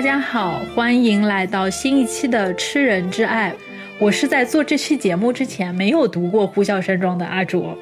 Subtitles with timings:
[0.00, 3.50] 大家好，欢迎来到新一期的《吃人之爱》。
[3.98, 7.76] 我是在做这期节目之前没有读过《呼啸山庄》的阿卓。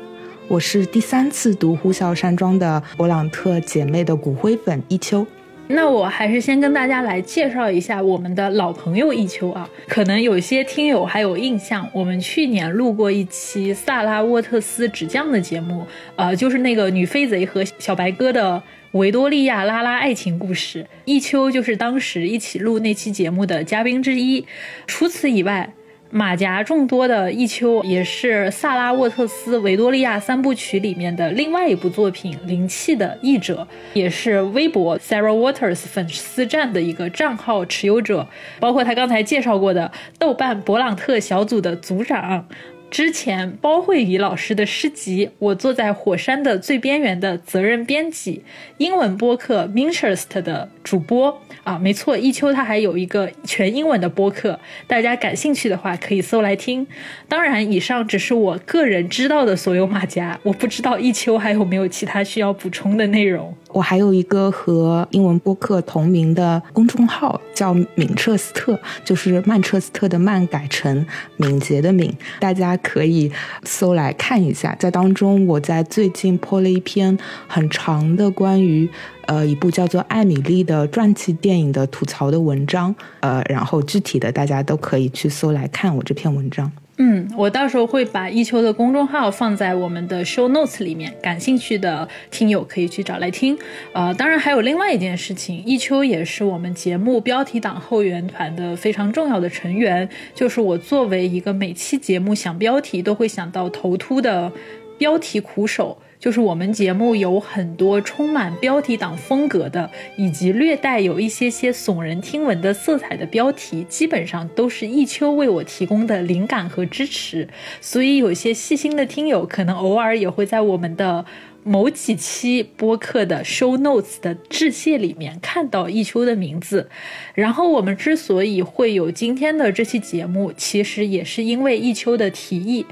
[0.49, 5.25] 我是第三次读《呼啸山庄》的勃朗特姐妹的骨灰粉一秋。
[5.69, 18.61] 那我还是先跟大家来介绍一下我们的老朋友一秋啊，可能有些听友还有印象，我们去年录过一期萨拉沃特斯纸匠的节目，呃，就是那个女飞贼和小白鸽的
[18.99, 24.45] 维多利亚拉拉爱情故事，一秋就是当时一起录那期节目的嘉宾之一。
[24.87, 25.73] 除此以外。
[26.11, 38.27] 马甲众多的一秋也是萨拉沃特斯维多利亚三部曲里面的另外一部作品《灵气》的译者，也是微博 Sarah Waters 粉丝站的一个账号持有者，
[38.59, 42.47] 包括他刚才介绍过的豆瓣勃朗特小组的组长。
[42.91, 48.43] 之前包慧仪老师的诗集《我坐在火山的最边缘》的责任编辑，
[48.79, 56.87] 英文播客 Minterest 的主播啊，没错，一秋他还有一个全英文的播客，大家感兴趣的话可以搜来听。
[57.29, 63.55] 当然，以上只是我个人知道的所有马甲，我不知道一秋还有没有其他需要补充的内容。
[63.71, 71.05] 我还有一个和英文播客同名的公众号，叫敏彻斯特，就是曼彻斯特的曼改成
[71.37, 73.31] 敏捷的敏，大家可以
[73.65, 74.75] 搜来看一下。
[74.79, 78.89] 在当中，我在最近播了一篇很长的关于
[79.27, 86.71] 呃一部叫做《艾米丽》的传记电影的吐槽的文章，呃，然后具体的大家都可以去搜来看我这篇文章。
[87.01, 93.57] 嗯，我到时候会把一秋的公众号放在我们的 show notes 里面，感兴趣的听友可以去找来听。
[93.93, 104.51] 呃，当然还有另外一件事情，一秋也是我们节目标题党后援团的非常重要的成员，就是我作为一个每期节目想标题都会想到头秃的
[104.99, 105.97] 标题苦手。
[106.19, 117.49] 就是我们节目有很多充满标题党风格的，以及略带有一些些耸人听闻的色彩的标题，基本上都是一秋为我提供的灵感和支持。
[117.81, 121.25] 所以有些细心的听友可能偶尔也会在我们的
[121.63, 126.89] 某几期播客的 show notes 的致谢里面看到一秋的名字。
[127.35, 132.85] 然后我们之所以会有今天的这期节目，其实也是因为一秋的提议。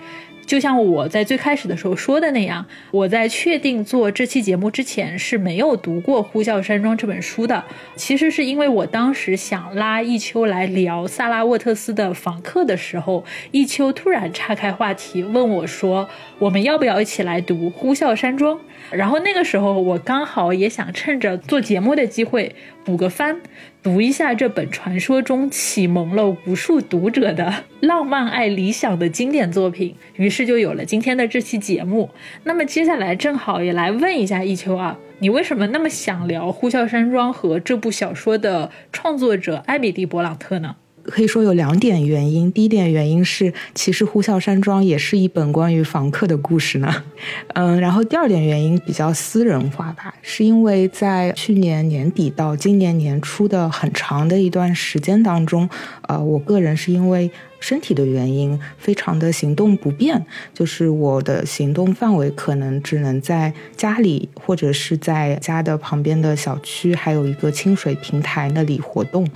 [0.47, 7.65] 就像我在最开始的时候说的那样，我在确定做这期节目之前是没有读过《呼啸山庄》这本书的。
[7.97, 16.09] 其实是因为我当时想拉一秋来聊萨拉沃特斯的访客的时候，一秋突然岔开话题问我说
[16.39, 18.57] ：“我们要不要一起来读《呼啸山庄》？”
[18.91, 22.55] 然后那个时候我刚好也想趁着做节目的机会
[22.85, 23.41] 补个番。
[23.83, 32.11] 读一下这本传说中启蒙了无数读者的浪漫爱理想的经典作品，于是就有了今天的这期节目。
[32.43, 40.75] 那么接下来正好也来问一下一秋啊，你为什么那么想聊《呼啸山庄》和这部小说的创作者艾米丽·勃朗特呢？
[41.07, 42.51] 可以说有两点原因。
[42.53, 47.05] 第一点原因是，其实《呼啸山庄》也是一本关于房客的故事呢。
[47.55, 55.69] 嗯，然后第二点原因比较私人化吧，是因为在去年年底到今年年初的很长的一段时间当中，
[56.09, 69.29] 呃，我个人是因为身体的原因，非常的行动不便，就是我的行动范围可能只能在家里或者是在家的旁边的小区，还有一个清水平台那里活动。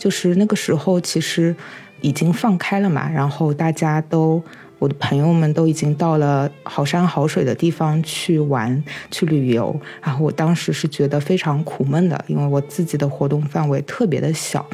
[0.00, 1.54] 就是那个时候，其实
[2.00, 4.42] 已经放开了嘛，然后大家都，
[4.78, 14.66] 我的朋友们都已经到了好山好水的地方去玩、去旅游，然后我当时是觉得非常苦闷的，因为我自己的活动范围特别的小，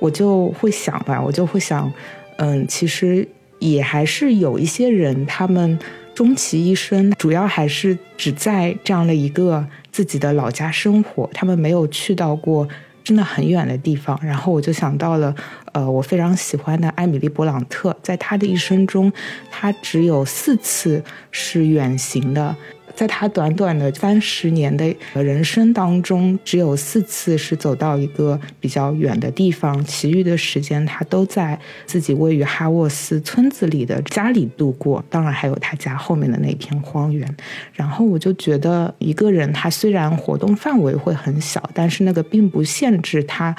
[0.00, 1.92] 我就会想吧，我就会想，
[2.38, 5.78] 嗯，其实也还是有一些人，他们
[6.14, 9.62] 终其一生，主要还是只在这样的一个
[9.92, 12.66] 自己的老家生活，他们没有去到过。
[13.02, 15.34] 真的很远的地方，然后我就想到了，
[15.72, 19.12] 呃，我非常喜欢的艾米丽·勃朗特，在她的一生中，
[19.50, 22.54] 她只有四次是远行的。
[22.94, 35.02] 在他短短的三十年的人生当中，只有四次是走到一个比较远的地方，其余的时间他都在自己位于哈沃斯村子里的家里度过。
[35.08, 37.36] 当然，还有他家后面的那片荒原。
[37.72, 43.54] 然后我就觉得，一个人他虽然活动范围会很小，但是那个并不限制他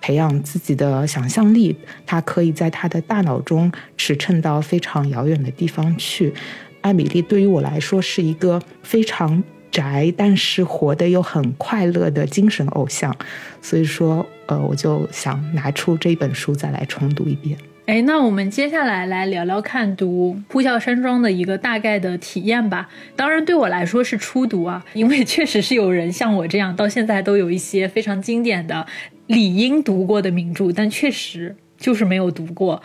[0.00, 1.76] 培养自己的想象力。
[2.06, 6.32] 他可以在他的大脑中驰骋到非常遥远的地方去。
[6.80, 13.14] 艾米丽对于我来说是一个非常宅，但是活得又很快乐的精神偶像，
[13.62, 17.56] 所以说，呃，我就想拿出这本书再来重读一遍。
[17.86, 22.88] 哎，那我们接下来来聊聊看读《呼啸山庄》的一个大概的体验吧。
[23.16, 28.86] 当然，对我来说是初读啊，因为确实是有人像我这样，到现在都有一些非常经典的、
[29.26, 32.80] 理应读过的名著，但确实就是没有读过。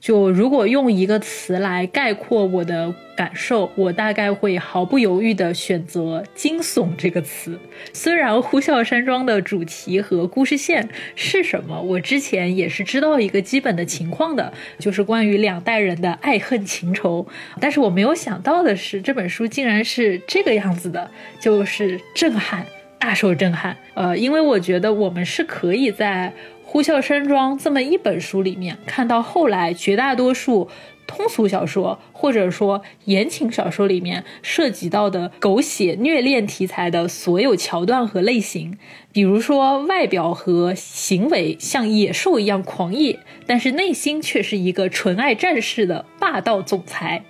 [0.00, 7.58] 就如果用一个词来概括我的感受，我大概会毫不犹豫地选择“惊悚”这个词。
[7.92, 17.26] 虽然《呼啸山庄》的主题和故事线是什么，我之前也是知道一个基本的情况的，就是关于两代人的爱恨情仇。
[17.60, 22.64] 但是我没有想到的是，这本书竟然是这个样子的，就是震撼，
[22.98, 23.76] 大受震撼。
[23.92, 26.32] 呃，因为我觉得我们是可以在。
[26.72, 30.68] 《呼啸山庄》这么一本书里面，看到后来绝大多数
[31.04, 38.78] 通俗小说或者说言情小说里面涉及到的狗血虐恋题材的所有桥段和类型，
[39.12, 43.18] 比如说外表和行为像野兽一样狂野，
[43.48, 47.24] 但是内心却是一个纯爱战士的霸道总裁。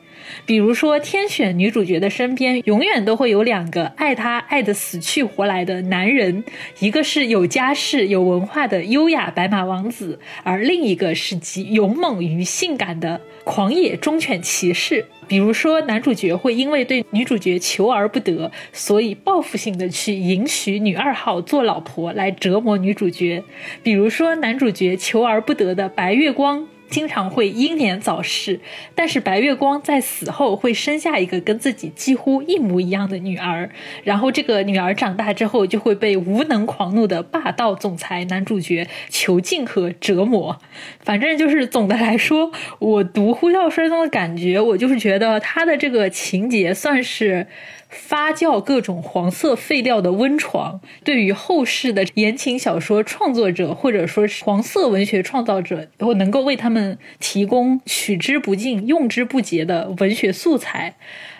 [0.46, 6.42] 比如说，天选女主角的身边永远都会有两个爱她爱得死去活来的男人，
[6.78, 15.04] 一个是有家世、有文化的优雅白马王子，而另一个是集勇猛与性感的狂野忠犬骑士。
[15.28, 23.42] 比如说，男主角会因为对女主角求而不得，所以报复性的去迎娶女二号做老婆来折磨女主角。
[23.82, 26.66] 比如说，男主角求而不得的白月光。
[26.90, 28.60] 经常会英年早逝，
[28.94, 33.70] 但是白月光在死后会生下一个跟自己几乎一模一样的女儿，
[34.04, 40.58] 然后这个女儿长大之后就会被无能狂怒的霸道总裁男主角囚禁和折磨。
[40.98, 42.50] 反正就是总的来说，
[42.80, 47.46] 我读《呼啸山庄》的感觉，我就是觉得他的这个情节算是。
[47.90, 60.94] 发酵各种黄色废料的温床，对于后世的言情小说创作者或者说是黄色文学创造者，我能够为他们提供取之不尽、用之不竭的文学素材。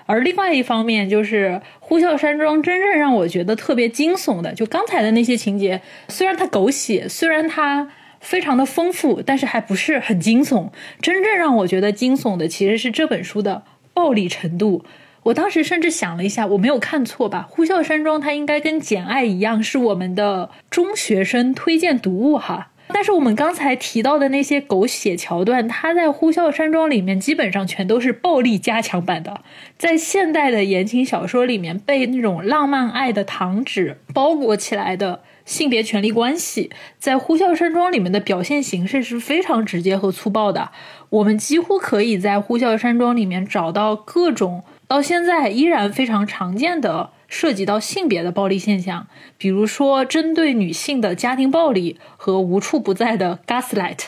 [0.07, 7.89] 而另外一方面，就是《呼啸山庄》真正让我觉得特别惊悚的，就刚才的那些情节，虽然它狗血，虽然它
[8.19, 10.71] 非常的丰富，但是还不是很惊悚。
[11.01, 13.63] 真正让我觉得惊悚的，其实是这本书的
[13.95, 14.85] 暴力程度。
[15.25, 17.47] 我当时甚至想了一下，我没有看错吧？
[17.53, 22.69] 《呼啸山庄》它应该跟《简爱》一样，是我们的中学生推荐读物哈。
[22.93, 29.43] 但是我们刚才提到的那些狗血桥段，它在《呼啸山庄》里面基本上全都是暴力加强版的。
[29.79, 40.71] 在现代的言情小说里面，被那种浪漫爱的糖纸包裹起来的性别权利关系，在《呼啸山庄》里面的表现形式是非常直接和粗暴的。
[41.11, 44.65] 我们几乎可以在《呼啸山庄》里面找到各种。
[44.91, 49.07] 到现在依然非常常见的涉及到性别的暴力现象，
[49.39, 54.07] 比如说针对女性的家庭暴力和无处不在的 gaslight，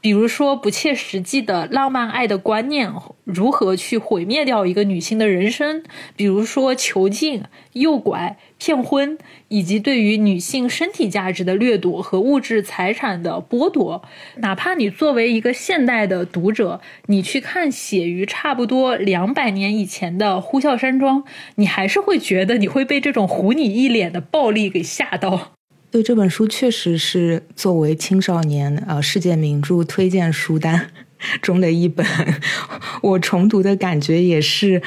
[0.00, 2.92] 比如说不切实际的浪漫爱的观念
[3.24, 5.82] 如何去毁灭掉一个女性的人生，
[6.16, 7.42] 比如说囚禁、
[7.72, 8.36] 诱拐。
[8.62, 9.16] 骗婚，
[9.48, 14.02] 以及对于女性身体价值的掠夺和物质财产的剥夺，
[14.36, 21.22] 哪怕你作为一个现代的读者，你去看写于差不多两百年以前的《呼啸山庄》，
[21.54, 25.52] 你还是会觉得你会被这种糊你一脸的暴力给吓到。
[25.90, 30.90] 对这本书，确实是作为青少年呃世界名著推荐书单
[31.42, 32.06] 中的一本，
[33.02, 34.82] 我重读的感觉也是。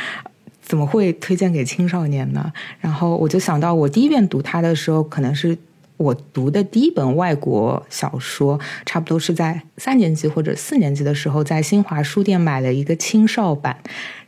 [0.66, 2.50] 怎么会推荐给青少年呢？
[2.80, 5.56] 然后我就想到，我第一遍读它的时候，可能是
[6.04, 13.78] 我读的第一本外国小说，差不多是在三年级或者四年级的时候，在新华书店买了一个青少版。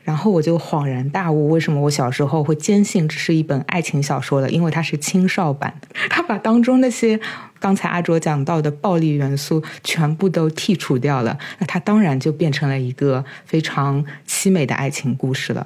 [0.03, 4.48] 然后我就恍然大悟，为什么我小时候会坚信这是一本爱情小说了？
[4.51, 5.74] 因为它是青少版，
[6.12, 7.20] 它把当中那些
[7.60, 15.65] 刚才阿卓讲到的暴力元素全部都剔除掉了，那它当然就变成了一个非常凄美的爱情故事了。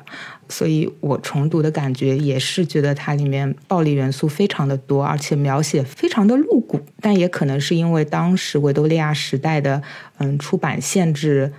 [0.50, 9.82] 所以我重读的感觉也是觉得它里面暴力元素非常的多，而且描写非常的露骨，但也可能是因为当时维多利亚时代的
[10.18, 11.54] 嗯出版限制。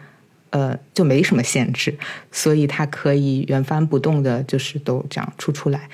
[0.53, 1.97] 呃，就没什么限制，
[2.33, 5.89] 所以它可以原封不动的，就是都这样出出来。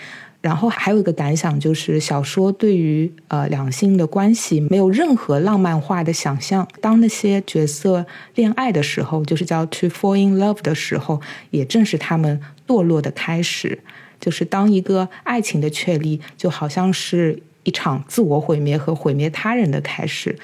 [0.46, 6.64] 然后还有一个感想就是，小说对于呃两性的关系没有任何浪漫化的想象。
[6.80, 13.80] 当那些角色恋爱的时候，就是叫 to fall in love 的时候，也正是他们堕落的开始。
[14.20, 20.38] 就是当一个爱情的确立，就好像是一场自我毁灭和毁灭他人的开始。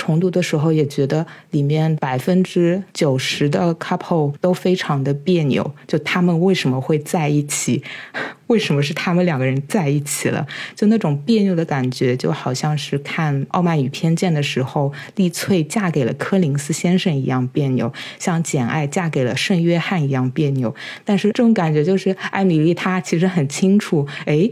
[0.00, 7.82] 重读的时候也觉得里面百分之九十的 couple 都非常的别扭，就他们为什么会在一起？
[8.48, 10.46] 为什么是他们两个人在一起了？
[10.74, 20.74] 就那种别扭的感觉，就好像是看《傲慢与偏见》的时候，丽翠嫁给了柯林斯先生一样别扭，像简爱嫁给了圣约翰一样别扭。
[21.04, 24.50] 但是这种感觉就是，艾米丽她其实很清楚，哎。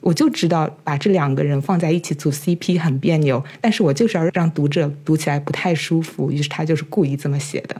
[0.00, 7.76] 我就知道把这两个人放在一起组 CP 很别扭，但是我就是要让读者读起来不太舒服，于是他就是故意这么写的。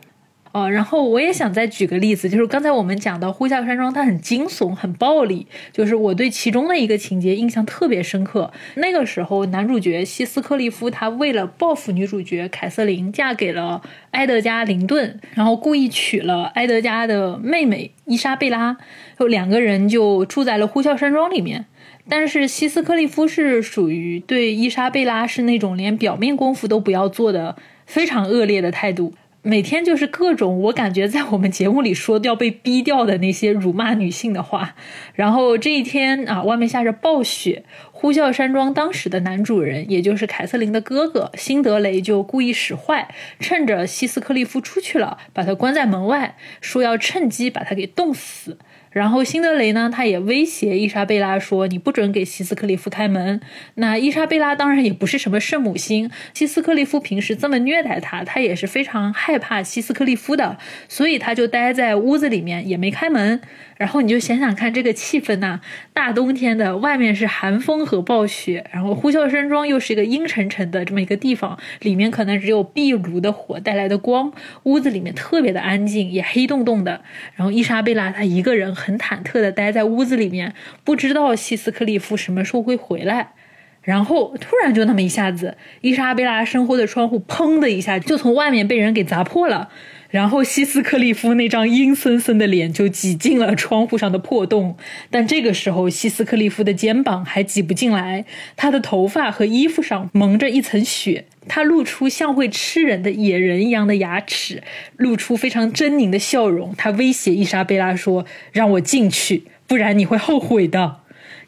[0.53, 8.53] 哦，然后我也想再举个例子，就是刚才我们讲到《呼啸山庄》，它很惊悚、很暴力，就是我对其中的一个情节印象特别深刻。
[8.75, 18.77] 那个时候，男主角希斯克利夫他为了报复女主角凯瑟琳，嫁给了埃德加·林顿，然后故意娶了埃德加的妹妹伊莎贝拉，
[19.17, 21.67] 就两个人就住在了呼啸山庄里面。
[22.11, 34.75] 但是希斯克利夫是属于对伊莎贝拉是那种连表面功夫都不要做的非常恶劣的态度，每天就是各种我感觉在我们节目里说要被逼掉的那些辱骂女性的话。
[35.15, 48.59] 然后这一天啊，外面下着暴雪，呼啸山庄当时的男主人，也就是凯瑟琳的哥哥辛德雷就故意使坏，趁着希斯克利夫出去了，把他关在门外，说要趁机把他给冻死。
[48.91, 53.41] 然后辛德雷呢，他也威胁伊莎贝拉说：“你不准给希斯克利夫开门。”
[53.77, 63.41] 那伊莎贝拉当然也不是什么圣母心，希斯克利夫平时这么虐待她，她也是非常害怕希斯克利夫的，所以他就待在屋子里面，也没开门。
[63.77, 65.61] 然后你就想想看这个气氛呐，
[65.95, 74.33] 大冬天的，外面是寒风和暴雪，然后呼啸山庄又是一个阴沉沉的这么一个地方，里面可能只有壁炉的火带来的光，
[74.65, 77.01] 屋子里面特别的安静，也黑洞洞的。
[77.37, 83.35] 然后伊莎贝拉她一个人很忐忑的待在屋子里面，不知道希斯克利夫什么时候会回来。
[83.83, 89.71] 然后突然就那么一下子，伊莎贝拉身后的窗户砰的一下就从外面被人给砸破了。
[90.11, 94.77] 然后希斯克利夫那张阴森森的脸就挤进了窗户上的破洞，
[95.09, 98.25] 但这个时候希斯克利夫的肩膀还挤不进来，
[98.57, 104.63] 他的头发和衣服上蒙着一层雪，他露出像会吃人的野人一样的牙齿，
[104.97, 110.97] 露出非常狰狞的笑容，他威胁伊莎贝拉说：“让我进去，不然你会后悔的。”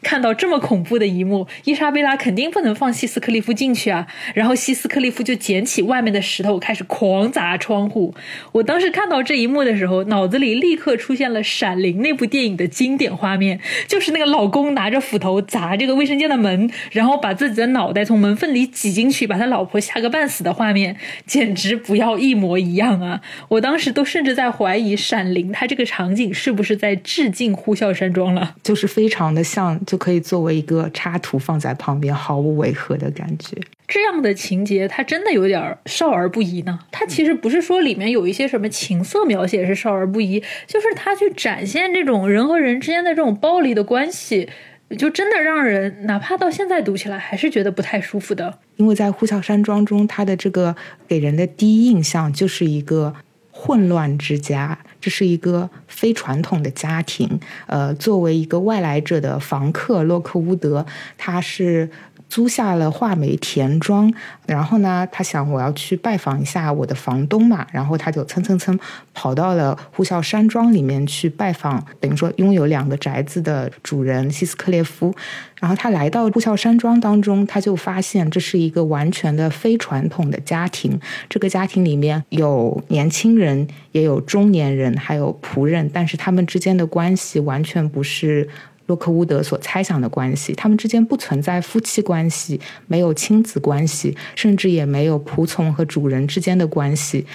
[0.03, 4.05] 看到这么恐怖的一幕，伊莎贝拉肯定不能放希斯克利夫进去啊！
[4.35, 8.13] 然后希斯克利夫就捡起外面的石头，开始狂砸窗户。
[8.51, 23.21] 我当时看到这一幕的时候，脑子里立刻出现了《闪灵》那部电影的经典画面，就是那个老公拿着斧头砸这个卫生间的门，然后把自己的脑袋从门缝里挤进去，把他老婆吓个半死的画面，简直不要一模一样啊！
[23.47, 29.79] 我当时都甚至在怀疑《闪灵》它这个场景是不是在致敬《呼啸山庄》了，就是非常的像。
[29.93, 33.55] 就可以作为一个插图放在旁边，毫无违和的感觉。
[33.87, 36.79] 这样的情节，它真的有点少儿不宜呢。
[36.89, 44.49] 它其实不是说里面有一些什么情色描写是少儿不宜，就是它去展现这种人和人之间的这种暴力的关系，
[44.97, 48.57] 就真的让人哪怕到现在读起来还是觉得不太舒服的。
[48.77, 50.75] 因为在《呼啸山庄》中，它的这个
[51.07, 53.13] 给人的第一印象就是一个
[53.53, 54.77] 混乱之家。
[54.99, 60.85] 这是一个非传统的家庭，呃，作为一个外来者的房客，洛克乌德
[61.17, 61.89] 他是。
[62.29, 64.11] 租下了画眉田庄，
[64.47, 68.77] 然后呢，他想我要去拜访一下我的房东嘛，然后他就蹭蹭蹭
[69.13, 75.13] 跑到了呼啸山庄里面去拜访，等于说拥有两个宅子的主人希斯克列夫。
[75.59, 80.99] 然后他来到呼啸山庄当中，他就发现这是一个完全的非传统的家庭。
[81.29, 88.49] 这个家庭里面有年轻人，也有中年人，还有仆人，但是他们之间的关系完全不是。
[88.87, 97.25] 洛克伍德所猜想的关系，他们之间不存在夫妻关系，没有亲子关系，甚至也没有仆从和主人之间的关系。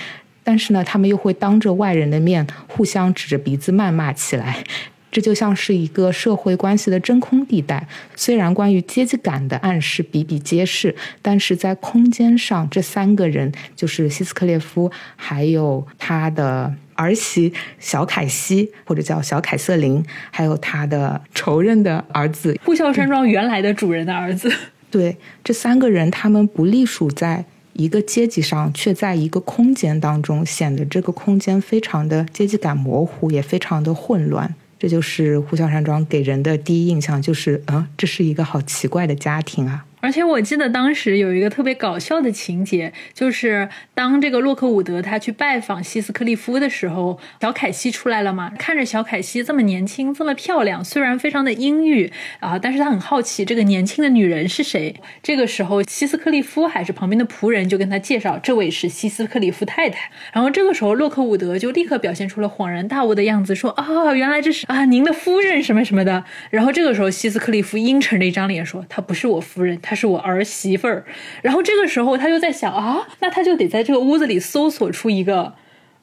[0.45, 4.62] 但是呢，他们又会当着外人的面互相指着鼻子谩骂起来，
[5.11, 7.88] 这就像是一个社会关系的真空地带。
[8.14, 16.75] 虽然关于阶级感的暗示比比皆是，但是在空间上，这三个人就是希斯克列夫，还有他的。
[16.99, 24.52] 儿媳小凯西，或者叫小凯瑟琳，还有他的仇人的儿子呼啸山庄原来的主人的儿子。
[24.90, 34.52] 对，这三个人，他们不隶属在一个阶级上，却在一个空间当中，显得这个空间非常的阶级感模糊，也非常的混乱。
[34.78, 39.85] 这就是呼啸山庄给人的第一印象，就是啊，这是一个好奇怪的家庭啊。
[40.00, 54.95] 而且我记得当时有一个特别搞笑的情节，就是当这个洛克伍德他去拜访希斯克利夫的时候，小凯西出来了嘛，看着小凯西这么年轻，这么漂亮，虽然非常的阴郁啊，但是他很好奇这个年轻的女人是谁。
[55.23, 60.11] 这个时候，希斯克利夫还是旁边的仆人就跟他介绍，这位是希斯克利夫太太。
[60.33, 66.25] 然后这个时候，洛克伍德就立刻表现出了恍然大悟的样子，说啊，原来这是啊您的夫人什么什么的。
[66.50, 69.78] 然后这个时候，希斯克利夫阴沉着一张脸说，她不是我夫人。
[69.88, 71.02] 她是我儿媳妇儿，
[71.40, 75.54] 然后这个时候他就在想啊，那他就得在这个屋子里搜索出一个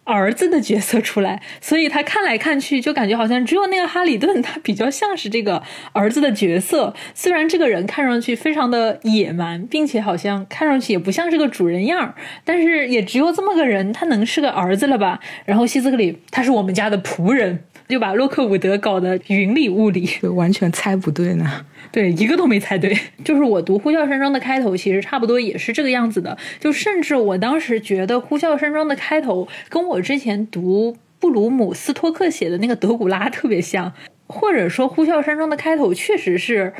[0.05, 5.61] 儿子的角色出来，所以他看来看去就感觉好像只有那个哈里顿他比较像是这个
[5.93, 15.19] 儿子的角色，虽然这个人看上去非常的野蛮，并且好像看上去也不像是个主人样儿但是也只有这么个人，他能是个儿子了吧？
[15.45, 17.63] 然后希斯克里他是我们家的仆人。
[17.87, 21.67] 就把洛克伍德搞得云里雾里，完全猜不对呢。
[21.91, 22.97] 对，一个都没猜对。
[23.23, 26.37] 就是我读《呼啸山庄》的开头，其实差不多也是这个样子的。
[26.59, 33.93] 就甚至我当时觉得《呼啸山庄》的开头跟我之前读布鲁姆斯托克写的那个《德古拉》特别像，
[34.27, 36.73] 或者说《呼啸山庄》的开头确实是。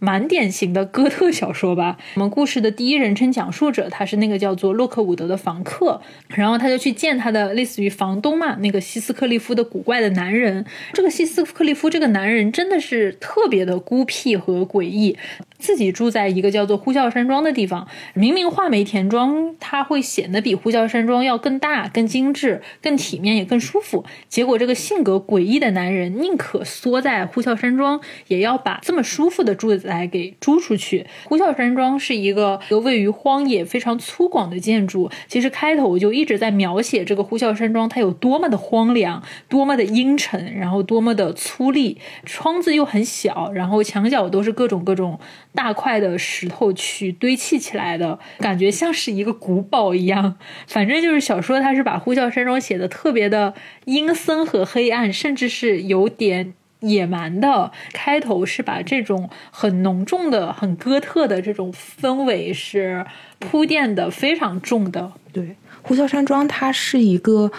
[0.00, 1.96] 蛮典型的哥特小说吧。
[2.16, 10.64] 我们故事的第一人称讲述者，他是那个叫做洛克伍德的房客，然后他就去见他的类似于房东嘛，那个希斯克利夫的古怪的男人。
[10.92, 15.16] 这个希斯克利夫这个男人真的是特别的孤僻和诡异。
[15.60, 24.04] 自己住在一个叫做呼啸山庄的地方，明明画眉田庄它会显得比呼啸山庄要更大、更精致、更体面也更舒服。
[24.28, 31.06] 结果这个性格诡异的男人宁可缩在呼啸山庄，也要把这么舒服的住宅给租出去。
[31.24, 35.10] 呼啸山庄是一个位于荒野、非常粗犷的建筑。
[35.28, 45.20] 其实开头我就一直在描写这个呼啸山庄它有多么的荒凉、多么的阴沉，然后多么的粗粝，窗子又很小，然后墙角都是各种各种。
[45.54, 50.36] 大块的石头去堆砌起来的感觉，像是一个古堡一样。
[50.66, 53.54] 反正就是小说，它是把呼啸山庄写的特别的
[53.84, 57.72] 阴森和黑暗，甚至是有点野蛮的。
[57.92, 63.04] 开头是把这种很浓重的、很哥特的这种氛围是
[63.38, 65.12] 铺垫的非常重的。
[65.32, 67.50] 对，呼啸山庄它是一个。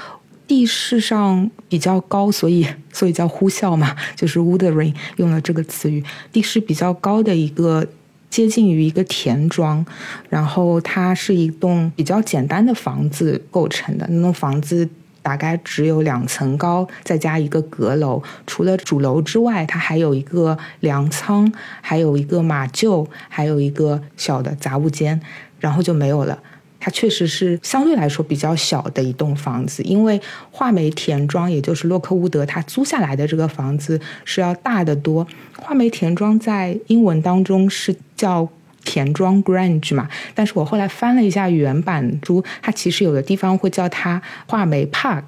[0.51, 6.03] 地势上比较高，所以 所以叫呼啸嘛，就是 Woodring 用了这个词语。
[6.34, 7.88] 地势比较高的一个
[8.29, 9.86] 接近于一个田庄，
[10.29, 14.05] 然后它是一栋比较简单的房子构成的。
[14.09, 14.85] 那栋房子
[15.22, 18.22] 大概只有两层高，再加一个阁楼。
[18.46, 25.18] 除了主楼之外，它还有一个粮仓，还有一个马厩，还有一个小的杂物间，
[25.61, 26.37] 然后就没有了。
[26.81, 30.20] 它确实是相对来说比较小的一栋房子，因为
[30.51, 35.25] 画眉田庄，也就是洛克伍德他租下来的这个房子是要大得多。
[35.57, 38.50] 画眉田庄在英文当中是叫。
[38.83, 45.24] 田庄 Grange 嘛，但是我后来翻了一下原版书，它其实有的地方会叫它画眉 Park。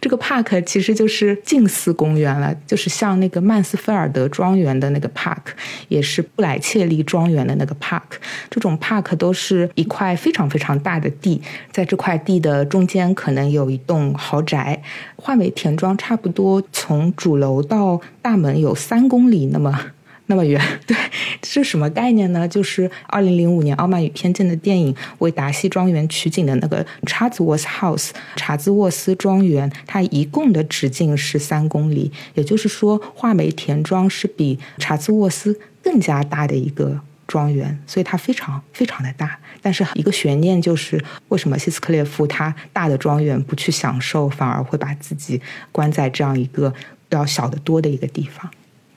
[0.00, 5.54] 这个 Park 其实就是近似公园了，就是像那个曼斯菲尔德庄园的那个 Park，
[5.88, 8.18] 也是布莱切利庄园的那个 Park。
[8.50, 11.40] 这种 Park 都是一块非常非常大的地，
[11.70, 14.82] 在这块地的中间可能有一栋豪宅。
[15.16, 19.92] 画眉田庄差不多从主楼到大门有三公里那么。
[20.26, 20.96] 那么远， 对，
[21.42, 22.48] 这是什么概念呢？
[22.48, 39.38] 就是二零零五年《傲慢与偏见》的电影为达西庄园取景的那个 Chatsworth House 查兹沃斯庄园，它一共的直径是三公里，也就是说，画眉田庄是比查兹沃斯更加大的一个庄园，所以它非常非常的大。
[39.60, 46.72] 但是一个悬念就是，为什么希斯克列夫他大的庄园不去享受，反而会把自己关在这样一个
[47.10, 48.50] 要小得多的一个地方？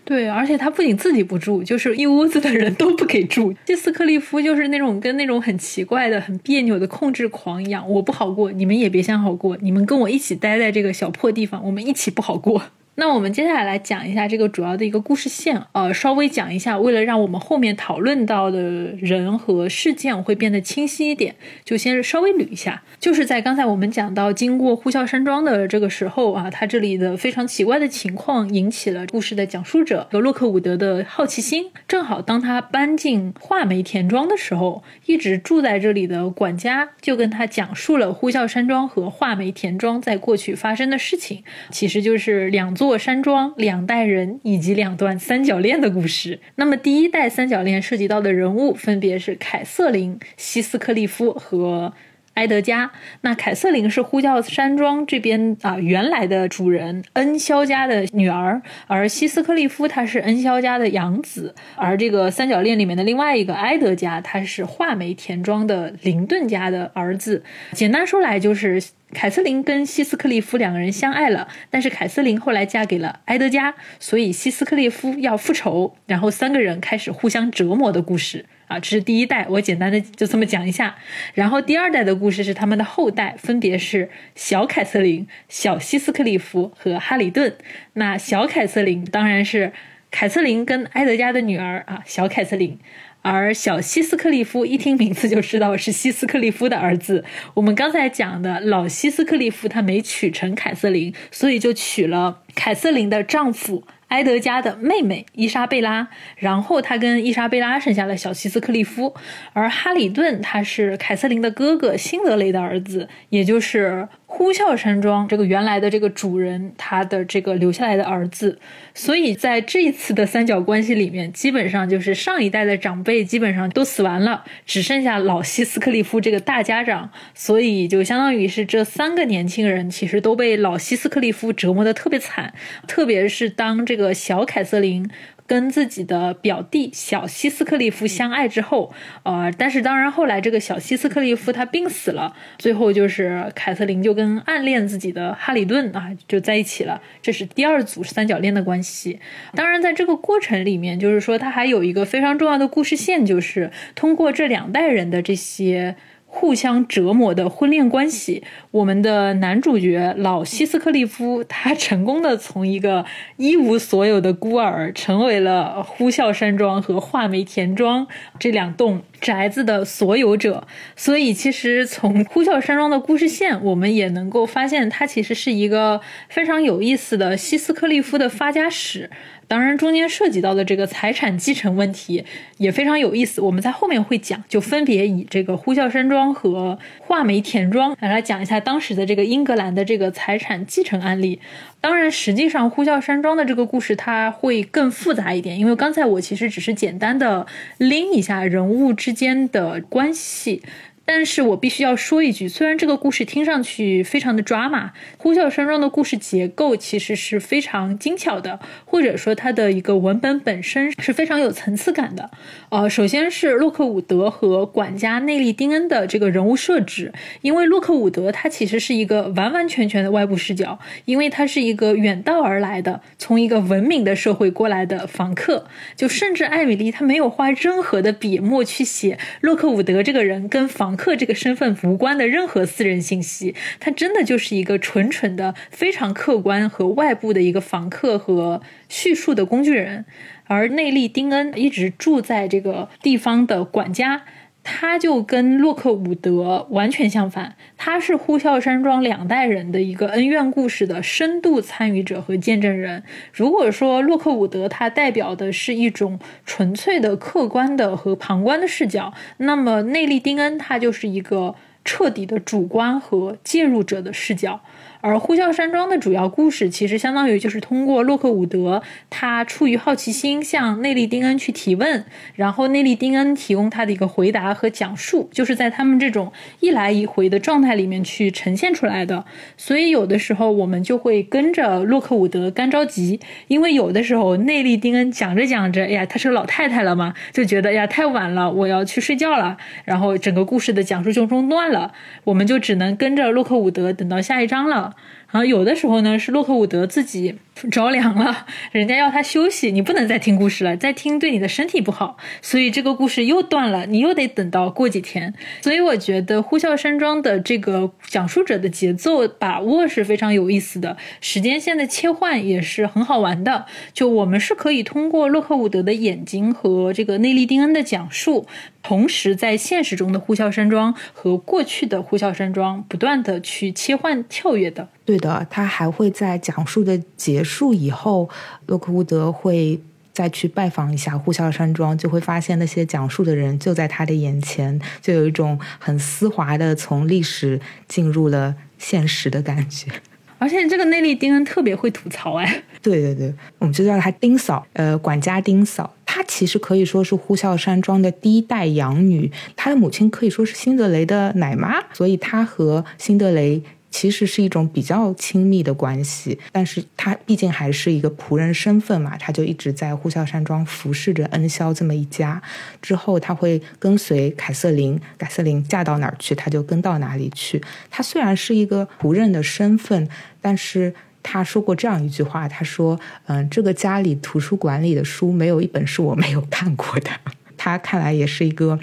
[0.08, 3.54] 对，而且他不仅自己不住，就是一屋子的人都不给住。
[3.66, 12.64] 这斯克利夫就是那种跟那种很奇怪的、很别扭的控制狂一样，我不好过，你们也别想好过，你们跟我一起待在这个小破地方，我们一起不好过。
[13.00, 22.82] 那我们接下来来讲一下这个主要的一个故事线，呃，稍微讲一下，为了让我们后面讨论到的人和事件会变得清晰一点，就先稍微捋一下。
[23.00, 31.70] 就是在刚才我们讲到经过呼啸山庄的这个时候啊，他这里的非常奇怪的情况引起了故事的讲述者和洛克伍德的好奇心。
[31.88, 42.87] 正好当他搬进画眉田庄的时候，一直住在这里的管家就跟他讲述了呼啸山庄和画眉田庄在过去发生的事情，其实就是两座。
[42.88, 46.40] 过山庄、两代人以及两段三角恋的故事。
[46.56, 51.92] 那么，第一代三角恋涉及到的人物分别是凯瑟琳·希斯克利夫和
[52.38, 52.92] 埃德加。
[53.22, 67.44] 那凯瑟琳是呼叫山庄这边啊原来的主人恩肖家的女儿，而西斯克利夫他是恩肖家的养子，而这个三角恋里面的另外一个埃德加，他是画眉田庄的林顿家的儿子。
[67.74, 68.82] 简单说来就是。
[69.14, 80.96] 凯瑟琳跟西斯克利夫两个人相爱了，但是凯瑟琳后来嫁给了埃德加，所以西斯克利夫要复仇，然后三个人开始互相折磨的故事啊，这是第一代，我简单的就这么讲一下。
[81.34, 87.56] 然后第二代的故事是他们的后代，分别是小凯瑟琳、小西斯克利夫和哈里顿。
[87.94, 89.72] 那小凯瑟琳当然是
[90.12, 92.78] 凯瑟琳跟埃德加的女儿啊，小凯瑟琳。
[93.24, 97.26] 而小西斯克利夫一听名字就知道是西斯克利夫的儿子。
[97.56, 106.08] 我们刚才讲的老西斯克利夫他没娶成凯瑟琳，所以就娶了凯瑟琳的丈夫埃德加的妹妹伊莎贝拉。
[106.36, 109.16] 然后他跟伊莎贝拉生下了小西斯克利夫。
[109.54, 114.08] 而哈里顿他是凯瑟琳的哥哥辛德雷的儿子，也就是。
[114.30, 118.60] 呼啸山庄这个原来的这个主人，他的这个留下来的儿子，
[118.94, 132.54] 所以在这一次的三角关系里面，基本上就是上一代的长辈基本上都死完了，只剩下老西斯克利夫这个大家长，所以就相当于是这三个年轻人其实都被老西斯克利夫折磨的特别惨，
[132.86, 135.10] 特别是当这个小凯瑟琳。
[135.48, 149.20] 跟自己的表弟小西斯克利夫相爱之后，呃，但是当然后来这个小西斯克利夫他病死了，最后就是凯瑟琳就跟暗恋自己的哈里顿啊就在一起了，这是第二组三角恋的关系。
[149.56, 155.96] 当然在这个过程里面，就是说他还有一个非常重要的故事线，就是通过这两代人的这些。
[156.40, 163.04] 互相折磨的婚恋关系，我们的男主角老西斯克利夫，他成功的从一个
[163.38, 168.06] 一无所有的孤儿，成为了呼啸山庄和画眉田庄
[168.38, 170.68] 这两栋宅子的所有者。
[170.96, 179.10] 所以，其实从呼啸山庄的故事线，我们也能够发现，它其实是一个非常有意思的西斯克利夫的发家史。
[179.48, 182.26] 当然，中间涉及到的这个财产继承问题
[182.58, 191.40] 也非常有意思，我们在后面会讲，就分别以这个呼啸山庄和画眉田庄来来讲一下当时的这个英格兰的这个财产继承案例。
[191.80, 200.62] 当然，实际上呼啸山庄的这个故事它会更复杂一点，因为刚才我其实只是简单的拎一下人物之间的关系。
[201.10, 212.30] 但是我必须要说一句，虽然这个故事听上去非常的抓马，呼啸山庄的故事结构其实是非常精巧的，或者说它的一个文本本身是非常有层次感的。
[212.68, 230.97] 呃，首先是洛克伍德和管家内利丁恩的这个人物设置，因为洛克伍德他其实是一个完完全全的外部视角，因为他是一个远道而来的，从一个文明的社会过来的房客，就甚至艾米丽她没有花任何的笔墨去写洛克伍德这个人跟房。
[230.98, 240.06] 客这个身份无关的任何私人信息，他真的就是一个纯纯的、非常客观和外部的一个访客和叙述的工具人。
[240.50, 244.24] 而内利丁恩一直住在这个地方的管家，
[244.70, 253.02] 他就跟洛克伍德完全相反，他是呼啸山庄两代人的一个恩怨故事的深度参与者和见证人。
[253.32, 264.60] 如果说洛克伍德他代表的是一种纯粹的客观的和旁观的视角，那么内利丁恩他就是一个彻底的主观和介入者的视角。
[265.08, 272.04] 而呼啸山庄的主要故事，其实相当于就是通过洛克伍德，他出于好奇心向内利丁恩去提问，
[272.36, 279.24] 然后内利丁恩提供他的一个回答和讲述，就是在他们这种一来一回的状态里面去呈现出来的。
[279.56, 291.94] 所以有的时候我们就会跟着洛克伍德干着急，因为有的时候内利丁恩讲着讲着，哎呀，她是个老太太了嘛，就觉得呀太晚了，我要去睡觉了，然后整个故事的讲述就中断了，
[292.26, 294.96] 我们就只能跟着洛克伍德等到下一章了。
[295.30, 297.38] 然后有的时候呢，是洛克伍德自己。
[297.72, 305.34] 着凉了，人家要他休息，你不能再听故事了，再听对你的身体不好，所以这个故事又断了，你又得等到过几天。
[305.64, 313.66] 所以我觉得呼啸山庄的这个讲述者的节奏把握是非常有意思的，时间线的切换也是很好玩的。
[313.92, 318.46] 就我们是可以通过洛克伍德的眼睛和这个内利丁恩的讲述，
[318.88, 324.88] 同时在现实中的呼啸山庄和过去的呼啸山庄不断的去切换跳跃的。
[325.04, 328.30] 对的，他还会在讲述的结束以后，
[328.68, 329.78] 洛克伍德会
[330.14, 339.92] 再去拜访一下呼啸山庄，就会发现那些讲述的人就在他的眼前，就有一种很丝滑的从历史进入了现实的感觉。
[340.40, 345.94] 而且这个内利丁恩特别会吐槽哎，对对对，我们就叫他丁嫂，呃，管家丁嫂。
[346.06, 353.62] 她其实可以说是呼啸山庄的第一代养女，她的母亲可以说是辛德雷的奶妈，所以她和辛德雷。
[353.90, 362.40] 其实是一种比较亲密的关系，但是他毕竟还是一个仆人身份嘛，他就一直在呼啸山庄服侍着恩肖这么一家。
[362.82, 367.60] 之后他会跟随凯瑟琳，凯瑟琳嫁到哪儿去，他就跟到哪里去。
[367.90, 370.08] 他虽然是一个仆人的身份，
[370.42, 370.94] 但是
[371.30, 377.10] 他说过这样一句话，他说：“嗯，这个家里图书馆里的书没有一本是我没有看过的。
[377.58, 378.80] ”他看来也是一个。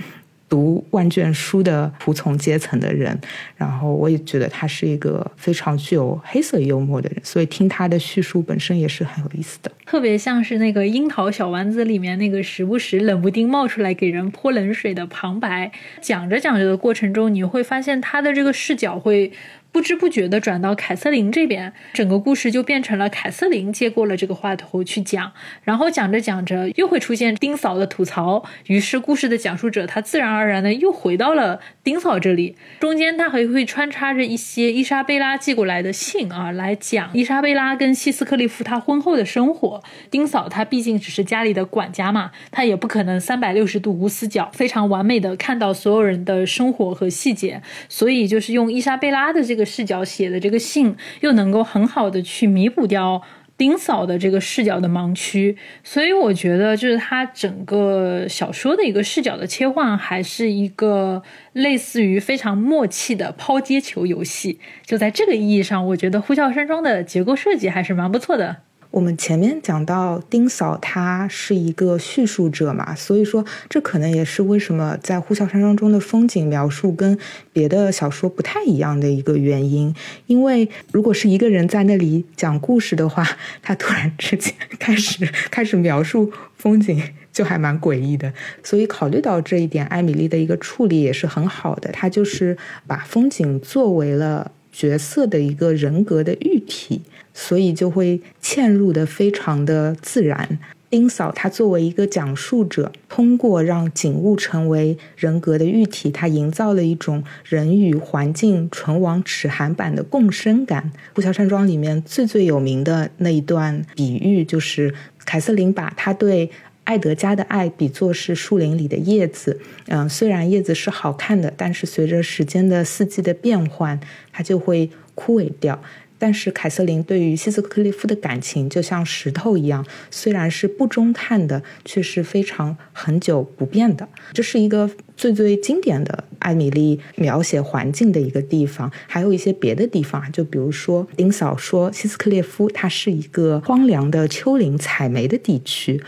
[0.46, 3.18] 读万卷书的仆从阶层的人，
[3.56, 9.72] 然后我也觉得他是一个非常具有黑色幽默的人，所以听他的叙述本身也是很有意思的。
[9.84, 19.32] 特别像是那个《樱桃小丸子》里面那个时不时冷不丁冒出来给人泼冷水的旁白，讲着讲着的过程中，你会发现他的这个视角会。
[19.74, 25.32] 不知不觉地转到凯瑟琳这边，整个故事就变成了凯瑟琳接过了这个话头去讲，
[25.64, 39.82] 然后讲着讲着又会出现丁嫂的吐槽，于是故事的讲述者他自然而然的又回到了丁嫂这里，中间他还会穿插着一些伊莎贝拉寄过来的信啊，来讲伊莎贝拉跟希斯克利夫他婚后的生活。
[40.08, 49.63] 丁嫂她毕竟只是家里的管家嘛，她也不可能三百六十度无死角，非常完美的看到所有人的生活和细节，所以就是用伊莎贝拉的这个。
[49.64, 53.22] 视角写的这个信，又能够很好的去弥补掉
[53.56, 61.22] 丁嫂的这个视角的盲区，所以我觉得就是他整个小说的一个视角的切换，还是一个
[61.52, 64.58] 类似于非常默契的抛接球游戏。
[64.84, 68.56] 就在这个意义上，我觉得《呼啸山庄》的结构设计还是蛮不错的。
[68.94, 77.18] 我们前面讲到丁嫂，她是一个叙述者嘛，所以说这可能也是为什么在《呼啸山庄》中的风景描述跟
[77.52, 79.92] 别的小说不太一样的一个原因。
[80.28, 83.26] 因为如果是一个人在那里讲故事的话，
[83.60, 87.02] 他突然之间 开始开始描述风景，
[87.32, 88.32] 就还蛮诡异的。
[88.62, 97.02] 所以考虑到这一点，艾米丽的一个处理也是很好的，她就是把风景作为了角色的一个人格的喻体。
[97.34, 100.58] 所以就会嵌入的非常的自然。
[100.88, 110.92] 丁嫂她作为一个讲述者，通过让景物成为人格的喻体，她营造了一种人与环境唇亡齿寒般的共生感。
[111.16, 114.94] 《呼啸山庄》里面最最有名的那一段比喻，就是
[115.24, 116.48] 凯瑟琳把她对
[116.84, 119.60] 艾德加的爱比作是树林里的叶子。
[119.88, 123.98] 嗯，虽然叶子是好看的，但是随着时间的四季的变换，
[124.30, 125.82] 它就会枯萎掉。
[126.24, 134.08] 但是凯瑟琳对于希斯克利夫的感情就像石头一样，虽然是不中看的，却是非常恒久不变的。
[134.32, 138.90] 这是一个最最经典的艾米丽描写环境的一个地方。
[139.06, 146.02] 还有一些别的地方啊，就比如说丁嫂说希斯克列夫它是一个荒凉的丘陵采煤的地区，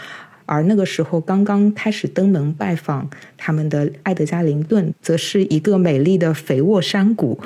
[0.46, 7.38] 而那个时候刚刚开始登门拜访他们的艾德加林顿，则是一个美丽的肥沃山谷。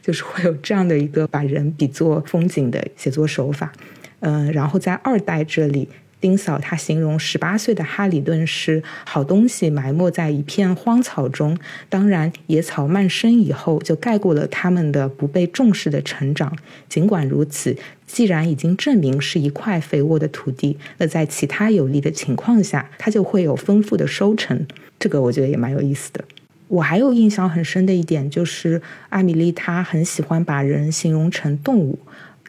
[0.00, 3.72] 就是会有这样的一个把人比作风景的写作手法，
[4.20, 5.88] 嗯，然后在二代这里，
[6.20, 11.56] 丁嫂她形容十八岁的哈里顿是好东西埋没在一片荒草中，
[11.88, 16.56] 当然野草漫生以后就盖过了他们的不被重视的成长。
[16.88, 24.66] 尽管如此，既然已经证明是一块肥沃的土地，那在其他有利的情况下，它就会有丰富的收成。
[24.98, 26.24] 这个我觉得也蛮有意思的。
[26.68, 31.98] 我还有印象很深的一点，就是艾米丽她很喜欢把人形容成动物。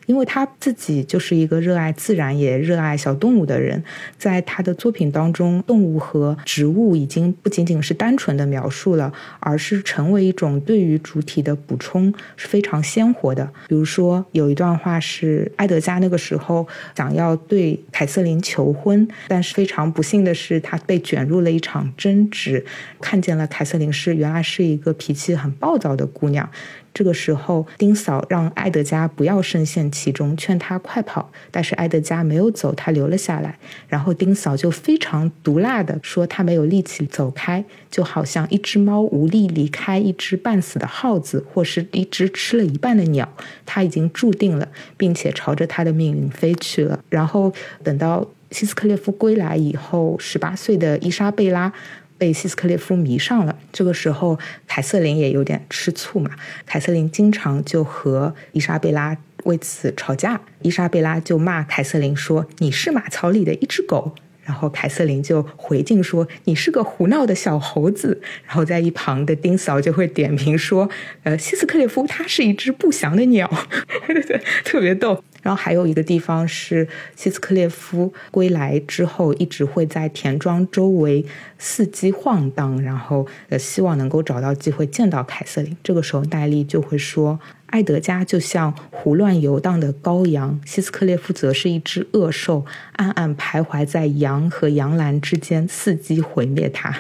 [0.06, 3.84] 因为他自己就是一个热爱自然也热爱小动物的人，
[4.18, 13.50] 在他的作品当中，动物和植物已经不仅仅是单纯的描述了，而是成为一种对于主体的补充，是非常鲜活的。
[13.68, 22.66] 比如说，有一段话是埃德加那个时候想要对凯瑟琳求婚，但是非常不幸的是，他被卷入了一场争执，
[23.02, 26.50] 看见了凯瑟琳是原来是一个脾气很暴躁的姑娘。
[26.96, 31.30] 这个时候，丁嫂让埃德加不要深陷其中，劝他快跑。
[31.52, 33.60] 但是埃德加没有走，他留了下来。
[33.90, 43.28] 然后丁嫂就非常毒辣的说：“他没有力气走开，就好像一只猫无力离开一只半死的耗子，或是一只吃了一半的鸟。
[43.66, 46.98] 他已经注定了，并且朝着他的命运飞去了。
[47.10, 47.52] 然后
[47.84, 51.74] 等到希斯克列夫归来以后，十八岁的伊莎贝拉。”
[52.18, 56.32] 被希斯克列夫迷上了，这个时候凯瑟琳也有点吃醋嘛。
[56.66, 64.16] 凯瑟琳经常就和伊莎贝拉为此吵架，伊莎贝拉就骂凯瑟琳说：“你是马槽里的一只狗。”
[64.46, 70.90] 然后凯瑟琳就回敬说：“你是个胡闹的小猴子。”然后在一旁的丁嫂就会点评说
[71.24, 73.52] ：“呃，希斯克列夫他是一只不祥的鸟。
[74.08, 75.24] ”对，特别逗。
[75.42, 81.24] 然后还有一个地方是希斯克列夫归来之后，一直会在田庄周围
[81.60, 85.78] 伺机晃荡，然后呃希望能够找到机会见到凯瑟琳。
[85.84, 96.96] 这个时候戴笠就会说：“埃德加就像胡乱游荡的羔羊，希斯克列夫则是一只恶兽，暗暗徘徊在羊和羊栏之间，伺机毁灭它。”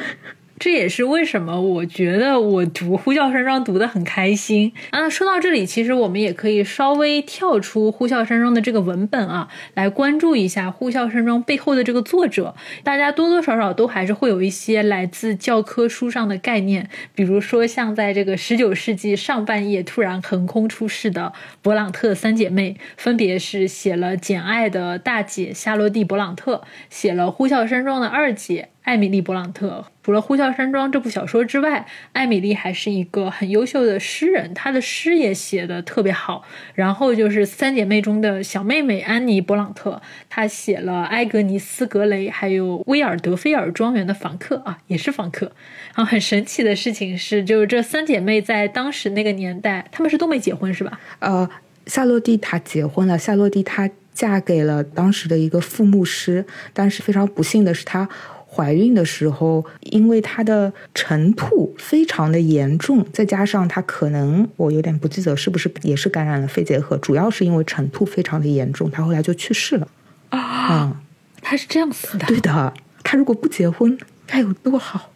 [0.58, 5.10] 这也是为什么我觉得我读《呼啸山庄》读得很开心啊！
[5.10, 12.56] 说到这里，其实我们也可以稍微跳出《呼啸山庄》的这个文本啊，来关注一下《呼啸山庄》背后的这个作者。
[12.84, 28.70] 大家多多少少都还是会有一些来自教科书上的概念，比如说像在这个十九世纪上半叶突然横空出世的勃朗特三姐妹，分别是写了《简爱》的大姐夏洛蒂·勃朗特，写了《呼啸山庄》的二姐。
[28.86, 36.44] 艾米丽·勃朗特除了《呼啸山庄》这部小说之外，艾米丽还是一个很优秀的诗人，她的诗也写的特别好。
[36.76, 45.52] 然后就是三姐妹中的小妹妹安妮·勃朗特，她写了《埃格尼斯·格雷》，还有《威尔德菲尔庄园的房客》啊，也是房客。
[45.96, 51.00] 然后很神奇的事情是，就是这三姐妹在当时那个年代，她们是都没结婚，是吧？
[51.18, 51.50] 呃，
[51.88, 58.08] 夏洛蒂她结婚了，夏洛蒂她嫁给了当时的一个副牧师，但是非常不幸的是她。
[58.56, 69.88] 怀孕的时候，因为她的晨吐非常的严重，再加上她可能我有点不记得是不是也是感染了肺结核，主要是因为晨吐非常的严重，她后来就去世了。
[70.30, 71.02] 啊，
[71.42, 72.26] 她是这样死的？
[72.28, 75.12] 对的，她如果不结婚该有多好！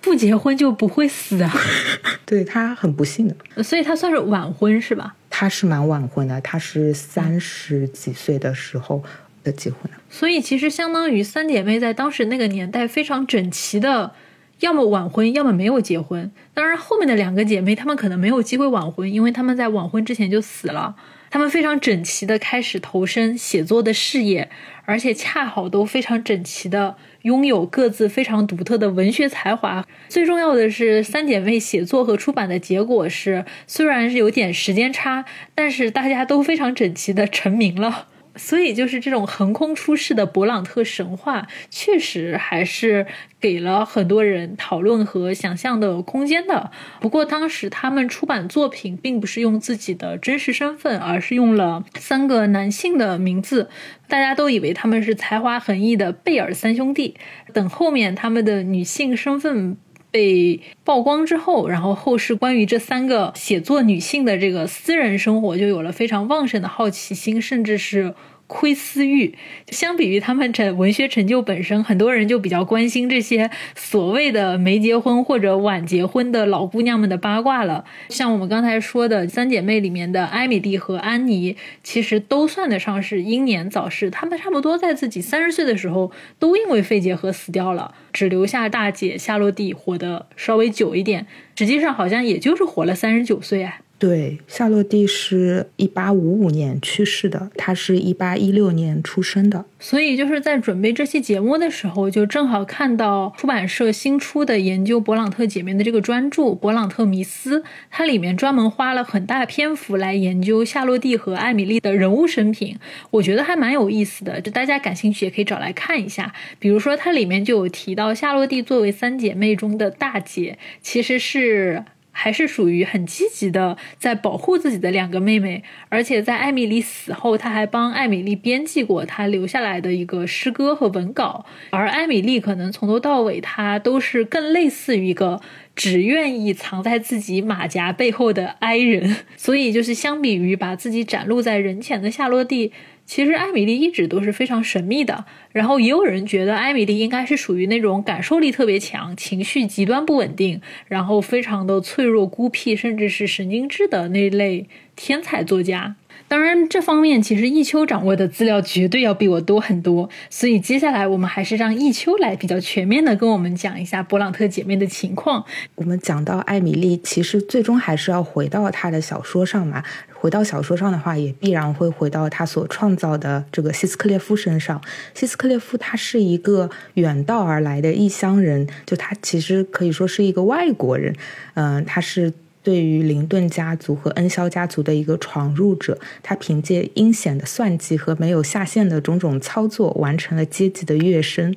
[0.00, 1.52] 不结婚就不会死啊？
[2.24, 5.14] 对她很不幸的，所以她算是晚婚是吧？
[5.28, 9.02] 她是蛮晚婚的，她是三十几岁的时候。
[9.42, 14.12] 的结婚所以其实相当于三姐妹在当时那个年代非常整齐的，
[14.60, 16.30] 要么晚婚，要么没有结婚。
[16.54, 20.96] 当然，后面的两个姐妹她们可能没有机会晚婚，因为她们在晚婚之前就死了。
[21.30, 24.48] 她们非常整齐的开始投身写作的事业，
[24.86, 29.86] 而且恰好都非常整齐的拥有各自非常独特的文学才华。
[30.08, 38.08] 最重要的是，三姐妹写作和出版的结果是，虽然是有点时间差，但是大家都非常整齐的成名了。
[38.38, 43.06] 所以，就是这种横空出世的勃朗特神话，确实还是
[43.40, 46.70] 给了很多人讨论和想象的空间的。
[47.00, 53.68] 不过，当时他们出版作品并不是用自己的真实身份，而是用了三个男性的名字，
[54.06, 57.16] 大家都以为他们是才华横溢的贝尔三兄弟。
[57.52, 59.76] 等后面他们的女性身份。
[60.10, 68.14] 被曝光之后，然后后世关于这三个写作女性的这个私人生活就有了非常旺盛的好奇心，甚至是。
[68.48, 69.34] 窥私欲，
[69.68, 77.84] 相比于他们这文学成就本身，很多人就比较关心这些所谓的没结婚或者晚结婚的老姑娘们的八卦了。
[78.08, 84.10] 像我们刚才说的三姐妹里面的艾米丽和安妮，其实都算得上是英年早逝。
[84.10, 91.26] 她们差不多在自己三十岁的时候，都因为肺结核死掉了，只留下大姐夏洛蒂活得稍微久一点。
[91.54, 93.80] 实际上，好像也就是活了三十九岁哎。
[93.98, 99.64] 对，夏洛蒂是一八五五年去世的，她是一八一六年出生的。
[99.80, 107.58] 所以就是在准备这期节目的时候，就正好看到出版社新出的研究勃朗特姐妹的这个专著《勃朗特迷思》，
[107.90, 112.78] 它里面专门花了很大篇幅来研究夏洛蒂和艾米丽的人物生平，
[113.10, 114.40] 我觉得还蛮有意思的。
[114.40, 116.32] 就大家感兴趣也可以找来看一下。
[116.60, 121.82] 比如说，它里面就有提到夏洛蒂作为三姐妹中的大姐，其实是。
[122.20, 131.46] 还是属于很积极的，在保护自己的两个妹妹，而且在艾米丽死后，他还帮艾米丽编辑过她留下来的一个诗歌和文稿。
[131.70, 135.40] 而艾米丽可能从头到尾，她都是更类似于一个
[135.76, 139.18] 只愿意藏在自己马甲背后的 I 人。
[139.36, 142.72] 所以，就是相比于把自己展露在人前的夏洛蒂。
[143.08, 155.96] 其实艾米丽一直都是非常神秘的，然后也有人觉得艾米丽应该是属于那种感受力特别强、情绪极端不稳定，然后非常的脆弱、孤僻，甚至是神经质的那类天才作家。
[156.28, 165.42] 当然，这方面其实易秋掌握的资料绝对要比我多很多，所以接下来我们还是让易秋来比较全面的跟我们讲一下勃朗特姐妹的情况。
[165.74, 169.82] 我们讲到艾米丽，其实最终还是要回到她的小说上嘛。
[170.20, 174.78] 回到小说上的话，也必然会回到她所创造的这个希斯克列夫身上。
[175.14, 181.14] 希斯克列夫他是一个远道而来的异乡人，就他其实可以说是一个外国人。
[181.54, 182.34] 嗯，他是。
[182.68, 191.54] 对于林顿家族和恩肖家族的一个闯入者，他凭借阴险的算计和没有下限的种种操作，完成了阶级的跃升。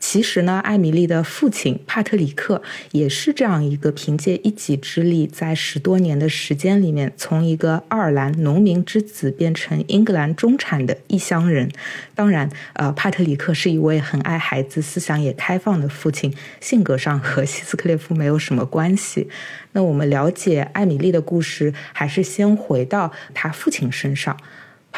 [0.00, 11.68] 其实呢，艾米丽的父亲帕特里克也是这样一个凭借一己之力，在十多年的时间里面，从一个爱尔兰农民之子变成英格兰中产的异乡人。
[12.14, 19.28] 当然，呃，帕特里克是一位很爱孩子、思想也开放的父亲，性格上和希斯克列夫没有什么关系。
[19.72, 24.36] 那我们了解艾米丽的故事，还是先回到他父亲身上。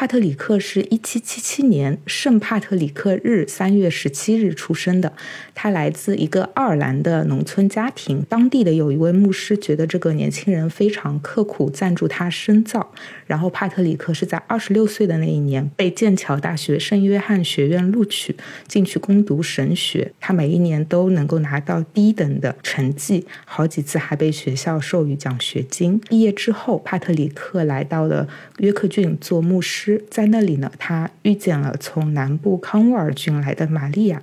[0.01, 5.13] 帕特里克是一七七七年圣帕特里克日三月十七日出生的。
[5.53, 12.91] 他来自一个爱尔兰的农村家庭，当地的有一位牧师觉得这个年轻人非常刻苦，赞助他深造。
[13.31, 18.35] 然后帕特里克是在二十六岁的那一年被剑桥大学圣约翰学院录取，
[18.67, 20.11] 进去攻读神学。
[20.19, 25.97] 他每一年都能够拿到第一等的成绩，好几次还被学校授予奖学金。
[26.09, 28.27] 毕业之后，帕特里克来到了
[28.57, 34.21] 约克郡做牧师，在那里呢，他遇见了从南部康沃尔郡来的玛利亚。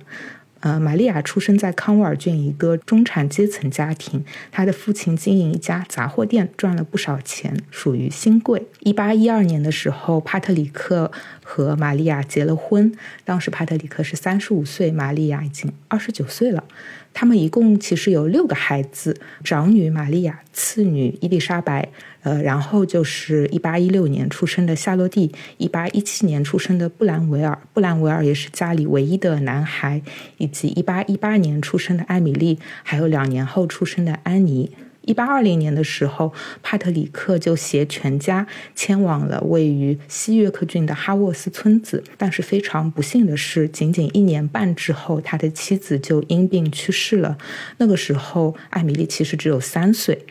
[0.61, 8.67] 呃，玛利亚出生在康沃尔郡一个中产阶层家庭，她的父亲经营一家杂货店，赚了不少钱，属于新贵。
[8.81, 11.11] 一八一二年的时候，帕特里克
[11.43, 12.91] 和玛利亚结了婚，
[13.23, 16.63] 当时帕特里克是三十五岁，玛利亚已经二十九岁了。
[17.11, 21.89] 他们一共其实有六个孩子，长女玛利亚，次女伊丽莎白。
[22.21, 30.01] 呃，然后就是一八一六年出生的夏洛蒂，一八一七年出生的布兰维尔，布兰维尔也是家里唯一的男孩，
[30.37, 34.71] 以及一八一八年出生的艾米丽，还有两年后出生的安妮。
[35.03, 38.45] 一八二零年的时候，帕特里克就携全家
[38.75, 47.37] 迁往了位于西约克郡的哈沃斯村子，但是非常不幸的是，仅仅一年半之后，他的妻子就因病去世了。
[47.77, 50.27] 那个时候，艾米丽其实只有三岁。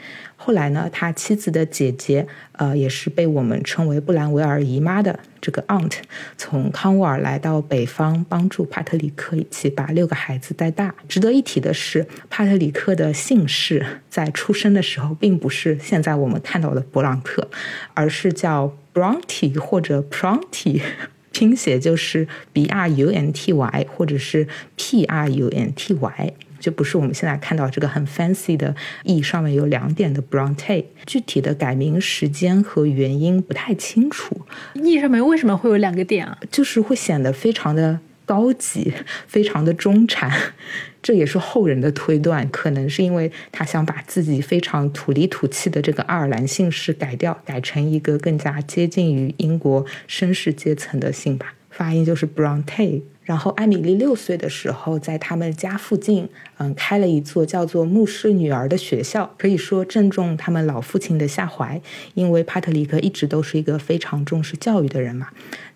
[0.48, 5.92] 后来呢，他妻子的姐姐，呃，也是被我们称为布兰维尔姨妈的这个 aunt，
[6.38, 10.94] 从康沃尔来到北方，帮助帕特里克一起把六个孩子带大。
[11.06, 17.46] 值得一提的是，帕特里克的姓氏在出生的时候并不是现在我们看到的勃朗特，
[17.92, 20.80] 而是叫 Bronte 或者 Pronty，
[21.30, 26.32] 拼写就是 B R U N T Y 或者是 P R U N T Y。
[26.58, 34.40] 就不是我们现在看到这个很 fancy 的 e 上面有两点的 Bronte，具体的改名时间和原因不太清楚。
[34.74, 36.38] e 上面为什么会有两个点啊？
[36.50, 38.92] 就是会显得非常的高级，
[39.26, 40.30] 非常的中产。
[41.00, 51.54] 这也是后人的推断，可能是因为他想把自己非常土里土气的这个爱尔兰姓氏改掉，改成一个更加接近于英国绅士阶层的姓吧。
[51.70, 53.02] 发音就是 Bronte。
[53.28, 56.26] 然后艾米丽六岁的时候，在他们家附近，
[56.56, 61.78] 嗯，开了一座叫做牧师女儿的学校，可以说正中他们老父亲的下怀，
[62.14, 65.28] 因为帕特里克一直都是一个非常重视教育的人嘛。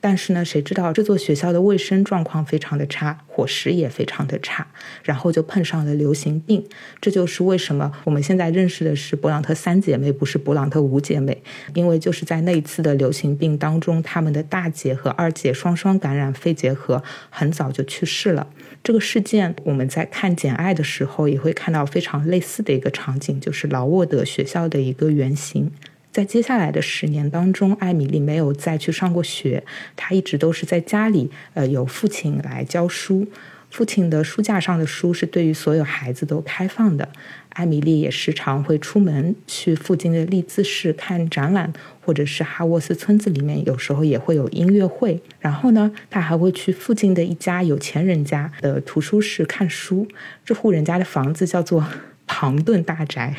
[0.02, 4.66] 但是呢，谁知道这座学校的卫生状况非常的差，伙食也非常的差，
[5.04, 6.66] 然后就碰上了流行病。
[7.00, 11.40] 这就是为什么我们现在认识的是勃朗特三姐妹，不是勃朗特五姐妹，
[11.74, 17.00] 因为就是在那一次的流行病当中，他们的大姐和二姐双双感染肺结核，
[17.30, 18.48] 很早就去世了。
[18.82, 25.70] 这个事件我们在看《简爱》的时候也会看到非常类似的一个场景，就是劳沃德学校的一个原型。
[26.12, 29.64] 在接下来的十年当中，艾米丽没有再去上过学，
[29.96, 33.26] 她一直都是在家里，呃，由父亲来教书。
[33.70, 37.08] 父亲的书架上的书是对于所有孩子都开放的。
[37.54, 45.18] 艾米丽也时常会出门去附近的利兹市看展览，或者是哈沃斯村子里面有时候也会有音乐会。
[45.40, 50.06] 然后呢，她还会去附近的一家有钱人家的图书室看书。
[50.44, 51.82] 这户人家的房子叫做
[52.26, 53.34] 庞顿大宅。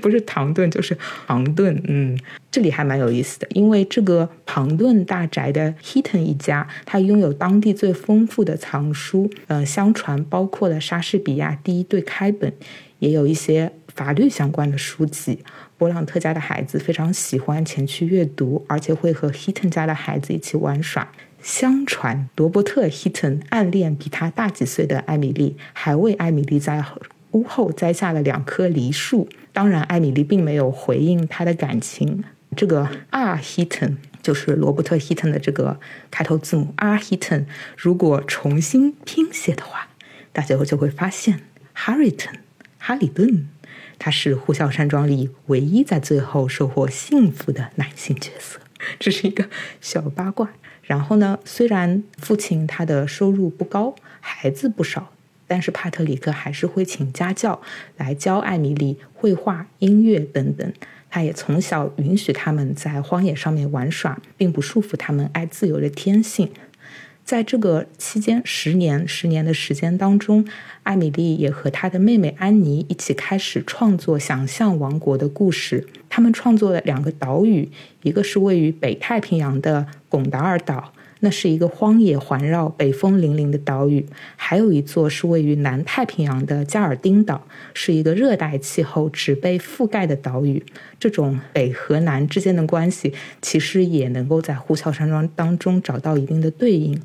[0.00, 0.96] 不是唐顿就是
[1.26, 2.18] 庞顿，嗯，
[2.50, 12.52] 这里还蛮有意思的，因为这个庞顿大宅的 Heaton 一家，他拥有当地最丰富的藏书，呃，相传包括了莎士比亚第一对开本，
[12.98, 15.40] 也有一些法律相关的书籍。
[15.78, 21.12] 勃朗特家的孩子非常喜欢前去阅读，而且会和 Heaton 家的孩子一起玩耍。
[21.40, 26.82] 相传罗伯特 hiton 暗恋比他大几岁的艾米丽，还为艾米丽在
[27.32, 29.28] 屋后栽下了两棵梨树。
[29.52, 32.24] 当然，艾米丽并没有回应他的感情。
[32.56, 35.78] 这个 R Heaton 就是罗伯特 Heaton 的这个
[36.10, 37.44] 开头字母 R Heaton。
[37.76, 39.88] 如果重新拼写的话，
[40.32, 41.40] 大家就会发现
[41.76, 42.36] Harrington
[42.78, 43.48] 哈里顿，
[43.98, 48.60] 他是《呼啸山庄》里唯一在最后收获幸福的男性角色。
[48.98, 49.48] 这是一个
[49.80, 50.50] 小八卦。
[50.82, 55.12] 然后呢，虽然父亲他的收入不高，孩子不少。
[55.48, 57.60] 但是帕特里克还是会请家教
[57.96, 60.72] 来教艾米丽绘画、音乐等等。
[61.10, 66.50] 他也从小允许他们在荒野上面玩耍，并不束缚他们爱自由的天性。
[67.24, 70.46] 在这个期间，十年、十年的时间当中，
[70.82, 75.86] 艾米丽也和她的妹妹安妮一起开始创作想象王国的故事。
[76.08, 77.70] 他们创作了两个岛屿，
[78.02, 80.92] 一个是位于北太平洋的贡达尔岛。
[81.20, 84.06] 那是一个荒野环绕、北风凛凛的岛屿，
[84.36, 90.64] 还有一座是位于南太平洋的加尔丁岛，是一个热带气候、植被覆盖的岛屿。
[91.00, 93.12] 这种北和南之间的关系，
[93.42, 97.00] 其实也能够在呼啸山庄当中找到一定的对应。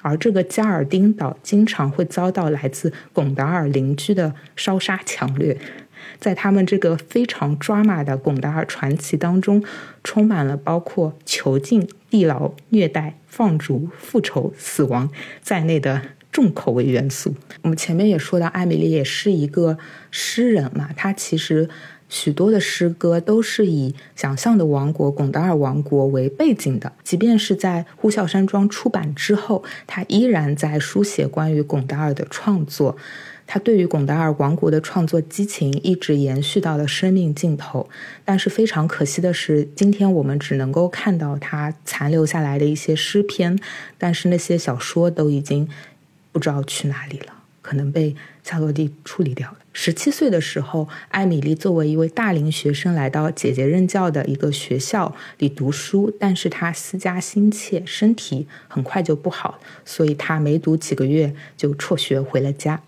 [0.00, 5.58] 而这个加尔丁岛经常会遭到来自贡达尔邻居的烧杀抢掠。
[6.18, 9.62] 在他们这个非常抓马的贡达尔传奇当中，
[10.02, 15.10] 充满了包括囚禁、地牢、虐待、放逐、复仇、死亡
[15.40, 16.02] 在内的
[16.32, 17.34] 重口味元素。
[17.62, 19.78] 我们前面也说到，艾米丽也是一个
[20.10, 21.68] 诗人嘛，她其实
[22.08, 26.92] 许多的诗歌都是以想象的王国贡达尔王国为背景的。
[27.04, 32.96] 即便是在呼啸山庄出版之后，她依然在书写关于贡达尔的创作。
[33.50, 37.88] 他对于贡达尔王国的创作激情一直延续到了生命尽头，
[38.22, 43.58] 但是非常可惜的是，今天我们只能够看到他残留下来的一些诗篇，
[43.96, 45.66] 但是那些小说都已经
[46.30, 47.32] 不知道去哪里了，
[47.62, 49.56] 可能被夏洛蒂处理掉了。
[49.72, 62.82] 十七岁的时候，艾米丽作为一位大龄学生来到姐姐任教的一个学校里读书，但是她思家心切，身体很快就不好，所以她没读几个月就辍学回了家。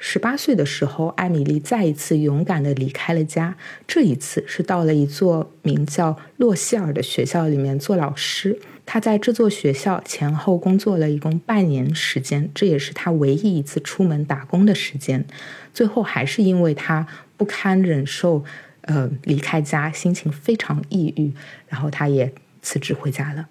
[0.00, 3.56] 十八岁的时候，艾米丽再一次勇敢地离开了家。
[3.86, 8.60] 这一次是到了一座名叫洛希尔的学校里面做老师。
[8.86, 15.26] 她在这座学校前后工作了一共半年时间，这也是她唯一一次出门打工的时间。
[15.74, 18.44] 最后还是因为她不堪忍受，
[18.82, 21.32] 呃，离开家，心情非常抑郁，
[21.66, 22.32] 然后她也
[22.62, 23.48] 辞职回家了。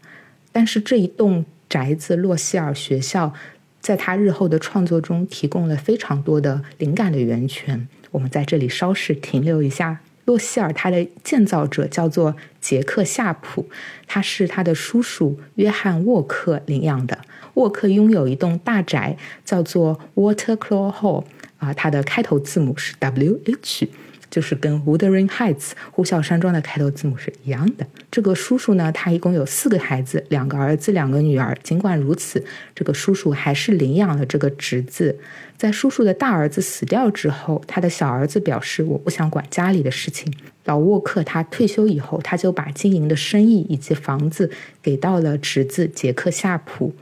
[0.54, 3.34] 但是这一栋宅子洛希尔学校。
[3.80, 7.88] 在他日后的创作中提供了非常多的灵感的源泉。
[8.12, 10.00] 我们在这里稍事停留一下。
[10.26, 13.70] 洛希尔他的建造者叫做杰克夏普，
[14.08, 17.18] 他是他的叔叔约翰沃克领养的。
[17.54, 19.16] 沃克拥有一栋大宅，
[19.46, 21.24] 叫做 Waterclaw Hall，
[21.60, 23.88] 啊，它的开头字母是 W H。
[24.30, 27.86] 就是跟 Wuthering Heights 呼啸山庄的开头字母是一样的。
[28.10, 31.58] 这个叔叔呢，他一共有四个孩子，两个儿子，两个女儿。
[31.64, 35.18] 尽管如此，这个叔叔还是领养了这个侄子。
[35.58, 40.32] 在叔叔的大儿子死掉之后，他的小儿子表示：“我不想管家里的事情。”
[40.66, 44.52] 老沃克他退休以后，他就把经营的生意以及房子
[44.82, 46.94] 给到了侄子杰克夏普。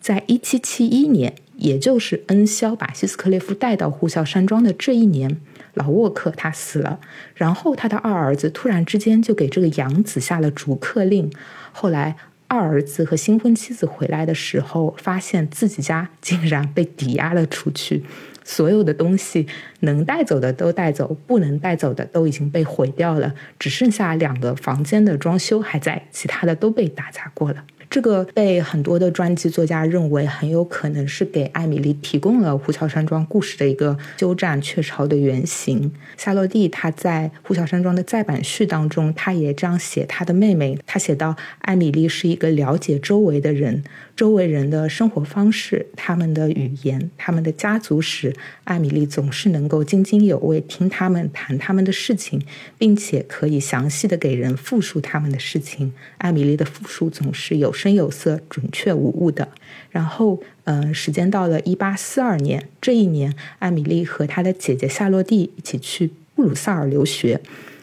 [0.00, 5.40] 在一七七一年，也就是恩肖把希斯克列夫带到呼啸山庄的这一年。
[5.74, 6.98] 老沃克他死了，
[7.34, 11.30] 然后他的二儿子突然之间就给这个养子下了逐客令。
[11.72, 12.16] 后来
[12.48, 18.04] 二儿子和新婚妻子回来的时候，发现自己家竟然被抵押了出去，
[18.44, 19.46] 所有的东西
[19.80, 27.64] 能带走的都带走，不能带走的都已经被毁掉了，只剩下两个房间的装修还在，其他的都被打砸过了。
[27.94, 35.92] 这个被很多的传记作家认为很有可能是给艾米丽提供了呼啸山庄故事的一个鸠占鹊巢的原型。
[36.16, 43.84] 夏洛蒂她在呼啸山庄的再版序当中，她也这样写她的妹妹，她写到艾米丽是一个了解周围的人。
[44.16, 52.40] 周围人的生活方式、他们的语言、他们的家族史，艾米丽总是能够津津有味听他们谈他们的事情，
[52.78, 55.92] 并且可以详细的给人复述他们的事情。
[56.18, 59.48] 艾米丽的复述总是有声有色、准确无误的。
[59.90, 67.40] 然后，嗯，时间到了一八四二年，这一年，艾米丽和她的姐姐夏洛蒂一起去布鲁塞尔留学。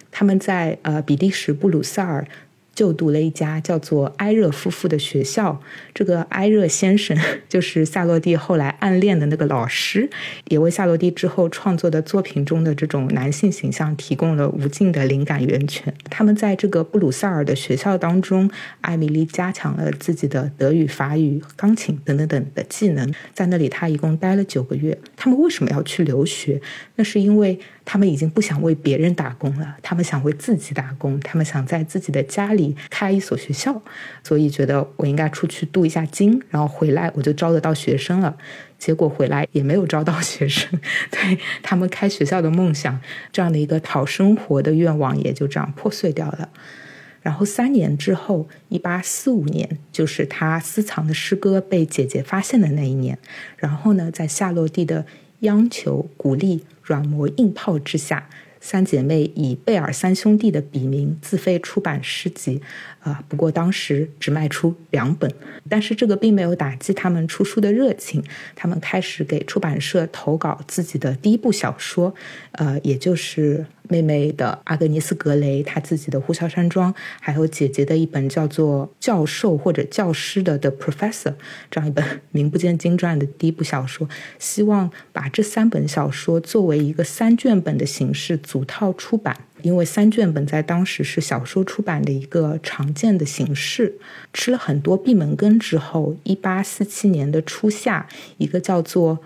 [0.09, 2.25] 他们在呃比利时布鲁塞尔。
[2.73, 5.61] 就读了一家叫做埃热夫妇的学校。
[5.93, 7.17] 这个埃热先生
[7.49, 10.09] 就是夏洛蒂后来暗恋的那个老师，
[10.47, 15.93] 也为夏洛蒂之后创作的作品中的这种男性形象提供了无尽的灵感源泉。
[16.09, 18.49] 他们在这个布鲁塞尔的学校当中，
[18.81, 23.13] 艾米丽加强了自己的德语、法语、钢琴等等等的技能。
[23.33, 24.97] 在那里，他一共待了九个月。
[25.15, 26.61] 他们为什么要去留学？
[26.95, 27.59] 那是因为。
[27.83, 33.81] 他们已经不想为别人打工了，他们想为自己打工，他们想在自己的家里开一所学校，
[34.23, 38.37] 所以觉得我应该出去镀一下金，然后回来我就招得到学生了。
[38.77, 40.69] 结果回来也没有招到学生，
[41.11, 42.99] 对他们开学校的梦想，
[43.31, 46.49] 这样的一个讨生活的愿望也就这样破碎掉了。
[47.21, 53.17] 然后三年之后，一八四五年，就是他私藏的诗歌被姐姐发现的那一年。
[53.57, 55.05] 然后呢，在夏洛蒂的
[55.41, 56.63] 央求、鼓励。
[56.91, 58.27] 软磨硬泡之下，
[58.61, 62.61] 三姐妹以贝尔三兄弟的笔名自费出版诗集，
[62.99, 65.29] 啊，不过当时只卖出两本，
[65.67, 68.23] 但是这个并没有打击他们出书的热情，
[68.55, 72.13] 他们开始给出版社投稿自己的第一部小说，
[72.51, 81.31] 呃，也就是妹妹的阿格尼斯·格雷，她自己的《呼啸山庄》，还有姐姐的一本叫做《教授或者教师的 The Professor》
[81.71, 84.07] 这样一本名不见经传的第一部小说，
[84.37, 89.37] 希望把这三本小说作为一个三卷本的形式组套出版。
[89.61, 93.93] 因为三卷本在当时是小说出版的一个常见的形式。
[94.33, 99.19] 吃了很多闭门羹之后，一八四七年的初夏，一个叫做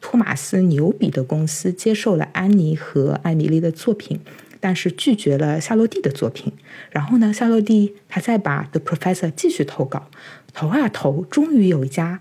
[0.00, 4.18] 托马斯牛比的公司接受了安妮和艾米丽的作品，
[4.58, 6.50] 但是拒绝了夏洛蒂的作品。
[6.90, 10.08] 然后呢，夏洛蒂他再把《The Professor》继续投稿，
[10.54, 12.18] 投啊投，终于有一家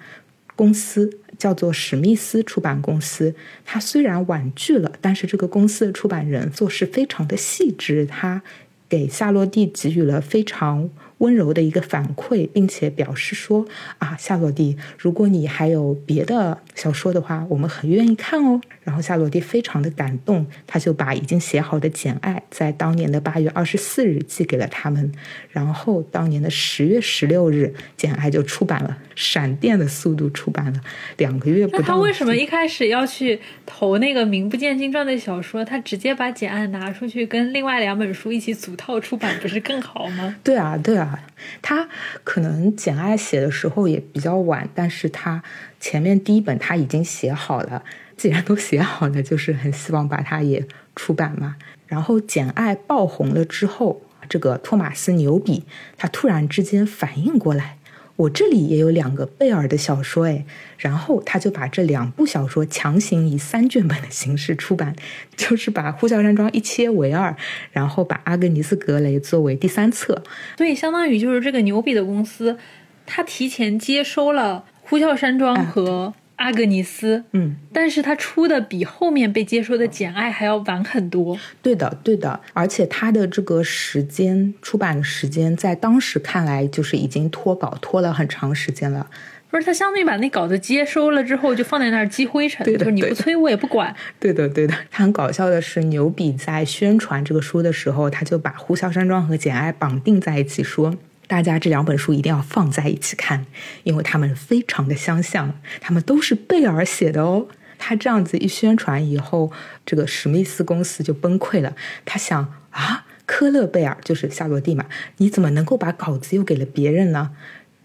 [0.58, 1.21] 公司。
[1.42, 3.34] 叫做史密斯出版公司，
[3.66, 8.44] 他虽然婉拒了，但是这个公司的出版人做事非常的细致，他
[8.88, 10.92] 给夏洛蒂给予了非常。
[11.22, 13.64] 温柔的一个反馈，并且表示说
[14.02, 25.12] ：“啊，夏洛蒂，如果你还有别的小说的话，我们很愿意看哦。”然后夏洛蒂非常的感动，他就把已经写好的《简爱》在当年的八月二十四日寄给了他们。
[25.50, 30.82] 然后当年的十月十六日，《简爱》就出版了，闪电的速度出版了，
[31.18, 31.84] 两个月不到。
[31.84, 35.64] 他为什么一开始要去投那个名不见经传的小说？
[35.64, 40.36] 他直接把《简爱》拿出去跟另外两本书一起组套出版，不是更好吗？
[40.44, 41.20] 对啊，对啊。
[41.62, 41.88] 他
[42.24, 45.44] 可能《简爱》写的时候也比较晚，但是他
[45.80, 47.84] 前面第一本他已经写好了。
[48.22, 50.64] 既然都写好了，就是很希望把它也
[50.96, 51.56] 出版嘛。
[51.88, 54.00] 然后《简爱》爆红了之后，
[54.30, 55.64] 这个托马斯牛比
[55.98, 57.80] 他突然之间反应过来。
[58.18, 60.46] 我这里也有两个贝尔的小说哎，
[60.78, 64.96] 然后他就把这两部小说强行以三卷本的形式出版，
[65.36, 67.36] 就是把《呼啸山庄》一切为二，
[67.72, 70.22] 然后把《阿格尼斯·格雷》作为第三册，
[70.58, 72.60] 所以相当于就是这个牛比的公司，
[73.08, 76.14] 他提前接收了《呼啸山庄》和。
[76.42, 81.38] 阿格尼斯，嗯，但是他出的比后面被接收的《简爱》还要晚很多。
[81.62, 89.08] 对的，对的，而且他的这个时间出版时间，在当时看来就是已经脱稿拖了很长时间了。
[89.52, 93.94] 不是，他相当于把那稿子接收了之后，就放在那儿积灰尘，就是你不催我也不管。
[94.20, 94.74] 对的，对的。
[94.90, 100.96] 他很搞笑的是，牛比在宣传这个书的时候，他就把《呼啸山庄》和《简爱》绑定在一起说。
[101.28, 103.46] 大家这两本书一定要放在一起看，
[103.84, 107.48] 因为他们非常的相像，他们都是贝尔写的哦。
[107.78, 109.52] 他这样子一宣传以后，
[109.86, 111.76] 这个史密斯公司就崩溃了。
[112.06, 114.86] 他想啊，科勒贝尔就是夏洛蒂嘛，
[115.18, 117.32] 你怎么能够把稿子又给了别人呢？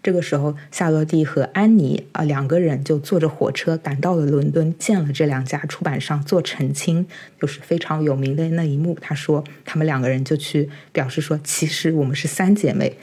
[0.03, 7.07] 这个时候，夏洛蒂和安妮啊两个人就坐着火车赶到了伦敦，见了这两家出版商做澄清，
[7.41, 8.97] 就是非常有名的那一幕。
[9.01, 12.97] 他说，他们两个人就去表示说，其实我们是三姐妹。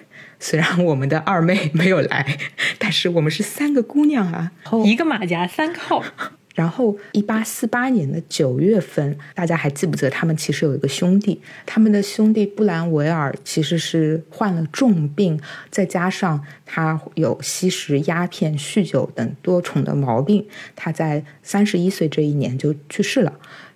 [0.45, 2.39] 虽然我们的二妹没有来，
[2.79, 4.53] 但是我们是三个姑娘啊，
[4.85, 6.05] 一个马甲三个号。
[6.55, 11.41] 然后，一八四八年的九月份，大家还记不记得他们其实有一个兄弟？
[11.65, 15.41] 他们的兄弟布兰维尔其实是患了重病，
[15.71, 23.33] 再加上他有吸食鸦片、酗酒等多重的毛病，他在三十一岁这一年就去世了。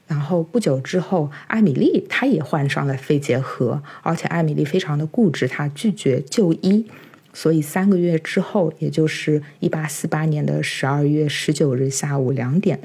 [0.08, 6.84] 然后不久之后，艾米丽她也患上了肺结核，而且艾米丽非常的固执，她拒绝就医，
[7.32, 12.80] 所以三个月之后，也就是一八四八年的十二月十九日下午两点。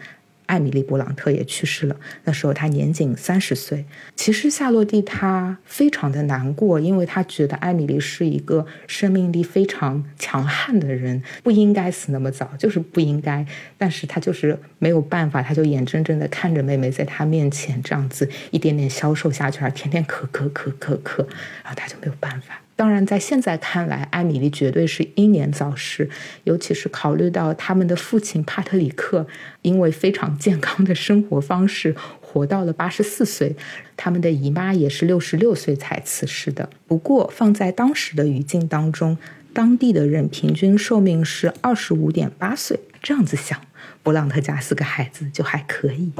[0.45, 3.85] 艾米丽·勃朗特也去世了，那时候她年仅三十岁。
[4.15, 13.45] 其实夏洛蒂她非常的难过，因为她觉得艾米丽是一个生命力非常强悍的人，不应该死那么早，就是不应该。
[13.77, 21.19] 但是她就是没有办法，她就眼睁睁的看着妹妹在她面前这样子一点点消瘦下去，而天天咳咳咳咳咳，
[21.63, 22.62] 然后她就没有办法。
[22.75, 26.09] 当然，在现在看来，艾米丽绝对是英年早逝，
[26.43, 29.27] 尤其是考虑到他们的父亲帕特里克
[29.61, 33.55] 因为非常健康的生活方式活到了八十四岁，
[33.95, 36.67] 他们的姨妈也是六十六岁才辞世的。
[36.87, 39.17] 不过，放在当时的语境当中，
[39.53, 42.79] 当地的人平均寿命是二十五点八岁。
[43.03, 43.61] 这样子想，
[44.03, 46.11] 勃朗特家四个孩子就还可以。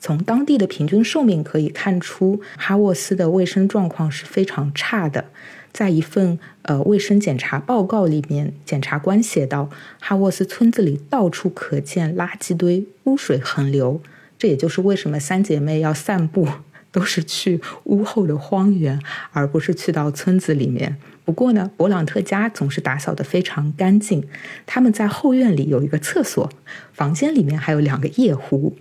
[0.00, 5.26] 从当地的平均寿命可以看出，哈沃斯的卫生状况是非常差的。
[5.72, 9.70] 在一份呃卫生检查报告里面，检察官写道：
[10.00, 14.00] 哈沃斯村子里到处可见垃圾堆，污水横流。
[14.38, 16.48] 这也就是为什么三姐妹要散步，
[16.90, 19.00] 都是去屋后的荒原，
[19.30, 20.96] 而不是去到村子里面。
[21.24, 24.26] 不过呢，勃朗特家总是打扫得非常干净。
[24.66, 26.50] 他们在后院里有一个厕所，
[26.92, 28.76] 房间里面还有两个夜壶。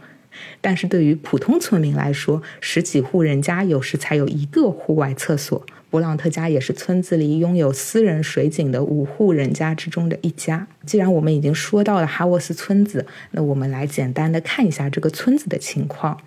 [0.59, 5.63] 但是对于普通村民来说，十几户人家有时才有一个户外厕所。
[5.91, 10.65] 勃朗特家也是村子里拥有私人水井的五户人家之中的一家。
[10.85, 16.17] 既然我们已经说到了哈沃斯村子，那我们来简单的看一下这个村子的情况。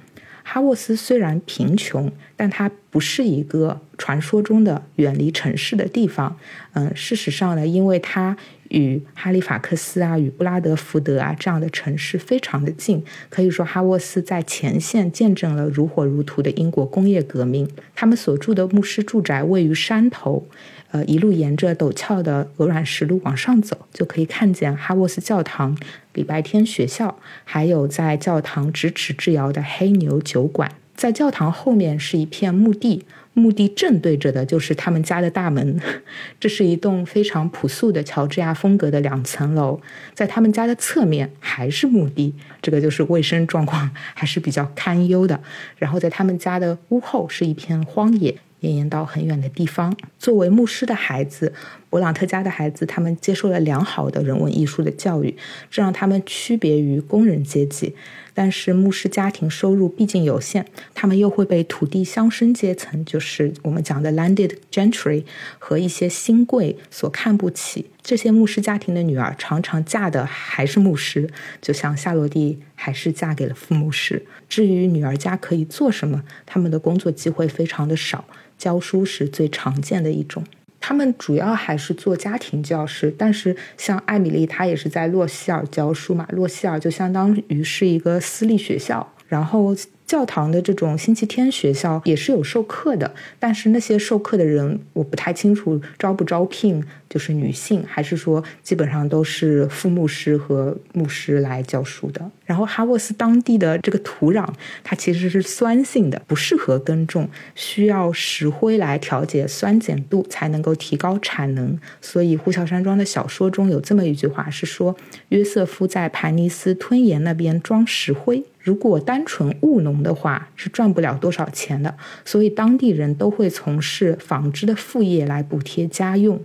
[0.42, 6.36] 哈沃斯虽然贫穷，但它不是一个传说中的远离城市的地方。
[6.74, 8.36] 嗯，事实上呢，因为它
[8.74, 17.68] 与哈利法克斯啊、与布拉德福德啊这样的城市非常的近，可以说哈沃斯在前线见证了如火如荼的英国工业革命。
[17.94, 20.46] 他们所住的牧师住宅位于山头。
[20.90, 25.76] 呃，一路沿着陡峭的鹅卵石路往上走，就可以看见哈沃斯教堂、
[26.12, 30.70] 礼拜天学校，还有在教堂咫尺之遥的黑牛酒馆。
[30.94, 33.04] 在教堂后面是一片墓地，
[33.34, 35.78] 墓地正对着的就是他们家的大门。
[36.40, 39.80] 这是一栋非常朴素的乔治亚风格的两层楼。
[40.14, 45.38] 在他们家的侧面还是墓地，这个就是卫生状况还是比较堪忧的。
[45.76, 48.38] 然后在他们家的屋后是一片荒野。
[48.60, 49.94] 绵延到很远的地方。
[50.18, 51.52] 作为牧师的孩子，
[51.90, 55.36] 勃朗特家的孩子，他们接受了良好的人文艺术的教育，
[55.70, 57.94] 这让他们区别于工人阶级。
[58.34, 65.24] 但是牧师家庭收入毕竟有限，他们又会被土地乡绅阶层，就是我们讲的 landed gentry
[65.58, 67.86] 和一些新贵所看不起。
[68.02, 71.30] 这些牧师家庭的女儿常常嫁的还是牧师，
[71.62, 74.26] 就像夏洛蒂还是嫁给了副牧师。
[74.48, 78.26] 至于女儿家可以做什么，他们的工作机会非常的少。
[78.58, 80.44] 教书是最常见的一种，
[80.86, 89.74] 他们主要还是做家庭教师，但是像艾米丽，她也是在洛希尔教书嘛，洛希尔就相当于是一个私立学校，然后。
[90.06, 96.84] 教堂的这种星期天学校也是有授课的，但是那些授课的人我不太清楚招不招聘，
[97.14, 102.28] 就是女性还是说基本上都是副牧师和牧师来教书的。
[102.44, 104.44] 然后哈沃斯当地的这个土壤
[104.82, 111.78] 它其实是酸性的，不适合耕种，需要石灰来调节酸碱度才能够提高产能。
[112.00, 114.96] 所以呼啸山庄的小说中有这么一句话是说，
[115.28, 118.42] 约瑟夫在盘尼斯吞岩那边装石灰。
[118.58, 121.94] 如果单纯务农的话，是赚不了多少钱的。
[122.24, 126.40] 所以当地人都会从事纺织的副业来补贴家用。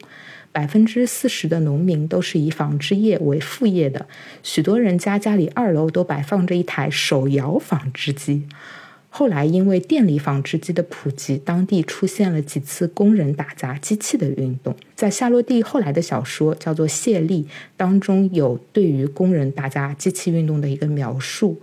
[0.51, 4.07] 百分之四十的农民都是以纺织业为副业的。
[4.43, 8.47] 许多人家家里二楼都摆放着一台手摇纺织机。
[9.11, 14.75] 后来因为电力纺织机的普及，当地出现了几次工人打砸机器的运动。
[14.95, 17.43] 在夏洛蒂后来的小说叫做《谢丽》
[17.75, 21.59] 当中，有对于工人打砸机器运动的一个描述。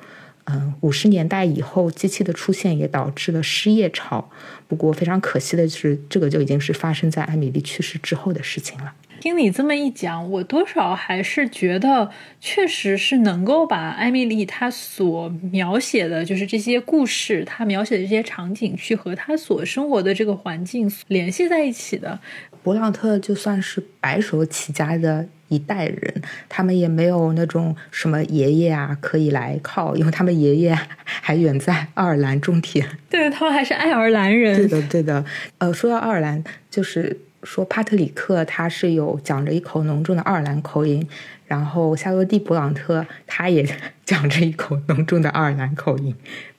[0.47, 4.31] 嗯，五十年代以后，机器的出现也导致了失业潮。
[4.69, 8.95] 不过非常可惜的是，这个就已经是发生在艾米丽去世之后的事情了。
[9.19, 22.21] 听你这么一讲，我多少还是觉得，确实是能够把艾米丽她所描写的就是这些故事，她描写的这些场景，去和她所生活的这个环境联系在一起的。
[22.63, 32.87] 勃朗特就算是白手起家的一代人，他们也没有那种什么爷爷啊可以来靠，因为他们爷爷还远在爱尔兰种田。
[33.09, 34.57] 对他们还是爱尔兰人。
[34.57, 35.25] 对的，对的。
[35.59, 41.07] 呃，说到爱尔兰，就是说帕特里克他是有讲着一口浓重的爱尔兰口音，
[41.47, 43.65] 然后夏洛蒂·勃朗特他也
[44.05, 46.15] 讲着一口浓重的爱尔兰口音。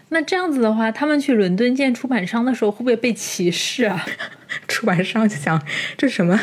[0.09, 4.05] 那这样子的话，他们去伦敦见出版商的时候，会不会被歧视啊？
[4.65, 5.61] 出版商就想，
[5.97, 6.39] 这什么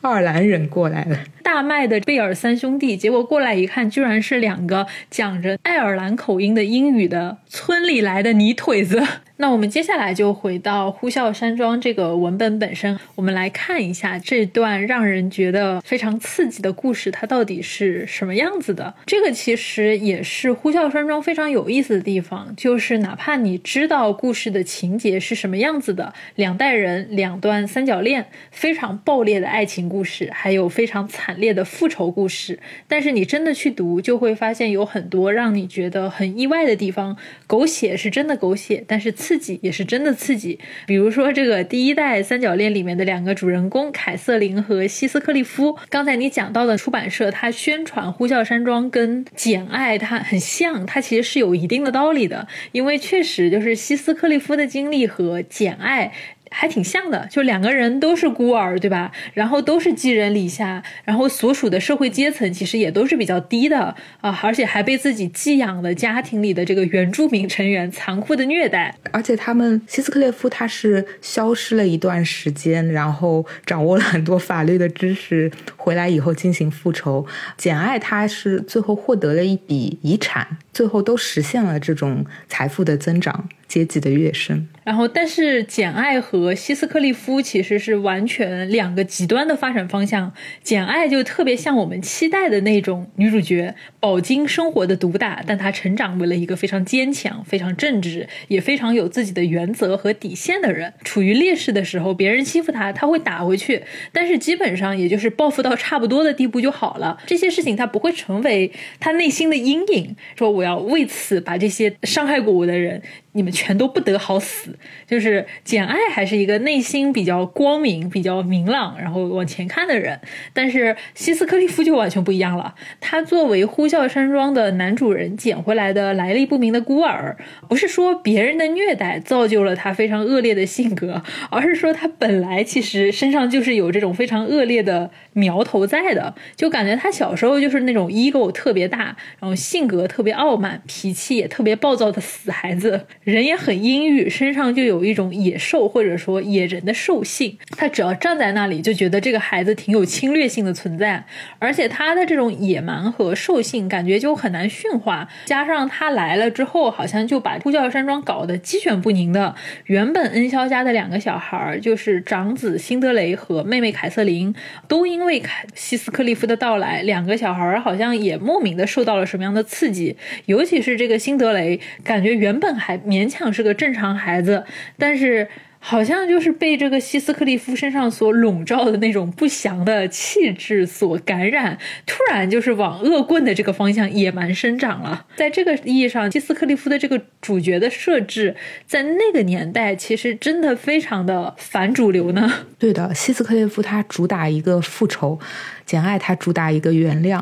[0.00, 9.02] 爱尔兰人过来了，大麦的贝尔三兄弟，结果过来一看，居然是两个讲着爱尔兰口音的英语的村里来的泥腿子。
[9.38, 18.94] 那我们接下来就回到《呼啸山庄》这个文本本身，我们来看一下这段让人觉得非常刺激的故事，它到底是什么样子的？
[19.04, 32.58] 这个其实也是《呼啸山庄》非常有意思的地方，就是哪怕你知道故事的情节是什么样子的，两代人、两段三角恋，非常爆裂的爱情故事，还有非常惨烈的复仇故事，
[32.88, 37.14] 但是你真的去读，就会发现有很多让你觉得很意外的地方，
[37.46, 39.14] 狗血是真的狗血，但是。
[39.26, 40.56] 刺激也是真的刺激，
[40.86, 45.76] 比如说这个第一代三角恋里面的两个主人公凯瑟琳和希斯克利夫。
[45.88, 56.06] 刚才你讲到的出版社，它宣传《呼啸山庄》跟《简爱》它很像，它其实是有一定的道理的，因为确实就是希斯克利夫的经历和《简爱》。
[56.50, 59.10] 还挺像的，就两个人都是孤儿，对吧？
[59.34, 68.94] 然后都是寄人篱下，然后所属的社会阶层其实也都是比较低的啊，而且还被自己寄养的家庭里的这个原住民成员残酷的虐待。
[69.12, 77.26] 而且他们希斯克列夫他是消失了一段时间，然后掌握了很多法律的知识，回来以后进行复仇。
[77.56, 83.48] 简爱他是最后获得了一笔遗产，最后都实现了这种财富的增长。
[83.68, 90.32] 阶级的跃升，然后，但是简爱和希斯克利夫其实是完全两个极端的发展方向。
[90.62, 100.94] 简爱就特别像我们期待的那种女主角，饱经生活的毒打，但她成长为了一个非常坚强、非常正直，也非常有自己的原则和底线的人。
[101.02, 107.18] 处于劣势的时候，别人欺负她，她会打回去，但是基本上也就是报复到差不多的地步就好了。
[107.26, 113.02] 这些事情她不会成为她内心的阴影，说我要为此把这些伤害过我的人。
[113.36, 114.76] 你们全都不得好死，
[115.06, 120.18] 就是简爱还是一个内心比较光明、比较明朗，然后往前看的人。
[120.54, 122.74] 但是希斯克利夫就完全不一样了。
[122.98, 127.36] 他作为呼啸山庄的男主人捡回来的来历不明的孤儿，
[127.68, 136.34] 不是说别人的虐待造就了他非常恶劣的性格， 而是说他本来其实身上就是有这种非常恶劣的苗头在的。
[136.56, 143.06] 就感觉他小时候就是那种 ego 特别大，然后性格特别傲慢，脾气也特别暴躁的死孩子。
[143.26, 147.58] 人也很阴郁，身上就有一种野兽或者说野人的兽性。
[147.76, 151.24] 他只要站在那里，就觉得这个孩子挺有侵略性的存在，
[151.58, 155.28] 而且他的这种野蛮和兽性感觉就很难驯化。
[155.46, 159.56] 加上他来了之后，好像就把呼啸山庄搞得鸡犬不宁的。
[159.86, 164.54] 原本恩肖家的两个小孩，就是长子辛德雷和妹妹凯瑟琳，
[164.86, 170.16] 都因为凯西斯克利夫的到来，两个小孩好像也莫名的受到了什么样的刺激。
[170.44, 172.96] 尤其是这个辛德雷，感觉原本还。
[173.16, 174.64] 勉强是个正常孩子，
[174.98, 175.48] 但是
[175.78, 185.26] 好像就是被这个希斯克利夫身上所笼罩的那种不祥的气质所感染，突然就是往恶棍的这个方向野蛮生长了。
[185.36, 192.52] 在这个意义上，希斯克利夫的这个主角的设置，在那个年代其实真的非常的反主流呢。
[192.78, 195.38] 对的，希斯克利夫他主打一个复仇。
[195.86, 197.40] 简爱它主打一个原谅，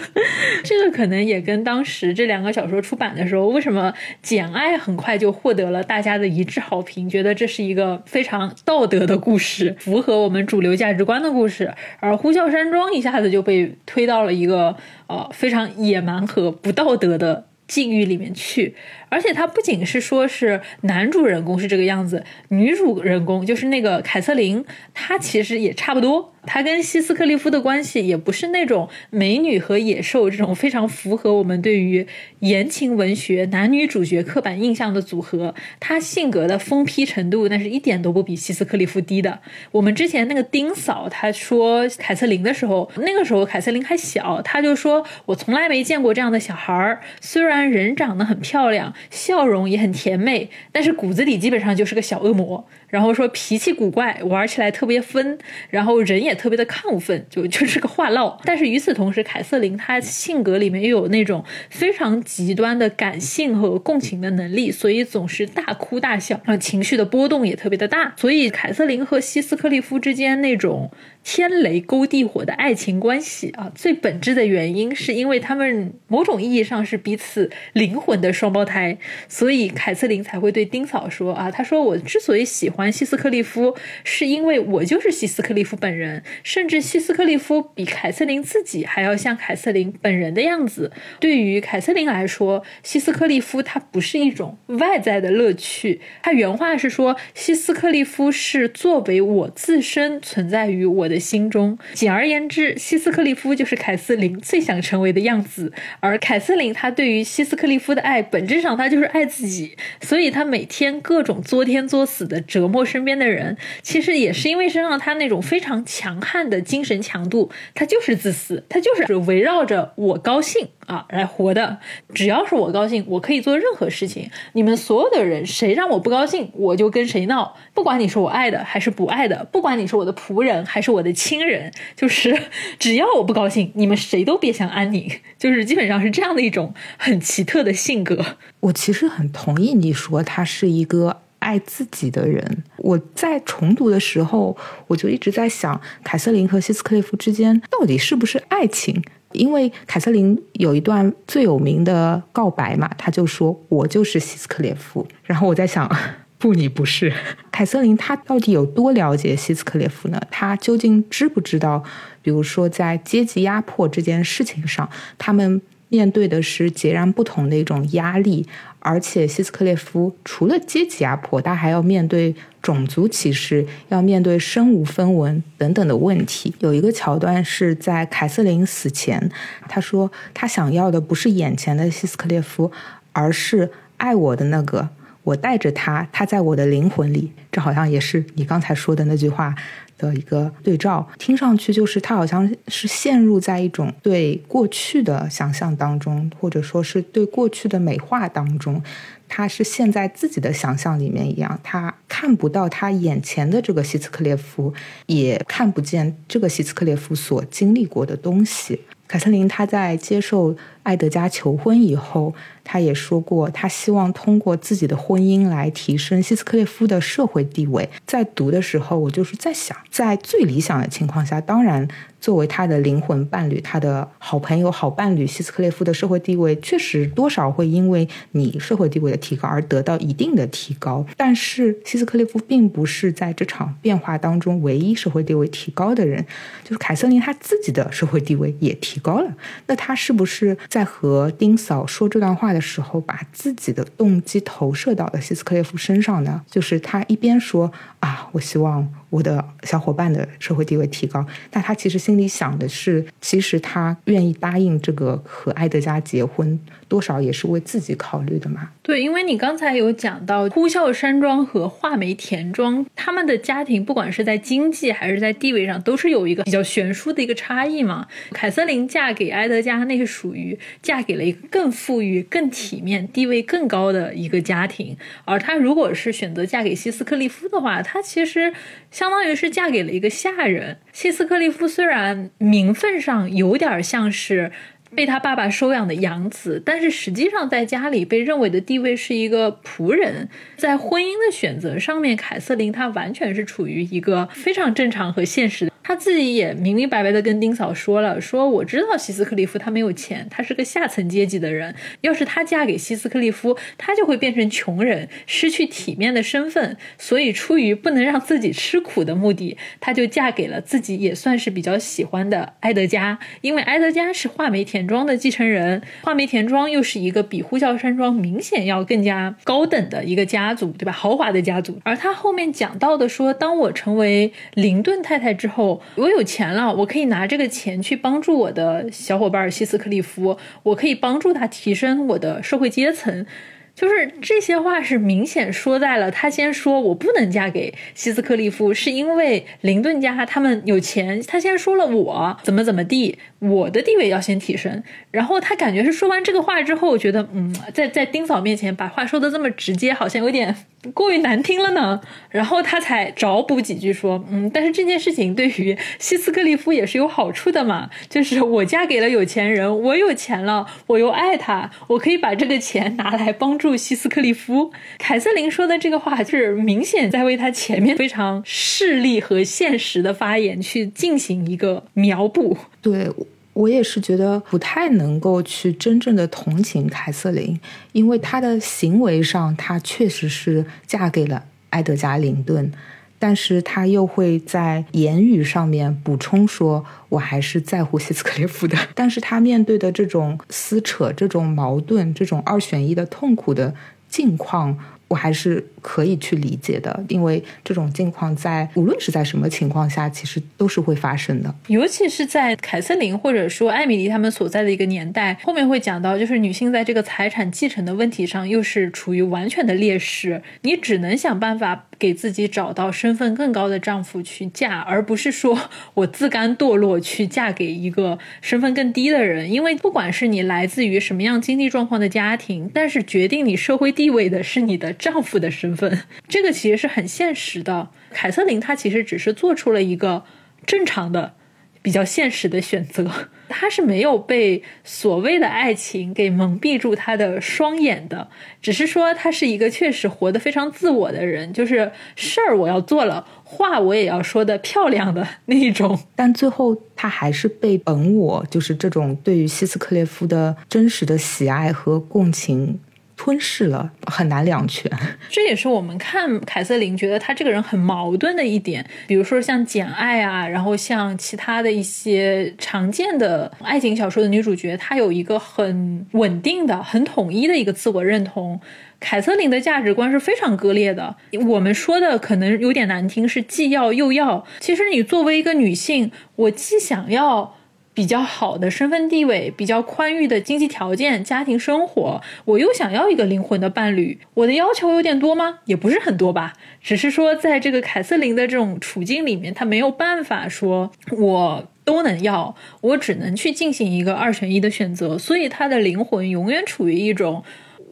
[0.64, 14.74] 这个可能也跟当时这两个小说出版的时候，为什么简爱很快就获得了大家的一致好评，觉得这是一个非常道德的故事，符合我们主流价值观的故事，而呼啸山庄一下子就被推到了一个
[15.06, 18.74] 呃非常野蛮和不道德的境遇里面去。
[19.12, 26.32] 而且他不仅是说是男主人公是这个样子，女主人公就是那个凯瑟琳，她其实也差不多。
[26.44, 32.04] 她跟希斯克利夫的关系也不是那种美女和野兽这种非常符合我们对于
[32.40, 35.54] 言情文学男女主角刻板印象的组合。
[35.78, 39.38] 她性格的疯批程度那是一点都不比希斯克利夫低的。
[39.70, 48.92] 我们之前那个丁嫂她说凯瑟琳的时候，那个时候凯瑟琳还小，她就说我从来没见过这样的小孩儿，虽然人长得很漂亮。
[49.10, 52.66] 笑容也很甜美，但是骨子里基本上就是个小恶魔。
[52.92, 55.38] 然后说脾气古怪，玩起来特别疯，
[55.70, 58.38] 然后人也特别的亢奋，就 就是个话唠。
[58.44, 68.12] 但是与此同时，凯瑟琳她性格里面又有那种非常极端的感性和共情的能力，所以总是大哭大笑，然后情绪的波动也特别的大。
[68.18, 70.90] 所以凯瑟琳和希斯克利夫之间那种
[71.24, 82.81] 天雷勾地火的爱情关系啊，最本质的原因是因为他们某种意义上是彼此灵魂的双胞胎，所以凯瑟琳才会对丁嫂说啊，她说我之所以喜欢。
[82.82, 90.90] 玩希斯克利夫是因为我就是希斯克利夫本人，甚至希斯克利夫比凯瑟琳自己还要像凯瑟琳本人的样子。
[91.20, 101.78] 对于凯瑟琳来说，希斯克利夫他不是一种外在的乐趣，他原话是说，希斯克利夫是作为我自身存在于我的心中。
[101.94, 112.71] 简而言之，希斯克利夫就是凯瑟琳最想成为的样子，而凯瑟琳她对于希斯克利夫的爱，本质上她就是爱自己，所以她每天各种作天作死的折。
[112.71, 121.78] 磨身边的人，其实也是因为身上他那种非常强悍的精神强度，他就是自私，他就是围绕着我高兴啊来活的。
[122.14, 124.30] 只要是我高兴，我可以做任何事情。
[124.52, 127.56] 你们所有的人，谁让我不高兴，我就跟谁闹。
[127.74, 132.38] 不管你是我爱的还是不爱的，不管你是我的仆人还是我的亲人，就是
[132.78, 135.10] 只要我不高兴，你们谁都别想安宁。
[135.38, 138.24] 就是基本上是这样的一种很奇特的性格。
[138.60, 141.22] 我其实很同意你说他是一个。
[141.42, 149.02] 爱自己的人，我在重读的时候，我就一直在想，凯瑟琳和希斯克利夫之间到底是不是爱情？
[149.32, 155.90] 因为凯瑟琳有一段最有名的告白嘛，他就说：“我就是希斯克利夫。”然后我在想，
[156.36, 157.10] 不，你不是。
[157.50, 160.20] 凯瑟琳她到底有多了解希斯克列夫呢？
[160.30, 161.82] 她究竟知不知道？
[162.20, 165.62] 比如说，在阶级压迫这件事情上，他们
[165.92, 168.46] 面对的是截然不同的一种压力。
[168.78, 176.52] 而且，希斯克列夫除了阶级压迫，他还要面对种族歧视，要面对身无分文等等的问题。
[176.60, 179.30] 有一个桥段是在凯瑟琳死前，
[179.68, 182.72] 他说他想要的不是眼前的希斯克列夫，
[183.12, 184.88] 而是爱我的那个。
[185.24, 187.30] 我带着他，他在我的灵魂里。
[187.52, 189.54] 这好像也是你刚才说的那句话。
[190.02, 198.82] 的一个对照，听上去就是他好像是陷入在一种对过去的想象当中，或者说是对过去的美化当中，
[199.28, 204.74] 他是陷在自己的想象里面一样，他看不到他眼前的这个希斯克列夫，
[205.06, 208.80] 也看不见这个希斯克列夫所经历过的东西。
[209.08, 212.34] 凯瑟琳她在接受艾德加求婚以后。
[212.64, 217.90] 他也说过，他希望通过自己的婚姻来提升希斯克列夫的社会地位。
[218.06, 221.88] 在读的时候，我就是在想，在最理想的情况下，当然。
[222.20, 231.04] 作为他的灵魂伴侣，他的好朋友、好伴侣，希斯克列夫的社会地位确实多少会因为你社会地位的提高而得到一定的提高。
[231.16, 236.24] 但是，希斯克列夫并不是在这场变化当中唯一社会地位提高的人，
[236.62, 239.28] 就是凯瑟琳她自己的社会地位也提高了。
[239.66, 246.40] 那他是不是在和丁嫂说这段话的时候，把自己的动机投射到了希斯克列夫身上呢？
[246.50, 247.70] 就是他一边说
[248.00, 248.88] 啊，我希望。
[249.12, 256.58] 我的小伙伴的社会地位提高，但他其实心里想的是，其实他愿意答应这个和埃德加结婚。
[256.92, 258.68] 多少也是为自己考虑的嘛？
[258.82, 268.06] 对，因为你刚才有讲到呼啸山庄和画眉田庄，他们的家庭不管是在经济还是在地位上，都是有一个比较悬殊的一个差异嘛。
[268.32, 278.52] 凯瑟琳嫁给埃德加，那是属于嫁给了一个更富裕、更体面、地位更高的一个家庭，而她如果是选择嫁给希斯克利夫的话，她其实
[278.90, 280.76] 相当于是嫁给了一个下人。
[280.92, 284.52] 希斯克利夫虽然名分上有点像是。
[284.94, 290.28] 被他爸爸收养的养子，但是实际上在家里被认为的地位是一个仆人。
[290.56, 295.71] 在婚姻的选择上面，凯瑟琳她完全是处于一个非常正常和现实的。
[295.82, 301.74] 她自己也明明白白的跟丁嫂说了，说我知道希斯克利夫他没有钱，他是个下层阶级的人。
[302.02, 306.76] 要是她嫁给希斯克利夫，她就会变成穷人，失去体面的身份。
[306.98, 320.92] 所以出于不能让自己吃苦的目的，她就嫁给了自己也算是比较喜欢的埃德加，因为埃德加是画眉田庄的继承人，画眉田庄又是一个比呼啸山庄明显要更加高等的一个家族，对吧？
[320.92, 321.78] 豪华的家族。
[321.82, 325.71] 而他后面讲到的说，当我成为林顿太太之后。
[325.96, 333.26] 我有钱了，我可以拿这个钱去帮助我的小伙伴希斯克利夫，我可以帮助他提升我的社会阶层。
[333.74, 341.22] 就是这些话是明显说在了，他先说我不能嫁给希斯克利夫，是因为林顿家他们有钱。
[341.26, 344.82] 他先说了我怎么怎么地，我的地位要先提升。
[345.10, 350.54] 然后他感觉是说完这个话之后，觉得嗯，在在丁嫂面前把话说的这么直接，好像有点。
[350.94, 364.72] 过于难听了呢，然后他才找补几句说，嗯，但是这件事情对于希斯克利夫也是有好处的嘛，就是我嫁给了有钱人，我有钱了，我又爱他，我可以把这个钱拿来帮助希斯克利夫。
[364.98, 372.56] 凯瑟琳说的这个话就是明显在为他前面非常势利和现实的发言去进行一个描补。
[372.80, 373.08] 对。
[373.54, 377.58] 我也是觉得不太能够去真正的同情凯瑟琳，
[377.92, 382.72] 因为她的行为上，她确实是嫁给了埃德加·林顿，
[383.18, 393.74] 但是她又会在言语上面补充说：“我还是在乎希斯克列夫的。”但是她面对的这种撕扯、这种矛盾、这种二选一的痛苦的
[394.08, 394.78] 境况。
[395.12, 401.54] 我还是可以去理解的，因为这种境况在无论是在什么情况下，其实都是会发生的。
[401.66, 410.42] 尤其是在凯瑟琳或者说艾米丽他们所在的一个年代，后面会讲到，就是女性在这个财产继承的问题上，又是处于完全的劣势。
[410.62, 415.58] 你只能想办法给自己找到身份更高的丈夫去嫁，而不是说
[415.92, 419.52] 我自甘堕落去嫁给一个身份更低的人。
[419.52, 424.90] 因为不管是你来自于什么样经济状况的家庭，但是决定你社会地位的是你的。
[425.02, 427.90] 丈夫的身份， 这个其实是很现实的。
[428.12, 430.22] 凯瑟琳她其实只是做出了一个
[430.64, 431.34] 正常的、
[431.82, 433.10] 比较现实的选择，
[433.50, 438.28] 她是没有被所谓的爱情给蒙蔽住她的双眼的，
[438.62, 445.98] 只是说她是一个确实活得非常自我的人，就是事儿我要做了，话我也要说的漂亮的那一种。
[446.14, 452.78] 但最后她还是被本我，就是这种对于希斯克列夫的真实的喜爱和共情。
[453.24, 454.90] 吞噬了，很难两全。
[455.30, 458.84] 这也是我们看凯瑟琳觉得她这个人很矛盾的一点。
[459.06, 468.60] 比如说像《简爱》啊，然后像其他的一些常见的爱情小说的女主角，她有一个很稳定的、很统一的一个自我认同。
[468.98, 471.14] 凯瑟琳的价值观是非常割裂的。
[471.46, 474.44] 我们说的可能有点难听，是既要又要。
[474.58, 477.54] 其实你作为一个女性，我既想要
[477.94, 484.18] 比较好的身份地位、比较宽裕的经济条件、家庭生活，我又想要一个灵魂的伴侣。
[484.34, 485.58] 我的要求有点多吗？
[485.66, 486.54] 也不是很多吧。
[486.80, 495.18] 只是说，在这个凯瑟琳的这种处境里面，她没有办法说我都能要，我只能去进行一个二选一的选择。
[495.18, 497.44] 所以她的灵魂永远处于一种。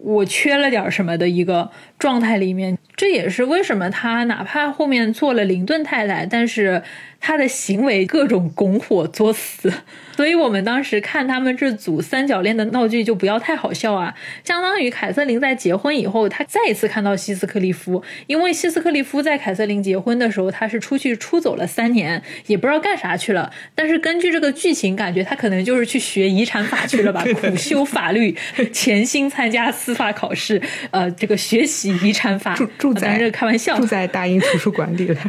[0.03, 1.71] 我缺了点什么的一个
[2.01, 6.83] 状态里面，这也是为什么他哪怕后面做了林顿太太，但是
[7.21, 9.73] 他的行为各种拱火作死。
[10.17, 14.15] 所以我们当时看他们这组三角恋的闹剧就不要太好笑啊！
[14.45, 23.51] 相当于凯瑟琳在结婚以后，她再一次看到希斯克利夫，因为希斯克利夫在凯瑟琳结婚的时候，他是出去出走了三年，也不知道干啥去了。
[23.75, 28.37] 但是根据这个剧情，感觉他可能就是去学遗产法去了吧， 苦修法律，
[28.73, 32.55] 潜心参加司法考试，呃，这个学习遗产法。
[32.55, 35.21] 住住在这开玩笑，住在大英图书馆里了。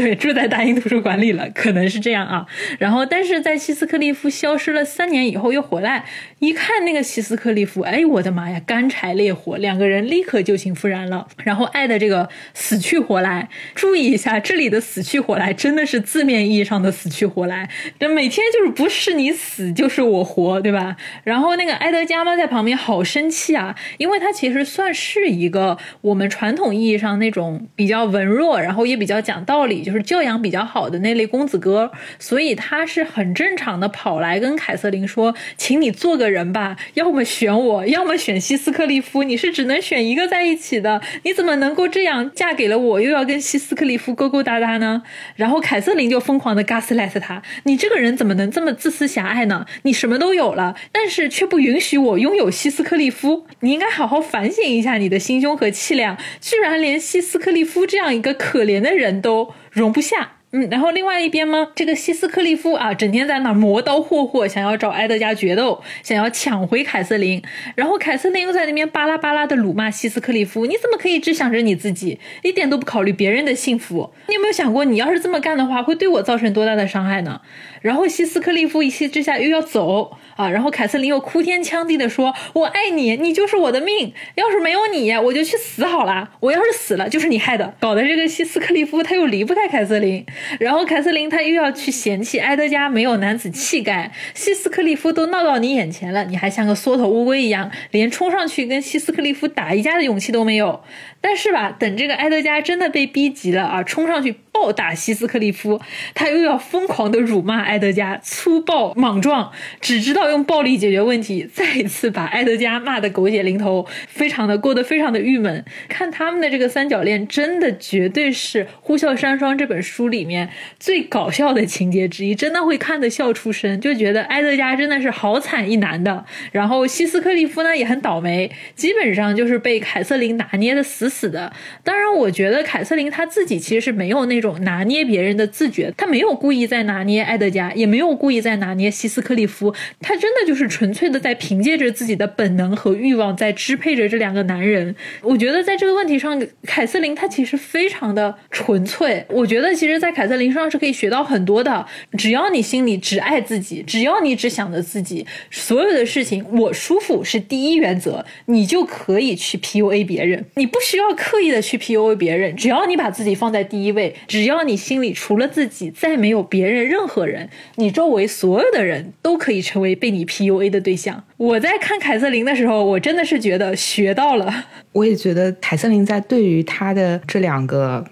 [0.00, 2.46] 对，住在大英图书馆里了，可能是这样啊。
[2.78, 6.06] 然后，但是在希斯克利夫消失了三年以后又回来，
[6.38, 13.50] 一看那个希斯克利夫，哎，我的妈呀，干柴烈火，两个人立刻旧情复燃了，然后爱的这个死去活来。
[13.74, 20.96] 注意一下，这里的死去活来真的是字面意义上的死去活来，这每天就是不是你死就是我活，对吧？
[21.24, 29.89] 然后那个埃德加嘛在旁边好生气啊，因为他其实算是一个我们传统意义上那种比较文弱，然后也比较讲道理。
[29.90, 45.02] 就是教养比较好的那类公子哥，所以他是很正常的跑来跟凯瑟琳说：“请你做个人吧，要么选我，要么选希斯克利夫，你是只能选一个在一起的，你怎么能够这样嫁给了我，又要跟希斯克利夫勾勾搭搭呢？”
[45.34, 49.66] 然后凯瑟琳就疯狂的 gaslight 他：“你这个人怎么能这么自私狭隘呢？
[49.82, 59.52] 你什么都有了，但是却不允许我拥有希斯克利夫，你应该好好反省一下你的心胸和气量，居然连希斯克利夫这样一个可怜的人都。
[59.70, 60.39] 容不下。
[60.52, 61.68] 嗯，然后另外一边吗？
[61.76, 67.40] 这个希斯克利夫啊，整天在那磨刀霍霍，想要找埃德加决斗，想要抢回凯瑟琳。
[67.76, 74.10] 然后凯瑟琳又在那边巴拉巴拉的辱骂希斯克利夫：“你怎么可以只想着你自己，一点都不考虑别人的幸福？
[74.26, 77.40] 你有没有想过，你要是这么干的话，会对我造成多大的伤害呢？”
[77.80, 86.32] 然后希斯克利夫一气之下又要走啊，然后凯瑟琳又哭天抢地的说：“我爱你，你就是我的命，要是没有你，我就去死好了。
[86.40, 90.26] 我要是死了，就是你害的。”搞得这个希斯克利夫他又离不开凯瑟琳。
[90.58, 100.82] 然后凯瑟琳她又要去嫌弃埃德加没有男子气概，希斯克利夫都闹到你眼前了，你还像个缩头乌龟一样，连冲上去跟希斯克利夫打一架的勇气都没有。
[101.22, 105.78] 但是吧，等这个埃德加真的被逼急了啊，冲上去暴打希斯克利夫，
[106.14, 115.62] 他又要疯狂的辱骂埃德加粗暴莽撞，只知道用暴力解决问题，再一次把埃德加骂得狗血淋头，非常的过得非常的郁闷。
[115.90, 131.10] 看他们的这个三角恋，真的绝对是《呼啸山庄》这本书里面最搞笑的情节之一，真的会看得笑出声，就觉得埃德加真的是好惨一男的，然后希斯克利夫呢也很倒霉，基本上就是被凯瑟琳拿捏的死。
[131.10, 131.52] 死的，
[131.82, 144.94] 当然，我觉得凯瑟琳她自己其实是没有那种拿捏别人的自觉，她没有故意在拿捏埃德加，也没有故意在拿捏希斯克利夫，她真的就是纯粹的在凭借着自己的本能和欲望在支配着这两个男人。
[145.22, 149.26] 我觉得在这个问题上，凯瑟琳她其实非常的纯粹。
[149.28, 151.86] 我觉得其实，在凯瑟琳身上是可以学到很多的。
[152.18, 161.04] 只要你心里只爱自己，只要你只想着自己，所有的事情我舒服是第一原则，你就可以去 PUA 别人，你不需要。
[161.16, 171.22] 刻意的去 PUA 别人，只要你把自己放在第一位，只要你心里除了自己再没有别人，任何人，你周围所有的人都可以成为被你 PUA 的对象。
[171.36, 174.66] 我在看凯瑟琳的时候，我真的是觉得学到了。
[174.92, 178.04] 我也觉得凯瑟琳在对于他的这两个，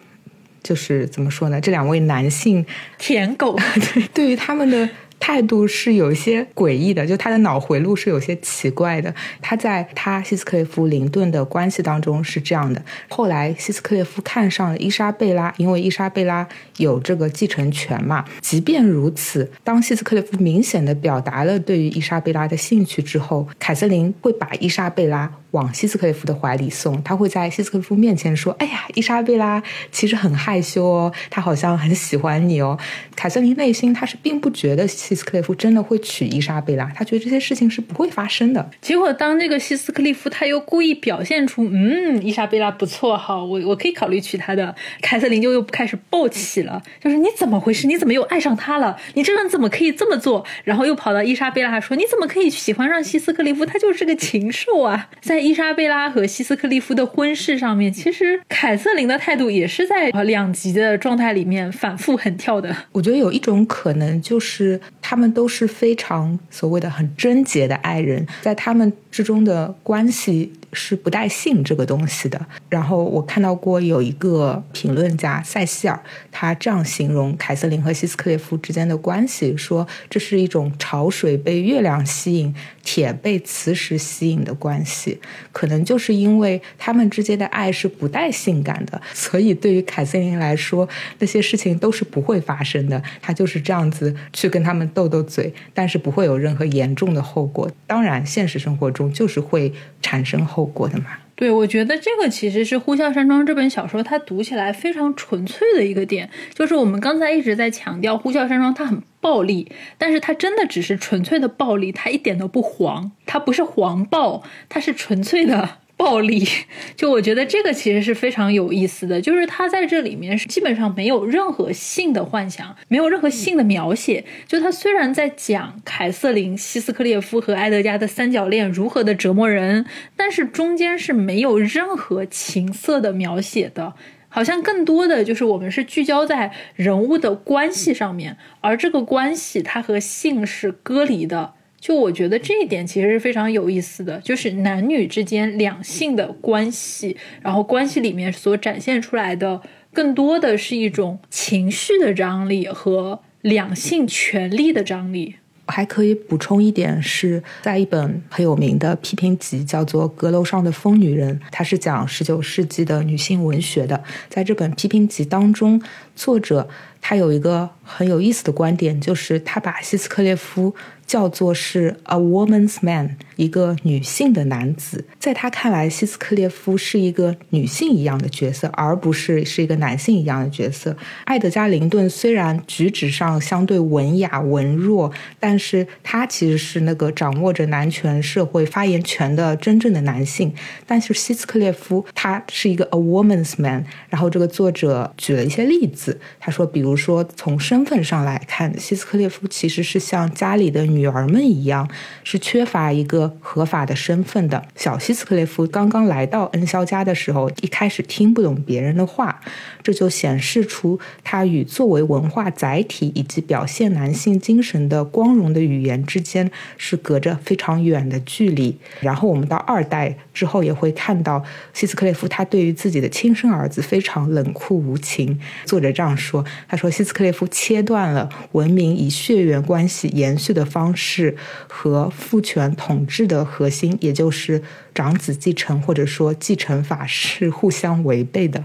[0.68, 1.58] 就是怎么说呢？
[1.58, 2.66] 这两位男性
[2.98, 3.56] 舔狗，
[3.94, 4.86] 对，对于他们的。
[5.20, 9.12] 态度是有一些诡异的，就他的脑回路是有些奇怪的。
[9.42, 12.80] 他在他希斯克列夫林顿的关系当中是这样的。
[13.08, 16.46] 后来希斯克列夫看上了伊莎贝拉，因为伊莎贝拉
[16.76, 18.24] 有这个继承权嘛。
[18.40, 32.78] 即便如此，当希斯克列夫明显的表达了对于伊莎贝拉的兴趣之后，凯瑟琳会把伊莎贝拉往希斯克利夫的怀里送，他会在希斯克利夫面前说：“哎呀，伊莎贝拉其实很害羞哦，他好像很喜欢你哦。”
[33.16, 38.70] 凯瑟琳内心他是并不觉得希斯克利夫真的会娶伊莎贝拉，他觉得这些事情是不会发生的。
[38.80, 47.86] 结果当这个希斯克利夫他又故意表现出：“嗯，伊莎贝拉不错哈，我我可以考虑娶她的。”凯瑟琳就又开始暴起了，就是你怎么回事？
[47.86, 48.96] 你怎么又爱上他了？
[49.14, 50.44] 你这人怎么可以这么做？
[50.64, 53.64] 然后又跑到伊莎贝拉说：“你怎么可以喜欢上希斯克利夫？
[53.64, 62.74] 他就是个禽兽啊！”在伊莎贝拉和西斯克利夫的婚事上面，其实凯瑟琳的态度也是在两极的状态里面反复横跳的。
[62.92, 70.52] 我觉得有一种可能，就是他们都是非常所谓的很贞洁的爱人，在他们之中的关系。
[70.74, 72.38] 是不带性这个东西的。
[72.68, 75.98] 然后我看到过有一个评论家塞西尔，
[76.30, 85.18] 他这样形容凯瑟琳和希斯克列夫之间的关系，说这是一种潮水被月亮吸引，铁被磁石吸引的关系。
[85.52, 90.86] 可能就是因为他们之间的爱是不带性感的，所以对于凯瑟琳来说，
[91.18, 93.02] 那些事情都是不会发生的。
[93.22, 97.70] 他就是这样子去跟他们斗斗嘴，但是不会有任何严重的后果。
[97.86, 100.68] 当然，现实生活中就是会产生后。
[100.68, 101.06] 果的嘛？
[101.34, 115.78] 对，我觉得这个其实是《呼啸山庄》这本小说它读起来非常纯粹的一个点，就是我们刚才一直在强调《呼啸山庄》它很暴力，但是它真的只是纯粹的暴力，它一点都不黄，它不是黄暴，它是纯粹的。
[115.98, 116.46] 暴力，
[116.96, 124.24] 就我觉得这个其实是非常有意思的，就是他在这里面是基本上没有任何性的幻想，没有任何性的描写。
[124.46, 129.84] 就他虽然在讲凯瑟琳、希斯克列夫和埃德加的三角恋如何的折磨人，
[130.16, 133.94] 但是中间是没有任何情色的描写的，
[134.28, 141.54] 好像更多的就是我们是聚焦在人物的关系上面，而这个关系它和性是割离的。
[141.80, 155.36] 就我觉得这一点其实是非常有意思的，就是男女之间两性的关系，然后关系里面所展现出来的更多的是一种情绪的张力和两性权利的张力。
[155.70, 164.02] 还可以补充一点，是在一本很有名的批评集叫做《阁楼上的疯女人》，它是讲十九世纪的女性文学的。
[164.30, 165.80] 在这本批评集当中，
[166.16, 166.66] 作者
[167.02, 170.74] 他有一个很有意思的观点，就是他把希斯克列夫。
[171.08, 180.96] 叫做是 a woman's man，一个女性的男子，在他看来，希斯克列夫是一个女性一样的角色，而不是是一个男性一样的角色。
[181.24, 190.52] 艾德加·林顿虽然举止上相对文雅文弱，但是他其实是那个掌握着男权社会发言权的真正的男性。
[190.84, 193.86] 但是希斯克列夫他是一个 a woman's man。
[194.08, 200.88] 然后这个作者举了一些例子，他说，比如说从身份上来看，希斯克列夫其实是像家里的。
[200.88, 201.86] 女儿们一样
[202.24, 204.62] 是缺乏一个合法的身份的。
[204.76, 209.40] 小希斯克列夫刚刚来到恩肖家的时候，一开始听不懂别人的话，
[209.82, 218.78] 这就显示出他与作为文化载体以及表现男性精神的光荣的语言之间是隔着非常远的距离。
[219.00, 221.44] 然后我们到二代之后也会看到
[221.74, 225.36] 希斯克列夫他对于自己的亲生儿子非常冷酷无情。
[225.64, 231.34] 作者这样说：“他说希斯克列夫切断了文明以血缘关系延续的。”方式
[231.66, 234.62] 和父权统治制的核心，也就是
[234.94, 238.64] 长子继承或者说继承法是互相违背的，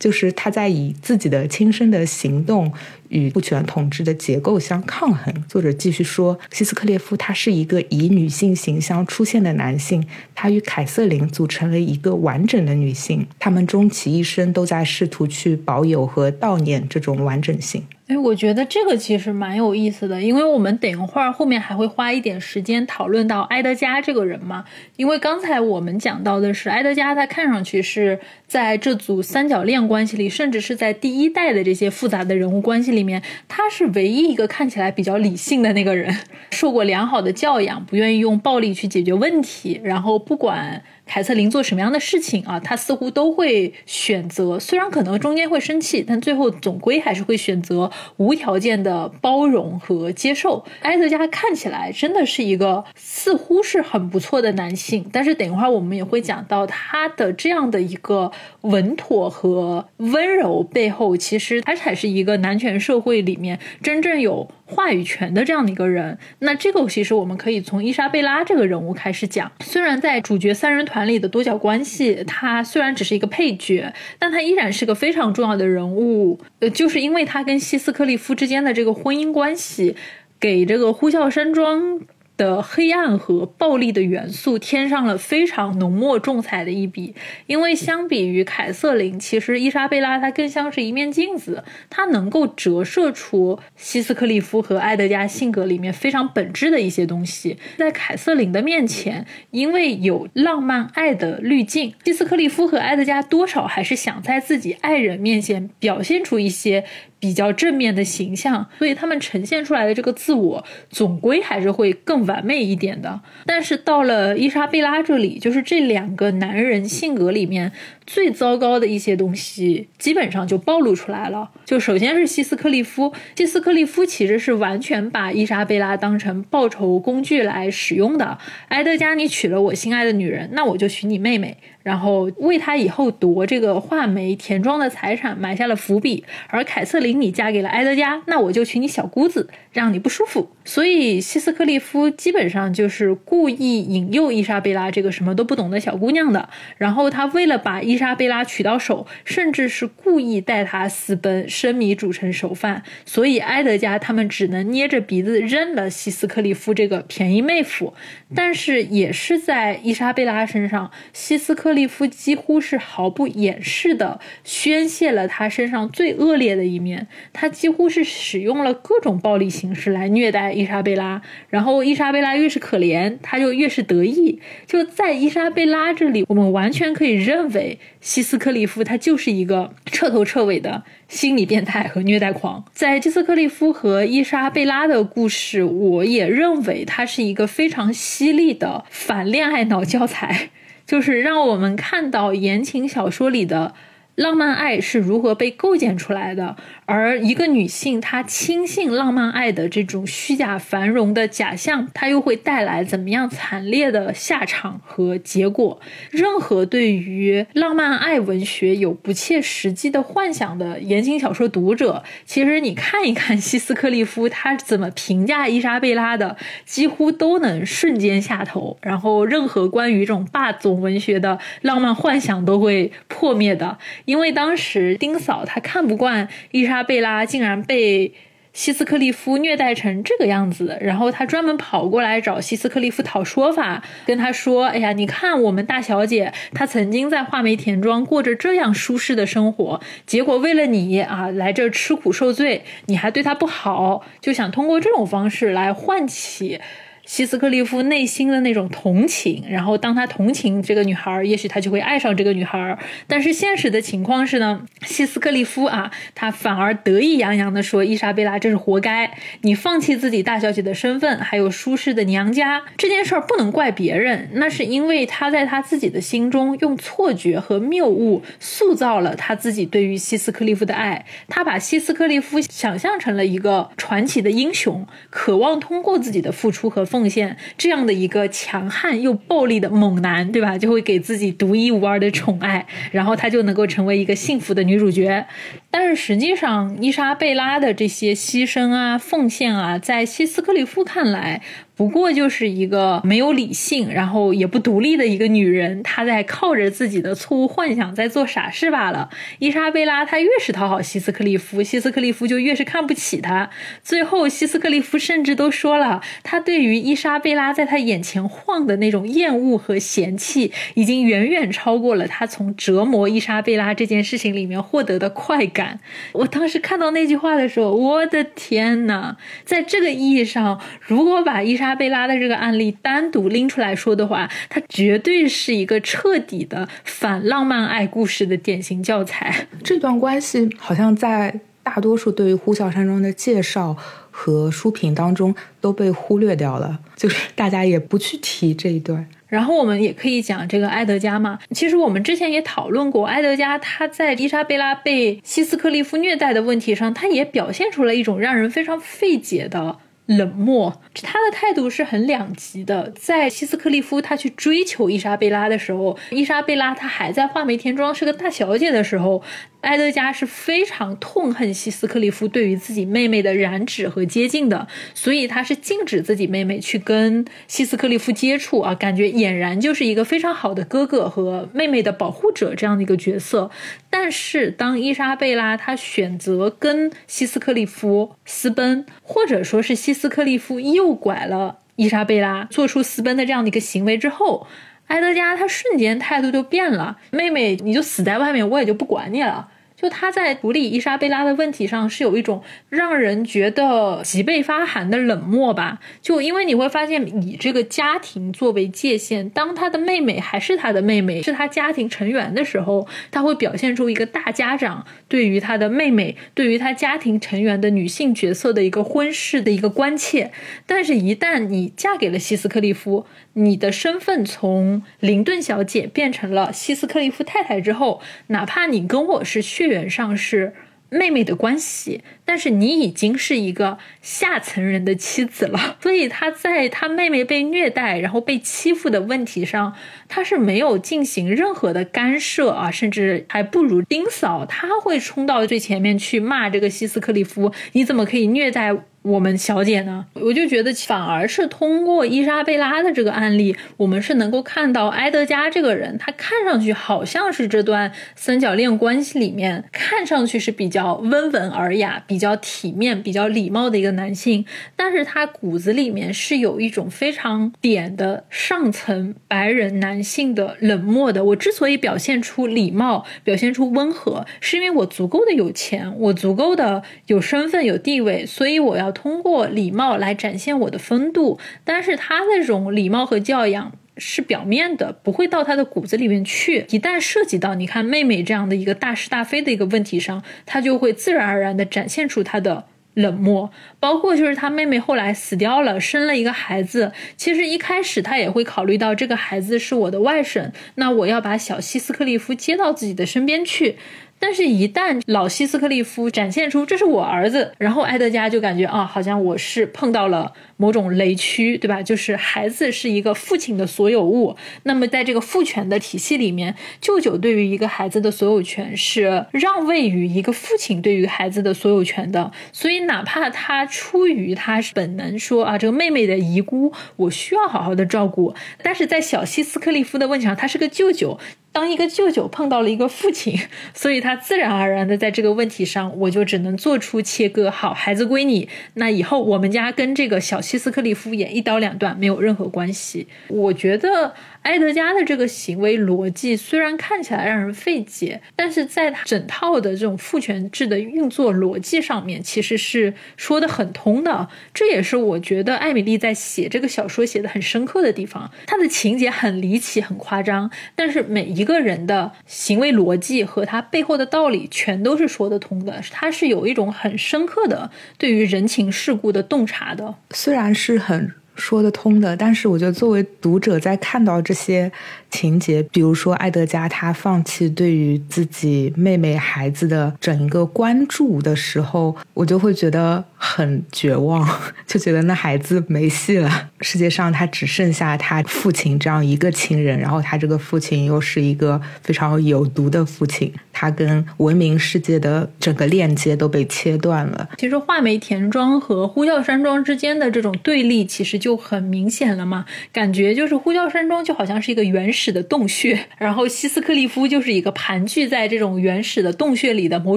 [0.00, 2.72] 就是他在以自己的亲身的行动
[3.08, 5.32] 与父权统治的结构相抗衡。
[5.46, 17.84] 作者继续说，希斯克列夫他是一个以女性形象出现的男性，他与凯瑟琳组成了一个完整的女性，他们终其一生都在试图去保有和悼念这种完整性。
[18.08, 24.64] 哎，我觉得这个其实蛮有意思的，因为我们等一会儿后面还会花一点时间讨论到埃德加这个人嘛。
[24.96, 36.16] 因为刚才我们讲到的是埃德加，他看上去是在这组三角恋关系里，甚至是在第一代的这些复杂的人物关系里面，他是唯一一个看起来比较理性的那个人，
[36.50, 40.82] 受过良好的教养，不愿意用暴力去解决问题，然后不管。
[41.08, 42.60] 凯瑟琳做什么样的事情啊？
[42.60, 50.64] 他似乎都会选择，虽然可能中间会生气，但最后总归还是会选择无条件的包容和接受。
[50.82, 58.30] 埃德加看起来真的是一个似乎是很不错的男性，但是等一会儿我们也会讲到他的这样的一个
[58.60, 64.48] 稳妥和温柔背后，其实他才是一个男权社会里面真正有。
[64.68, 69.50] 话语权的这样的一个人，那这个其实我们可以从伊莎贝拉这个人物开始讲。
[69.60, 76.38] 虽然在主角三人团里的多角关系，他虽然只是一个配角，但他依然是个非常重要的人物。
[76.60, 79.96] 呃，就是因为他跟希斯克利夫之间的这个婚姻关系，
[80.38, 82.00] 给这个呼啸山庄
[82.38, 87.14] 的黑暗和暴力的元素添上了非常浓墨重彩的一笔。
[87.46, 97.58] 因为相比于凯瑟琳，其实伊莎贝拉她更像是一面镜子，她能够折射出希斯克利夫和埃德加性格里面非常本质的一些东西。
[97.76, 106.84] 在凯瑟琳的面前，因为有浪漫爱的滤镜，希斯克利夫和埃德加多少还是想在自己爱人面前表现出一些。
[107.20, 113.20] 比较正面的形象，所以他们呈现出来的这个自我，总归还是会更完美一点的。
[113.44, 117.72] 但是到了伊莎贝拉这里，就是这两个男人性格里面
[118.06, 121.50] 最糟糕的一些东西，基本上就暴露出来了。
[121.64, 128.38] 就首先是希斯克利夫，希斯克利夫其实是完全把伊莎贝拉当成报仇工具来使用的。
[128.68, 131.56] 埃德加，你娶了我心爱的女人，那我就娶你妹妹。
[131.88, 140.50] 然后为他以后夺这个画眉田庄的财产埋下了伏笔，而凯瑟琳你嫁给了埃德加，那我就娶你小姑子，让你不舒服。
[140.66, 146.50] 所以希斯克利夫基本上就是故意引诱伊莎贝拉这个什么都不懂的小姑娘的。
[146.76, 152.82] 然后他为了把伊莎贝拉娶到手，甚至是故意带她私奔，生米煮成熟饭。
[153.06, 157.94] 所以埃德加他们只能捏着鼻子认了希斯克利夫这个便宜妹夫。
[158.34, 161.77] 但是也是在伊莎贝拉身上，希斯克。
[161.78, 174.40] 利夫几乎是毫不掩饰的宣泄了他身上最恶劣的一面，他几乎是使用了各种暴力形式来虐待伊莎贝拉，然后伊莎贝拉越是可怜，他就越是得意。
[174.66, 182.64] 就在伊莎贝拉这里，我们完全可以认为希斯克利夫他就是一个彻头彻尾的心理变态和虐待狂。
[182.72, 190.50] 在基斯克利夫和伊莎贝拉的故事，我也认为他是一个非常犀利的反恋爱脑教材。
[190.88, 193.74] 就是让我们看到言情小说里的。
[194.18, 196.56] 浪漫爱是如何被构建出来的？
[196.88, 205.78] 而一个女性她轻信浪漫爱的这种虚假繁荣的假象，她又会带来怎么样惨烈的下场和结果？
[206.10, 218.78] 任何对于浪漫爱文学有不切实际的幻想的言情小说读者，其实你看一看希斯克利夫他怎么评价伊莎贝拉的，几乎都能瞬间下头。
[218.80, 223.76] 然后，任何关于这种霸总文学的浪漫幻想都会破灭的。
[224.06, 228.12] 因为当时丁嫂她看不惯伊莎贝拉竟然被
[228.52, 246.60] 希斯克利夫虐待成这个样子，然后他专门跑过来找希斯克利夫讨说法，跟他说：“哎呀，你看我们大小姐，她曾经在画眉田庄过着这样舒适的生活，结果为了你啊来这吃苦受罪，你还对她不好，就想通过这种方式来唤起。”
[247.08, 252.78] 希斯克利夫内心的那种同情，然后当他同情这个女孩，也许他就会爱上这个女孩。
[253.06, 259.10] 但是现实的情况是呢，希斯克利夫啊，他反而得意洋洋地说：“伊莎贝拉，这是活该，
[259.40, 280.58] 你放弃自己大小姐的身份，还有舒适的娘家，这件事儿不能怪别人，那是因为他在他自己的心中用错觉和谬误塑造了他自己对于希斯克利夫的爱，他把希斯克利夫想象成了一个传奇的英雄，渴望通过自己的付出和奉。”奉献这样的一个强悍又暴力的猛男，对吧？
[280.58, 285.24] 就会给自己独一无二的宠爱，然后他就能够成为一个幸福的女主角。
[285.70, 291.40] 但是实际上，伊莎贝拉的这些牺牲啊、奉献啊，在西斯克里夫看来。
[291.78, 299.08] 不过就是一个没有理性，然后也不独立的一个女人，她在靠着自己的错误幻想在做傻事罢了。
[299.38, 303.48] 伊莎贝拉她越是讨好希斯克利夫，希斯克利夫就越是看不起她。
[303.80, 315.78] 最后，希斯克利夫甚至都说了，他对于伊莎贝拉在他眼前晃的那种厌恶和嫌弃，已经远远超过了他从折磨伊莎贝拉这件事情里面获得的快感。
[316.10, 329.46] 我当时看到那句话的时候，我的天呐，在这个意义上，如果把伊莎阿贝拉的这个案例单独拎出来说的话，它绝对是一个彻底的反浪漫爱故事的典型教材。
[329.62, 333.76] 这段关系好像在大多数对于呼啸山庄的介绍
[334.10, 339.06] 和书评当中都被忽略掉了，就是大家也不去提这一段。
[339.26, 349.76] 然后我们也可以讲这个埃德加嘛，其实我们之前也讨论过，埃德加他在伊莎贝拉被希斯克利夫虐待的问题上，他也表现出了一种让人非常费解的。
[350.08, 352.90] 冷漠，他的态度是很两极的。
[352.90, 359.22] 在希斯克利夫他去追求伊莎贝拉的时候，伊莎贝拉她还在画眉田庄是个大小姐的时候。
[359.62, 373.50] 埃德加是非常痛恨希斯克利夫对于自己妹妹的染指和接近的，所以他是禁止自己妹妹去跟希斯克利夫接触啊，感觉俨然就是一个非常好的哥哥和妹妹的保护者这样的一个角色。
[373.90, 381.58] 但是当伊莎贝拉她选择跟希斯克利夫私奔，或者说是希斯克利夫诱拐了。
[381.74, 384.48] 伊莎贝拉做出私奔的这样的一个行为之后，
[384.88, 389.48] 埃德加他瞬间态度就变了，妹妹你就死在外面，我也就不管你了。
[389.80, 395.78] 就他在处理伊莎贝拉的问题上是有一种让人觉得脊背发寒的冷漠吧？
[396.02, 410.32] 就因为你会发现，以这个家庭作为界限，当他的妹妹还是他的妹妹，是他家庭成员的时候，他会表现出一个大家长对于他的妹妹、对于他家庭成员的女性角色的一个婚事的一个关切。
[410.66, 413.06] 但是，一旦你嫁给了希斯克利夫，
[413.38, 420.54] 你的身份从林顿小姐变成了希斯克利夫太太之后，哪怕你跟我是血缘上是
[420.90, 425.76] 妹妹的关系，但是你已经是一个下层人的妻子了。
[425.80, 429.72] 所以他在他妹妹被虐待然后被欺负的问题上，
[430.08, 438.76] 他是没有进行任何的干涉啊，甚至还不如丁嫂，他会冲到最前面去骂这个希斯克利夫，你怎么可以虐待？
[439.08, 454.44] 我们小姐呢，我就觉得反而是通过伊莎贝拉的这个案例，我们是能够看到埃德加这个人，他看上去好像是这段三角恋关系里面看上去是比较温文尔雅、比较体面、比较礼貌的一个男性，
[454.76, 461.24] 但是他骨子里面是有一种非常点的上层白人男性的冷漠的。
[461.24, 468.92] 我之所以表现出礼貌、表现出温和，是因为我足够的有钱，我足够的有身份、有地位，所以我要。
[469.00, 476.66] 通过礼貌来展现我的风度，但是他那种礼貌和教养是表面的，不会到他的骨子里面去。
[476.70, 482.64] 一旦涉及到你看妹妹这样的一个大是大非的一个问题上，他就会自然而然的展现出他的
[482.94, 483.52] 冷漠。
[483.78, 493.76] 包括就是他妹妹后来死掉了，生了一个孩子，其实一开始他也会考虑到这个孩子是我的外甥，那我要把小希斯克利夫接到自己的身边去。
[494.18, 501.82] 但是，一旦老希斯克利夫展现出这是我儿子，然后埃德加就感觉啊，好像我是碰到了某种雷区，对吧？
[501.82, 504.36] 就是孩子是一个父亲的所有物。
[504.64, 512.30] 那么，在这个父权的体系里面，舅舅对于一个孩子的所有权是让位于一个父亲对于孩子的所有权的。
[512.52, 521.18] 所以，哪怕他出于他本能说啊，这个妹妹的遗孤，我需要好好的照顾，但是在小希斯克利夫的问题上，他是个舅舅。
[521.50, 523.36] 当一个舅舅碰到了一个父亲，
[523.74, 527.50] 所以他自然而然的在这个问题上，我就只能做出切割。
[527.50, 533.06] 好，孩子归你，那以后我们家跟这个小希斯克利夫也一刀两断，没有任何关系。
[533.28, 534.14] 我觉得。
[534.48, 544.26] 埃德加的这个行为逻辑虽然看起来让人费解，但是在他整套的这种父权制的运作逻辑上面，其实是说的很通的。
[544.54, 548.30] 这也是我觉得艾米丽在写这个小说写的很深刻的地方。
[548.46, 555.82] 她的情节很离奇、很夸张，但是每一个人的行为逻辑和他背后的道理全都是说得通的。
[555.90, 561.12] 他是有一种很深刻的对于人情世故的洞察的，虽然是很。
[561.38, 564.70] 说得通的，但是我觉得作为读者在看到这些
[565.10, 574.28] 情节，比如说埃德加他放弃对于自己妹妹孩子的整一个关注的时候，我就会觉得很绝望，
[574.66, 576.50] 就觉得那孩子没戏了。
[576.60, 587.28] 世界上他只剩下他父亲这样一个亲人，然后他这个父亲又是一个非常有毒的父亲，他跟文明世界的整个链接都被切断了。
[587.38, 591.36] 其实画眉田庄和呼啸山庄之间的这种对立，其实就。
[591.48, 599.96] 很明显了嘛，感觉就是呼啸山庄就好像是一个原始的洞穴， 然后希斯克利夫就是一个盘踞在这种原始的洞穴里的某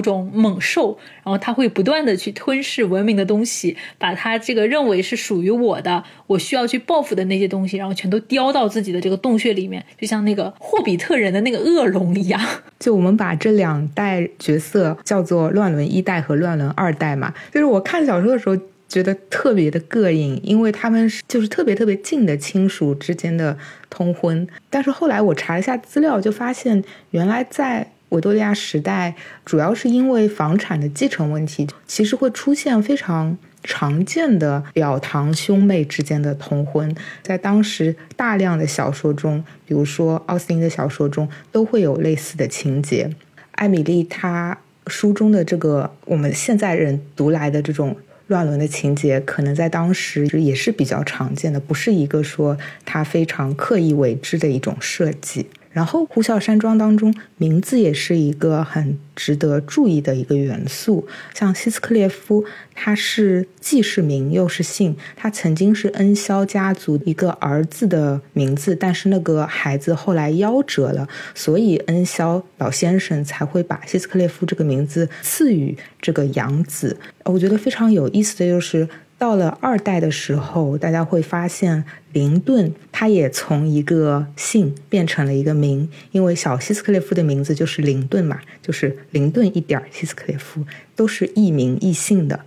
[0.00, 12.40] 种猛兽，然后它会不断的去吞噬文明的东西，把它这个认为是属于我的，我需要去报复的那些东西，然后全都叼到自己的这个洞穴里面，就像那个霍比特人的那个恶龙一样。
[12.78, 18.58] 就我们把这两代角色叫做乱伦一代和乱伦二代嘛，就是我看小说的时候。
[18.88, 23.56] 觉得特别的膈应，因为他们是就是特别特别近的亲属之间的
[23.88, 24.46] 通婚。
[24.68, 29.14] 但是后来我查了一下资料，就发现原来在维多利亚时代，
[29.46, 36.94] 主要是因为房产的继承问题，其实会出现非常常见的表堂兄妹之间的通婚。
[37.22, 43.08] 在当时大量的小说中，比如说奥斯汀的小说中，都会有类似的情节。
[43.52, 47.96] 艾米丽她书中的这个我们现在人读来的这种。
[48.28, 55.44] 乱伦的情节可能在当时也是比较常见的，不是一个说她非常刻意为之的一种设计。
[55.72, 61.06] 然后，呼啸山庄当中，名字也是一个很值得注意的一个元素。
[61.34, 62.44] 像希斯克列夫，
[62.74, 76.96] 他是既是名又是姓，他曾经是恩肖家族一个儿子的名字，但是那个孩子后来夭折了，所以恩肖老先生才会把希斯克列夫这个名字赐予这个养子。
[77.24, 78.86] 我觉得非常有意思的就是。
[79.22, 90.66] 到了二代的时候，大家会发现林顿他也从一个姓变成了一个名，因为小希斯克列夫的名字就是林顿嘛，就是林顿一点希斯克列夫
[90.96, 92.40] 都是艺名异姓的。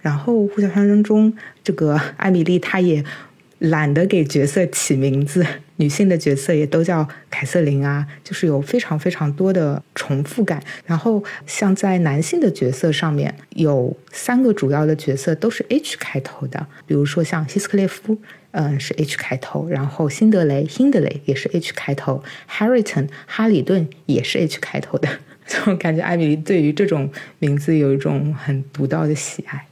[0.00, 3.04] 然后《呼啸山庄》中，这个艾米丽她也。
[3.62, 10.60] 懒得给角色起名字，女性的角色也都叫凯瑟琳啊，就是有非常非常多的重复感。
[10.84, 18.18] 然后像在男性的角色上面，有三个主要的角色都是 H 开头的，比如说像希斯克列夫，
[18.50, 25.08] 嗯，是 H 开头；然后辛德雷 （Hindley） 也是 H 开头，Harriton 哈里顿也是 H 开头的。
[25.46, 29.66] 就感觉艾米丽对于这种名字有一种很独到的喜爱。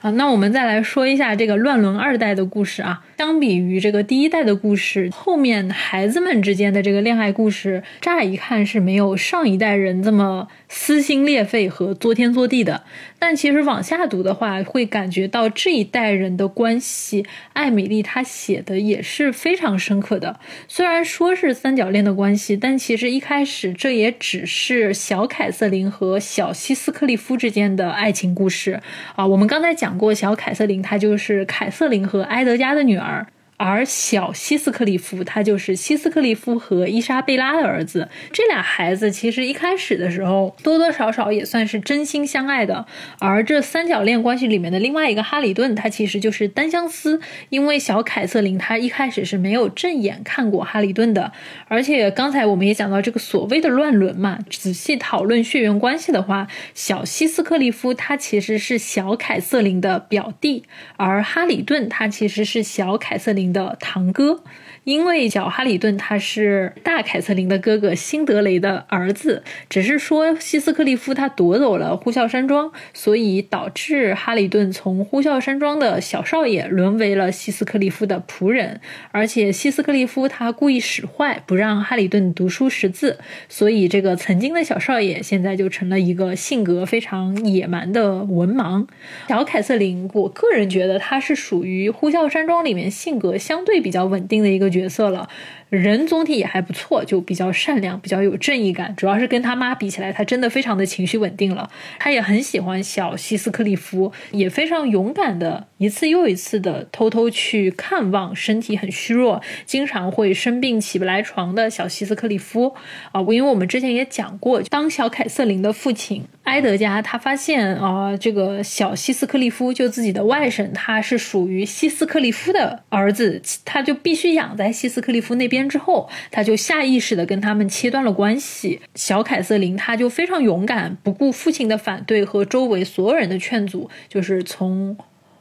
[0.00, 3.04] 啊，那我们再来说一下这个乱伦二代的故事啊。
[3.18, 12.82] 相比于这个第一代的故事，后面孩子们之间的这个恋爱故事，乍一看是没有上一代人这么撕心裂肺和作天作地的。
[13.20, 20.40] 但其实往下读的话，会感觉到这一代人的关系，艾米丽她写的也是非常深刻的。
[20.66, 28.80] 虽然说是三角恋的关系，但其实一开始这也只是小凯瑟琳和小希斯克利夫之间的爱情故事
[29.14, 29.26] 啊。
[29.26, 33.26] 我们刚才讲过，小凯瑟琳她就是凯瑟琳和埃德加的女儿。
[33.62, 38.08] 而小希斯克利夫，他就是希斯克利夫和伊莎贝拉的儿子。
[38.32, 42.86] 这俩孩子其实一开始的时候多多少少也算是真心相爱的。
[43.18, 47.20] 而这三角恋关系里面的另外一个哈里顿，他其实就是单相思。
[47.50, 51.30] 因为小凯瑟琳他一开始是没有正眼看过哈里顿的。
[51.68, 60.64] 而且刚才我们也讲到这个所谓的乱伦嘛，仔细讨论血缘关系的话，小希斯克利夫他其实是小凯瑟琳的表弟，
[60.96, 63.49] 而哈里顿他其实是小凯瑟琳。
[63.52, 64.42] 的堂哥。
[64.90, 78.80] 因为小哈里顿他是大凯瑟琳的哥哥辛德雷的儿子，只是说希斯克利夫他夺走了呼啸山庄，所以导致哈里顿从呼啸山庄的小少爷沦为了希斯克利夫的仆人。
[79.12, 88.84] 而且希斯克利夫他故意使坏，不让哈里顿读书识字，所以这个曾经的小少爷现在就成了一个性格非常野蛮的文盲。
[89.28, 94.68] 小凯瑟琳，我个人觉得他是属于呼啸山庄里面性格相对比较稳定的一个。
[94.70, 95.28] 角角色了。
[95.70, 98.92] 人总体也还不错，就比较善良，比较有正义感。
[98.96, 101.70] 主要是跟他妈比起来，他真的非常的情绪稳定了。
[102.00, 112.74] 他也很喜欢小希斯克利夫，也非常勇敢的一次又一次的偷偷去看望身体很虚弱、经常会生病起不来床的小希斯克利夫。
[113.12, 125.59] 啊，因为我们之前也讲过，当小凯瑟琳的父亲埃德加他发现啊，这个小希斯克利夫就自己的外甥，他是属于希斯克利夫的儿子，他就必须养在希斯克利夫那边。
[125.68, 128.80] 之后，他就下意识的跟他们切断了关系。
[128.94, 134.96] 小凯瑟琳，他就非常勇敢，不顾父亲的反对和周围所有人的劝阻，就是从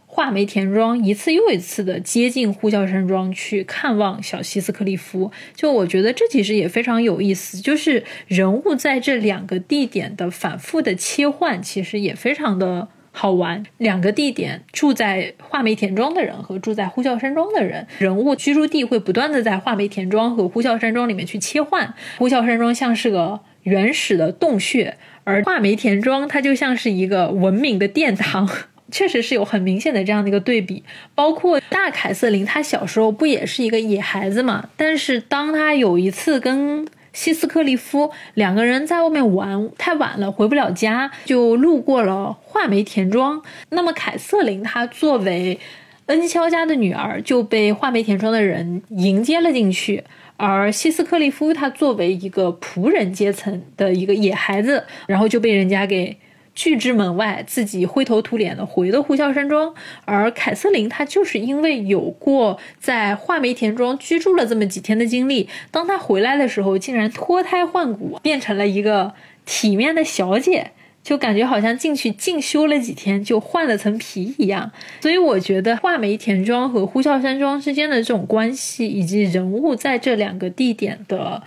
[0.06, 5.32] 画眉田庄一次又一次的接近呼啸山庄去看望小希斯克利夫。
[5.56, 12.90] 就我觉得这其实也非常有意思，就是人物在这两个地点的反复的切换，其实也非常的。
[13.12, 21.94] 好玩，两个地点住在画眉田庄的人和住在呼啸山庄的人，人物居住地会不断的在画眉田庄和呼啸山庄里面去切换。
[22.18, 28.48] 呼啸山庄像是个原始的洞穴，而画眉田庄它就像是一个文明的殿堂，
[28.92, 30.84] 确实是有很明显的这样的一个对比。
[31.14, 34.70] 包括大凯瑟琳，她小时候不也是一个野孩子嘛？
[34.78, 43.42] 但是当她有一次跟希斯克利夫两个人在外面玩太晚了，回不了家，就路过了画眉田庄。
[43.70, 45.60] 那么凯瑟琳她作为
[46.06, 50.04] 恩肖家的女儿，就被画眉田庄的人迎接了进去。
[50.38, 56.16] 而希斯克利夫他作为一个仆人阶层的一个野孩子，然后就被人家给。
[56.60, 59.74] 拒之门外，自己灰头土脸的回了呼啸山庄。
[60.04, 69.14] 而凯瑟琳她就是因为有过在画眉田庄居住了这么几天的经历，当她回来的时候，竟然脱胎换骨，变成了一个
[69.46, 70.72] 体面的小姐，
[71.02, 74.70] 就感觉好像进去进修了几天，就换了层皮一样。
[75.00, 81.42] 所以我觉得画眉田庄和呼啸山庄之间的这种关系，以及人物在这两个地点的。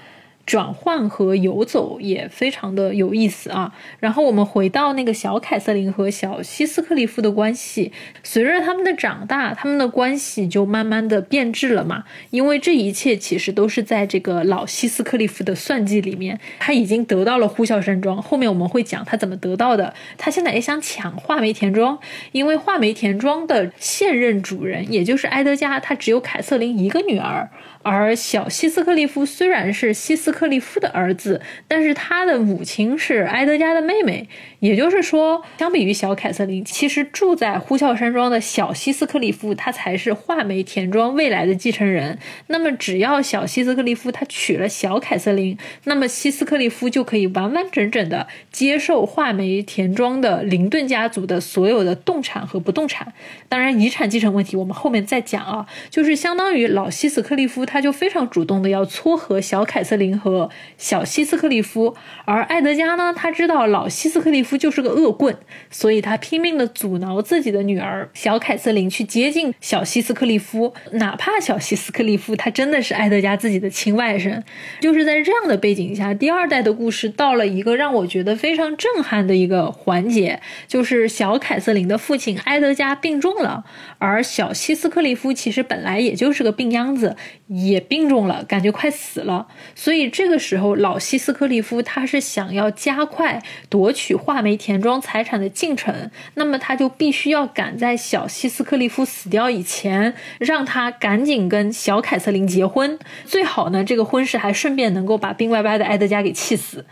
[0.45, 3.73] 转换和游走也非常的有意思啊。
[4.01, 7.93] 然后我们回到那个小凯瑟琳和小希斯克利夫的关系，
[8.23, 12.05] 随着他们的长大，他们的关系就慢慢的变质了嘛。
[12.31, 18.21] 因为这一切其实都是在这个老希斯克利夫的算计里面，他已经得到了呼啸山庄。
[18.21, 19.95] 后面我们会讲他怎么得到的。
[20.19, 21.99] 他现在也想抢画眉田庄，
[22.33, 27.49] 因为画眉田庄的现任主人也就是埃德加，他只有凯瑟琳一个女儿，
[27.85, 30.23] 而小希斯克利夫虽然是希斯。
[30.23, 34.29] 斯克利夫的儿子，但是他的母亲是埃德加的妹妹。
[34.63, 42.17] 也就是说，相比于小凯瑟琳，其实住在呼啸山庄的小希斯克利夫，他才是画眉田庄未来的继承人。
[42.47, 53.13] 那么，只要小希斯克利夫他娶了小凯瑟琳，那么希斯克利夫就可以完完整整的接受画眉田庄的林顿家族的所有的动产和不动产。
[53.49, 55.67] 当然，遗产继承问题我们后面再讲啊。
[55.91, 60.49] 就是相当于老希斯克利夫他就非常主动的要撮合小凯瑟琳和
[60.79, 64.52] 小希斯克利夫，而艾德加呢，他知道老希斯克利夫。
[64.53, 65.35] 夫就是个恶棍，
[65.71, 74.43] 所以他拼命的阻挠自己的女儿小凯瑟琳去接近小希斯克利夫，哪怕小希斯克利夫他真的是埃德加自己的亲外甥。
[74.81, 80.39] 就是在这样的背景下，第二代的故事到了一个让我觉得非常震撼的一个环节，
[80.69, 83.65] 就是小凯瑟琳的父亲埃德加病重了，
[84.03, 87.17] 而小希斯克利夫其实本来也就是个病秧子，
[87.47, 89.47] 也病重了，感觉快死了。
[89.75, 94.43] 所以这个时候，老希斯克利夫他是想要加快夺取画。
[94.43, 106.85] 眉田庄财产的进程，那么他就必须要赶在小希斯克利夫死掉以前，让他赶紧跟小凯瑟琳结婚，最好呢，这个婚事还顺便能够把病歪歪的埃德加给气死。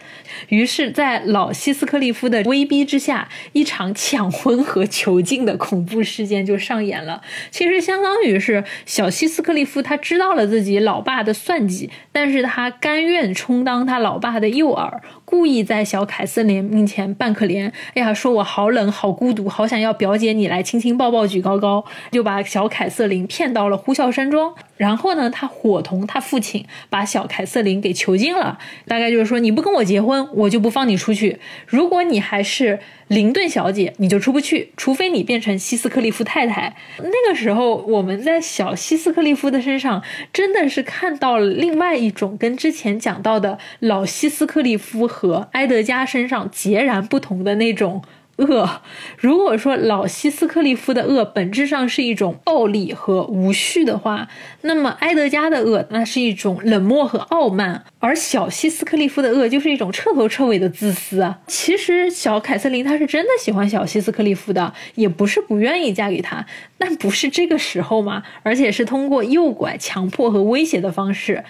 [0.48, 7.22] 于是，在老希斯克利夫的威逼之下，一场抢婚和囚禁的恐怖事件就上演了。
[7.50, 15.00] 其实，相当于是小希斯克利夫他知道了自己老爸的算计，但是他甘愿充当他老爸的诱饵。
[15.30, 24.52] 故意在小凯瑟琳面前扮可怜，哎呀，说我好冷，好孤独，好想要表姐你来亲亲抱抱举高高，就把小凯瑟琳骗到了呼啸山庄。
[24.76, 28.58] 然后呢，他伙同他父亲把小凯瑟琳给囚禁了。
[28.86, 31.38] 大概就是说，你不跟我结婚，我就不放你出去。
[31.66, 36.74] 如果你还是林顿小姐，你就出不去，除非你变成希斯克利夫太太。
[36.96, 40.02] 那个时候，我们在小希斯克利夫的身上
[40.32, 48.02] 真的是看到了另外一种跟之前讲到的老希斯克利夫和埃德加身上截然不同的那种。
[48.36, 48.80] 恶，
[49.18, 54.28] 如果说老希斯克利夫的恶本质上是一种暴力和无序的话，
[54.62, 61.34] 那么埃德加的恶那是一种冷漠和傲慢，而小希斯克利夫的恶就是一种彻头彻尾的自私。
[61.48, 66.46] 其实小凯瑟琳她是真的喜欢小希斯克利夫的，也不是不愿意嫁给他，
[66.78, 71.44] 但不是这个时候嘛，而且是通过诱拐、强迫和威胁的方式。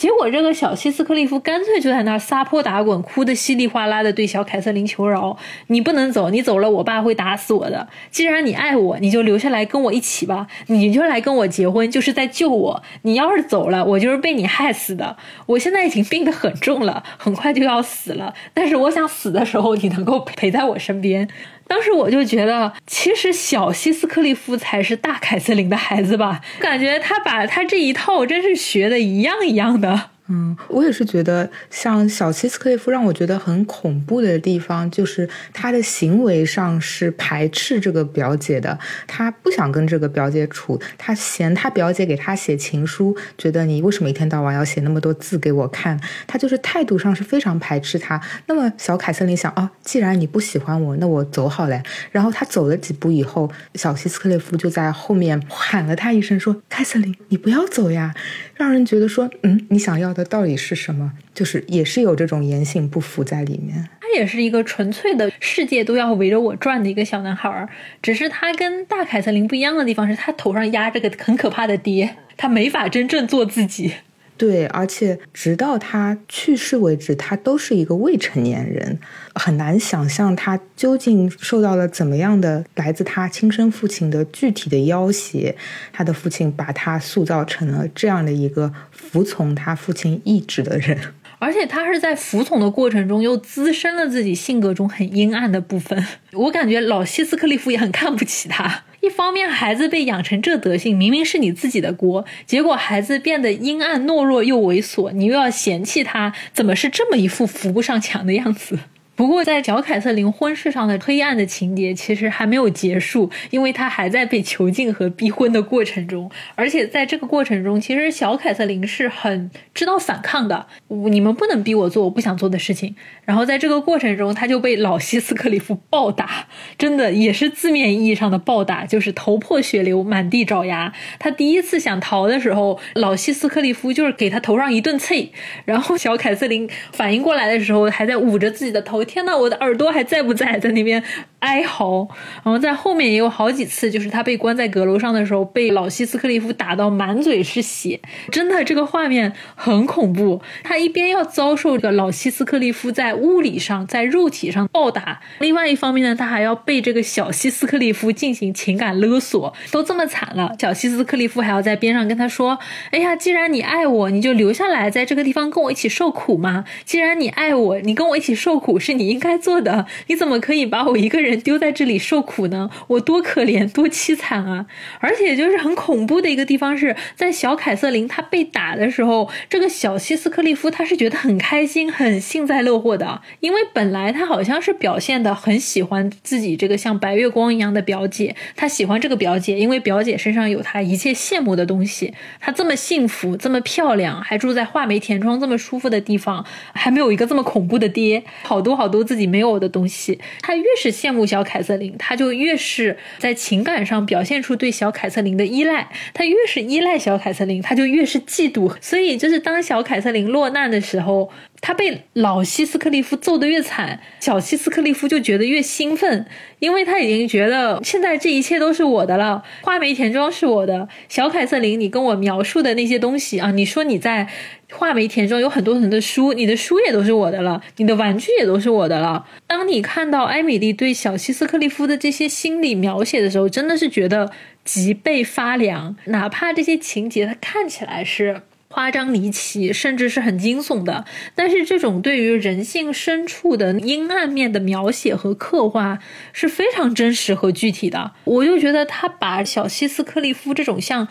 [0.00, 5.36] 结果，这个小希斯克利夫干脆就在那儿撒泼打滚，哭得稀里哗啦的，对小凯瑟琳求饶
[5.68, 7.86] ：“你不能走，你走了，我爸会打死我的。
[8.10, 12.82] 既然你爱我，你就留下来跟我一起吧，你就来跟我结婚，就是在救我。
[13.02, 15.18] 你要是走了，我就是被你害死的。
[15.44, 18.32] 我现在已经病得很重了，很快就要死了。
[18.54, 21.28] 但是我想死的时候，你能够陪在我身边。”
[21.70, 26.40] 当时我就觉得，其实小希斯克利夫才是大凯瑟琳的孩子吧？
[26.58, 30.09] 感觉他把他这一套真是学的一样一样的。
[30.32, 38.78] 嗯，我也是觉得，像小希斯克利夫让我觉得很恐怖的地方，就是他的行为上是排斥这个表姐的，
[39.08, 46.00] 他不想跟这个表姐处，他嫌他表姐给他写情书，觉得你为什么一天到晚要写那么多字给我看？
[46.28, 48.20] 他就是态度上是非常排斥他。
[48.46, 51.82] 那么小凯瑟琳想啊，既然你不喜欢我，那我走好了。
[52.12, 58.14] 然后他走了几步以后，小希斯克利夫就在后面喊了他一声，说：“凯瑟琳，你不要走呀。”
[58.54, 61.12] 让人觉得说，嗯，你想要的到底是什么？
[61.34, 63.88] 就是也是有这种言行不符在里面。
[64.00, 67.68] 他也是一个纯粹的世界都要围着我转的一个小男孩儿，
[68.02, 73.92] 只是他跟大凯瑟琳不一样的地方是他头上压着个很可怕的爹，他没法真正做自己。
[74.40, 78.98] 对，而且直到他去世为止，他都是一个未成年人，
[79.34, 85.54] 很难想象他究竟受到了怎么样的来自他亲生父亲的具体的要挟。
[85.92, 90.98] 他的父亲把他塑造成了这样的一个服从他父亲意志的人，
[91.40, 96.06] 而且他是在服从的过程中又滋生了自己性格中很阴暗的部分。
[96.34, 98.84] 我感觉老希斯克利夫也很看不起他。
[99.00, 108.78] 一方面，孩子被养成这德性，明明是你自己的锅，结果孩子变得阴暗懦弱又猥琐，你又要嫌弃他，怎么是这么一副扶不上墙的样子？
[109.20, 116.30] 不过，在小凯瑟琳婚事上的黑暗的情节其实还没有结束，因为她还在被囚禁和逼婚的过程中。
[116.54, 120.68] 而且在这个过程中，其实小凯瑟琳是很知道反抗的。
[120.88, 122.96] 你们不能逼我做我不想做的事情。
[123.26, 126.46] 然后在这个过程中，他就被老希斯克里夫暴打，
[126.78, 130.94] 真的也是字面意义上的暴打，就是头破血流、满地找牙。
[131.18, 135.28] 他第一次想逃的时候，老希斯克里夫就是给他头上一顿啐。
[135.66, 139.04] 然后小凯瑟琳反应过来的时候，还在捂着自己的头。
[139.10, 140.56] 天呐，我的耳朵还在不在？
[140.60, 141.02] 在那边
[141.40, 142.08] 哀嚎。
[142.42, 148.00] 然后在后面也有好几次，就是他被关在阁楼上的时候，被老希斯克利夫打到满嘴是血，
[148.30, 150.40] 真的这个画面很恐怖。
[150.62, 159.52] 他一边要遭受这个老希斯克利夫在物理上、在肉体上暴打，另外一方面呢，他还要被这个小希斯克利夫进行情感勒索。
[159.70, 162.58] 都这么惨了，小希斯克利夫还要在边上跟他说
[162.90, 166.64] ：“哎呀，既然你爱我，你就留下来，在这个地方跟我一起受苦嘛。
[166.84, 169.86] 既然你爱我，你跟我一起受苦是你应该做的。
[170.06, 172.70] 你怎么可以把我一个人丢在这里受苦呢？
[172.88, 174.66] 我多可怜，多凄惨啊！
[175.00, 200.18] 而且就是很恐怖的一个地方是在小凯瑟琳她被打的时候，这个小希斯克利夫他是觉得很开心、很幸灾乐祸的，因为本来他好像是表现的很喜欢自己这个像白月光一样的表姐，他喜欢这个表姐，因为表姐身上有他一切羡慕的东西，她这么幸福，这么漂亮，还住在画眉田庄这么舒服的地方，还没有一个这么恐怖的爹，好多好多自己没有的东西。
[200.40, 205.88] 他越是羡慕小凯瑟琳，他就越是在情感上表现出对小凯瑟琳的依赖。
[206.14, 208.74] 他越是依赖小凯瑟琳，他就越是嫉妒。
[208.80, 211.30] 所以，就是当小凯瑟琳落难的时候，
[211.60, 216.26] 他被老希斯克利夫揍得越惨，小希斯克利夫就觉得越兴奋，
[216.58, 220.88] 因为他已经觉得现在这一切都是我的了，花梅田庄是我的。
[221.08, 224.28] 小凯瑟琳，你跟我描述的那些东西啊，你说你在。
[224.72, 229.26] 画眉田中有很多很多的书，你的书也都是我的了，你的玩具也都是我的了。
[229.48, 234.30] 当你看到艾米丽对小希斯克利夫的这些心理描写的时候，真的是觉得
[234.64, 235.96] 脊背发凉。
[236.04, 238.42] 哪怕这些情节它看起来是
[238.72, 245.98] 夸张离奇，甚至是很惊悚的，但是这种对于人性深处的阴暗面的描写和刻画
[246.32, 248.12] 是非常真实和具体的。
[248.24, 251.06] 我就觉得他把小希斯克利夫这种像。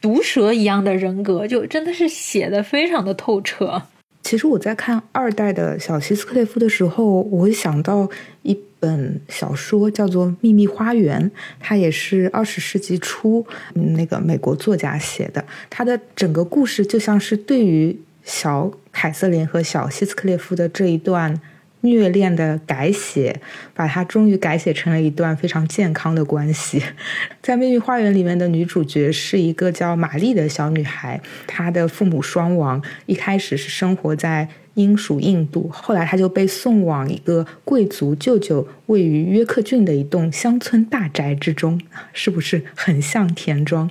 [0.00, 3.82] 毒蛇一样的人格，就真的是写的非常的透彻。
[4.24, 8.10] 其实我在看二代的小希斯克列夫的时候，我会想到
[8.42, 11.30] 一本小说，叫做《秘密花园》，
[11.60, 15.44] 它也是二十世纪初那个美国作家写的。
[15.70, 21.40] 它的整个故事就像是对于小凯瑟琳和小希斯克列夫的这一段。
[21.84, 23.40] 虐恋的改写，
[23.74, 26.80] 把它终于改写成了一段非常健康的关系。
[27.42, 41.80] 在《秘密花园》里面的女主角是一个叫玛丽的小女孩，她的父母双亡，一开始是生活在英属印度，后来他就被送往一个贵族舅舅位于约克郡的一栋乡村大宅之中，
[42.12, 43.90] 是不是很像田庄？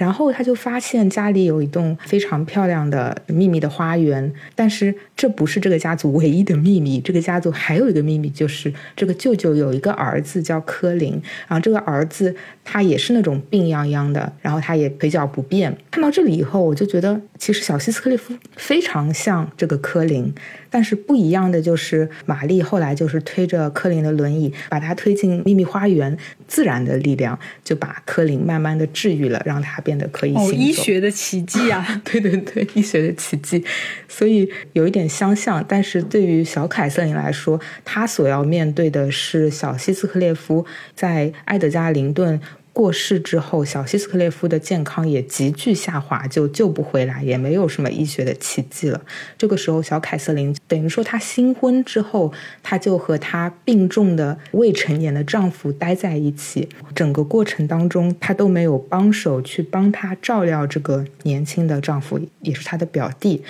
[0.00, 6.98] 然后他就发现家里有一栋非常漂亮的秘密的花园，但是这不是这个家族唯一的秘密。
[7.02, 15.76] 这个家族还有一个秘密，就是这个舅舅有一个儿子叫柯林，然后这个儿子他也是那种病殃殃的，然后他也腿脚不便。
[15.90, 20.32] 看到这里以后，我就觉得其实小希斯克利夫非常像这个柯林。
[20.72, 26.16] 但是不一样的就是，玛丽后来就是推着柯林的轮椅，把他推进秘密花园，
[26.46, 30.52] 自然的力量就把柯林慢慢的治愈了，让他变得可以行走。
[30.52, 32.02] 医学的奇迹啊！
[32.04, 33.64] 对 对对， 医学的奇迹。
[34.08, 40.64] 所以有一点相像，但是对于小凯瑟琳来说，她所要面对的是小希斯克列夫
[40.94, 42.40] 在埃德加林顿。
[42.72, 49.00] 过世之后，小希斯克列夫的健康也急剧下滑，就救不回来，也没有什么医学的奇迹了。
[49.36, 52.32] 这个时候，小凯瑟琳等于说，她新婚之后，
[52.62, 56.68] 她就和她病重的未成年的丈夫待在一起。
[56.94, 63.42] 整个过程当中，她都没有帮手去帮她照料这个年轻的丈夫，也是她的表弟。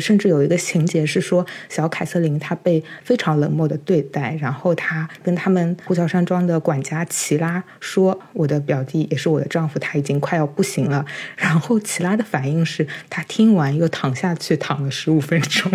[0.00, 11.04] 甚至有一个情节是说，小凯瑟琳她被非常冷漠的对待，然后她跟他们呼啸山庄的管家齐拉说：“我的表弟也是我的丈夫，他已经快要不行了。”
[11.36, 15.70] 然后齐拉的反应是他听完又躺下去躺了十五分钟。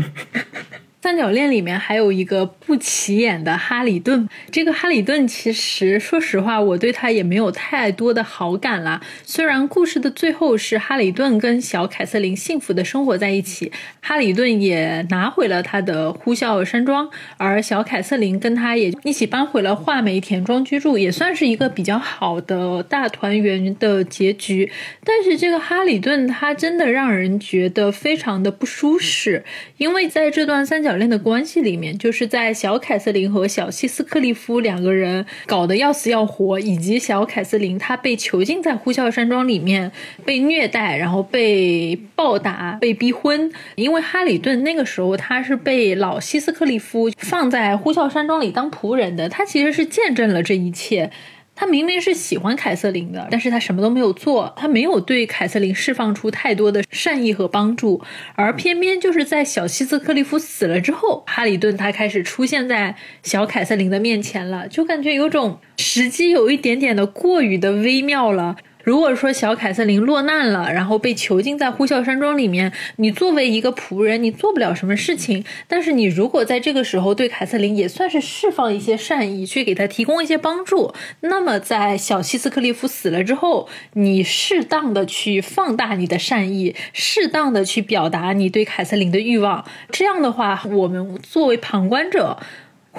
[1.01, 8.99] 三角恋里面还有一个不起眼的哈里顿，这个哈里顿其实说实话，我对他也没有太多的好感啦。
[9.23, 13.71] 虽然故事的最后是哈里顿跟小凯瑟琳幸福的生活在一起，
[14.01, 24.69] 哈里顿也拿回了他的呼啸山庄，而小凯瑟琳跟他也一起搬回了画眉田庄居住，也算是一个比较好的大团圆的结局。
[25.05, 29.45] 但是这个哈里顿他真的让人觉得非常的不舒适，
[29.77, 30.88] 因为在这段三角。
[30.89, 39.91] 小恋的关系里面，就是在小凯瑟琳和小希斯克利夫两个人搞得要死要活，以及小凯瑟琳她被囚禁在呼啸山庄里面，
[40.25, 43.51] 被虐待，然后被暴打，被逼婚。
[43.75, 51.11] 因为哈里顿那个时候他是被老希斯克利夫放在呼啸山庄里当仆人的，他其实是见证了这一切。
[51.59, 58.01] 他明明是喜欢凯瑟琳的，但是他什么都没有做，他没有对凯瑟琳释放出太多的善意和帮助，
[58.35, 68.55] 而偏偏就是在小希斯克利夫死了之后，哈里顿他开始出现在小凯瑟琳的面前了，就感觉有种时机有一点点的过于的微妙了。
[68.89, 75.45] 如果说小凯瑟琳落难了，然后被囚禁在呼啸山庄里面，你作为一个仆人，你做不了什么事情。
[75.67, 92.39] 但是你如果在这个时候对凯瑟琳也算是释放一些善意，去给她提供一些帮助，那么在小希斯克利夫死了之后，你适当的去放大你的善意，适当的去表达你对凯瑟琳的欲望，这样的话，我们作为旁观者。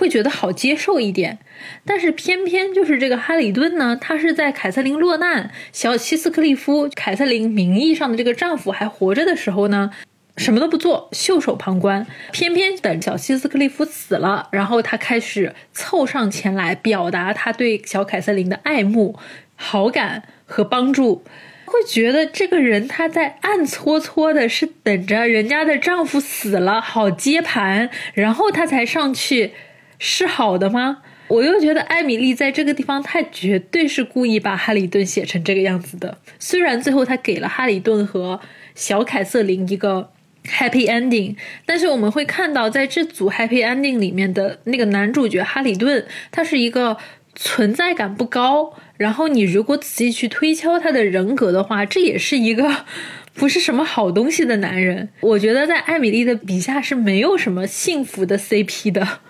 [0.00, 1.38] 会觉得好接受一点，
[1.84, 9.90] 但是偏偏就是这个哈里顿呢，他是在凯瑟琳落难、小希斯克利夫、凯瑟琳名义上的这个丈夫还活着的时候呢，
[10.38, 12.06] 什么都不做，袖手旁观。
[12.32, 19.18] 偏偏等小希斯克利夫死了，然后他开始凑上前来表达他对小凯瑟琳的爱慕、
[19.54, 21.22] 好感和帮助，
[21.66, 29.52] 会觉得这个人他在暗搓搓的是等着人家的丈夫死了好接盘，然后他才上去。
[30.00, 31.02] 是好的吗？
[31.28, 36.18] 我又觉得艾米丽在这个地方，她绝对是故意把哈里顿写成这个样子的。
[36.40, 38.40] 虽然最后她给了哈里顿和
[38.74, 40.10] 小凯瑟琳一个
[40.46, 46.96] happy ending，但是我们会看到，在这组 happy ending 里面的那个男主角哈里顿，他是一个
[47.36, 48.74] 存在感不高。
[48.96, 52.84] 然后你如果仔细去推敲他的人格的话，这也是一个
[53.34, 55.10] 不是什么好东西的男人。
[55.20, 59.20] 我觉得在艾米丽的笔下是没有什么幸福的 CP 的。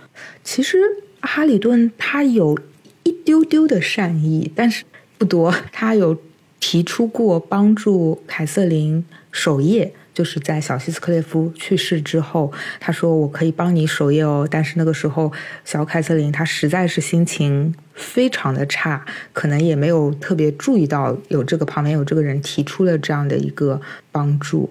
[0.43, 0.79] 其实
[1.21, 2.59] 哈里顿他有
[3.03, 4.85] 一丢丢的善意，但是
[5.19, 5.55] 不多。
[5.73, 6.17] 他有
[6.59, 14.47] 提出过帮助凯瑟琳守夜，就是在小希斯克列夫去世之后，他说我可以帮你守夜哦。
[14.51, 15.33] 但是那个时候
[15.65, 23.81] 小凯瑟琳她实在是心情非常的差，可能也没有特别注意到有这个旁边有这个人提出了这样的一个
[24.11, 24.71] 帮助。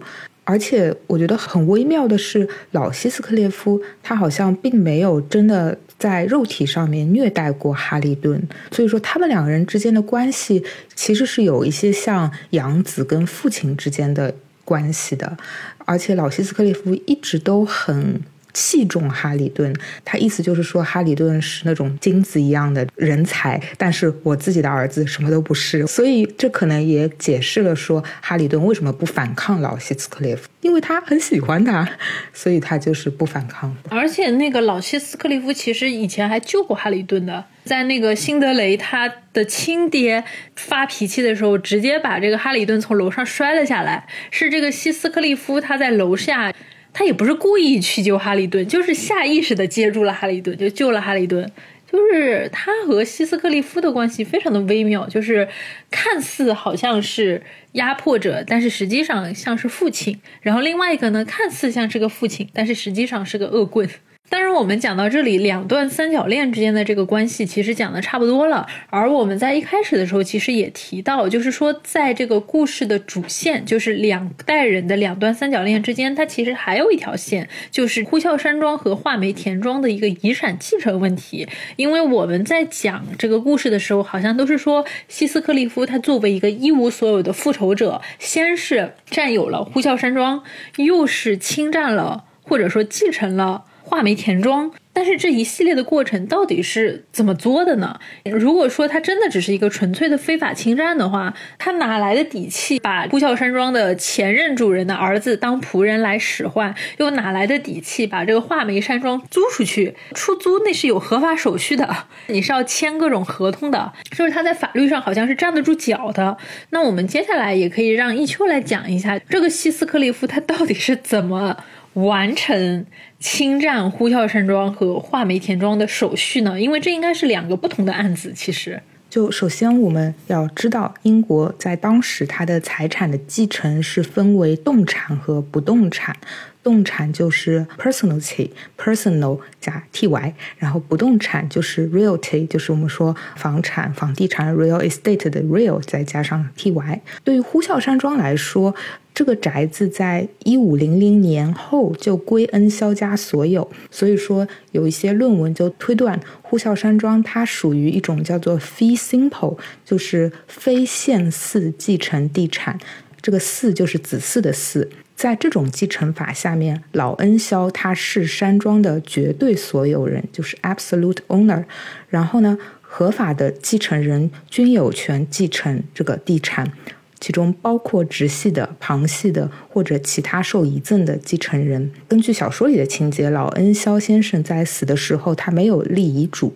[0.49, 10.63] 而且我觉得很微妙的是，老希斯克列夫他好像并没有真的在肉体上面虐待过哈利顿，所以说他们两个人之间的关系
[10.95, 14.33] 其实是有一些像养子跟父亲之间的
[14.65, 15.37] 关系的，
[15.85, 18.19] 而且老希斯克列夫一直都很。
[18.59, 19.73] 器重哈里顿，
[20.03, 31.87] 他意思就是说哈里顿是那种金子一样的人才，但是我自己的儿子什么都不是，所以这可能也解释了说哈里顿为什么不反抗老希斯克利夫，因为他很喜欢他，
[32.33, 33.73] 所以他就是不反抗。
[33.89, 40.21] 而且那个老希斯克利夫其实以前还救过哈里顿的，在那个辛德雷他的亲爹
[40.57, 46.53] 发脾气的时候，直接把这个哈里顿从楼上摔了下来，是这个希斯克利夫他在楼下。
[46.93, 51.51] 他也不是故意去救哈利顿，就是下意识的接住了哈利顿，就救了哈利顿。
[51.91, 55.47] 就是他和希斯克利夫的关系非常的微妙，就是
[55.89, 57.41] 看似好像是
[57.71, 60.19] 压迫者，但是实际上像是父亲。
[60.41, 63.89] 然后另外一个呢，看似像是个父亲，但是实际上是个恶棍。
[64.29, 68.67] 当然，我们讲到这里，两段三角恋之间的这个关系其实讲的差不多了。
[68.91, 81.47] 而我们在一开始的时候，其实也提到，就是说，在这个故事的主线，就是两代人的两段三角恋之间，它其实还有一条线，就是呼啸山庄和画眉田庄的一个遗产继承问题。
[81.75, 90.43] 因为我们在讲这个故事的时候，好像都是说，希斯克利夫他作为一个一无所有的复仇者，先是占有了呼啸山庄，
[90.75, 93.63] 又是侵占了，或者说继承了。
[93.89, 97.99] 画眉田庄，但是这一系列的过程到底是怎么做的呢？
[98.25, 106.75] 如果说他真的只是一个纯粹的非法侵占的话，他哪来的底气把呼啸山庄的前任主人的儿子当仆人来使唤？
[106.97, 109.95] 又哪来的底气把这个画眉山庄租出去？
[110.13, 111.89] 出租那是有合法手续的，
[112.27, 116.37] 你是要签各种合同的，就是他在法律上好像是站得住脚的。
[116.69, 121.57] 那我们接下来也可以让一秋来讲一下这个希斯克利夫他到底是怎么。
[121.93, 122.85] 完成
[123.19, 126.59] 侵占呼啸山庄和画眉田庄的手续呢？
[126.59, 128.31] 因为这应该是两个不同的案子。
[128.33, 136.15] 其实，就首先我们要知道，英国在当时它的财产的继承是分为动产和不动产。
[136.61, 146.99] 动产就是 personality，personal 加 ty，然后不动产就是 realty，就是我们说房产、房地产 real estate 的 real 再加上 ty。
[147.23, 148.75] 对于呼啸山庄来说，
[149.13, 162.79] 这个宅子在一五零零年后就归恩肖家所有，所以说有一些论文就推断呼啸山庄它属于一种叫做 fee simple，就是非现嗣继承地产。
[163.21, 164.87] 这个嗣就是子嗣的嗣，
[165.19, 171.65] 在这种继承法下面，老恩肖他是山庄的绝对所有人，就是 absolute owner。
[172.07, 172.57] 然后呢？
[172.81, 176.71] 合法的继承人均有权继承这个地产，
[177.19, 181.91] 其中包括直系的、旁系的或者其他受遗赠的继承人。
[182.07, 186.53] 根据小说里的情节，老恩肖先生在死的时候，他没有立遗嘱。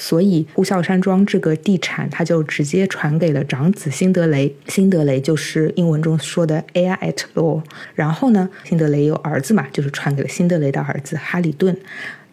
[0.00, 4.56] 所以，呼啸山庄这个地产，他就直接传给了长子辛德雷。
[4.66, 7.62] 辛德雷就是英文中说的 a i r at law。
[7.94, 11.76] 然后呢，辛德雷有儿子嘛，就是传给了辛德雷的儿子哈里顿。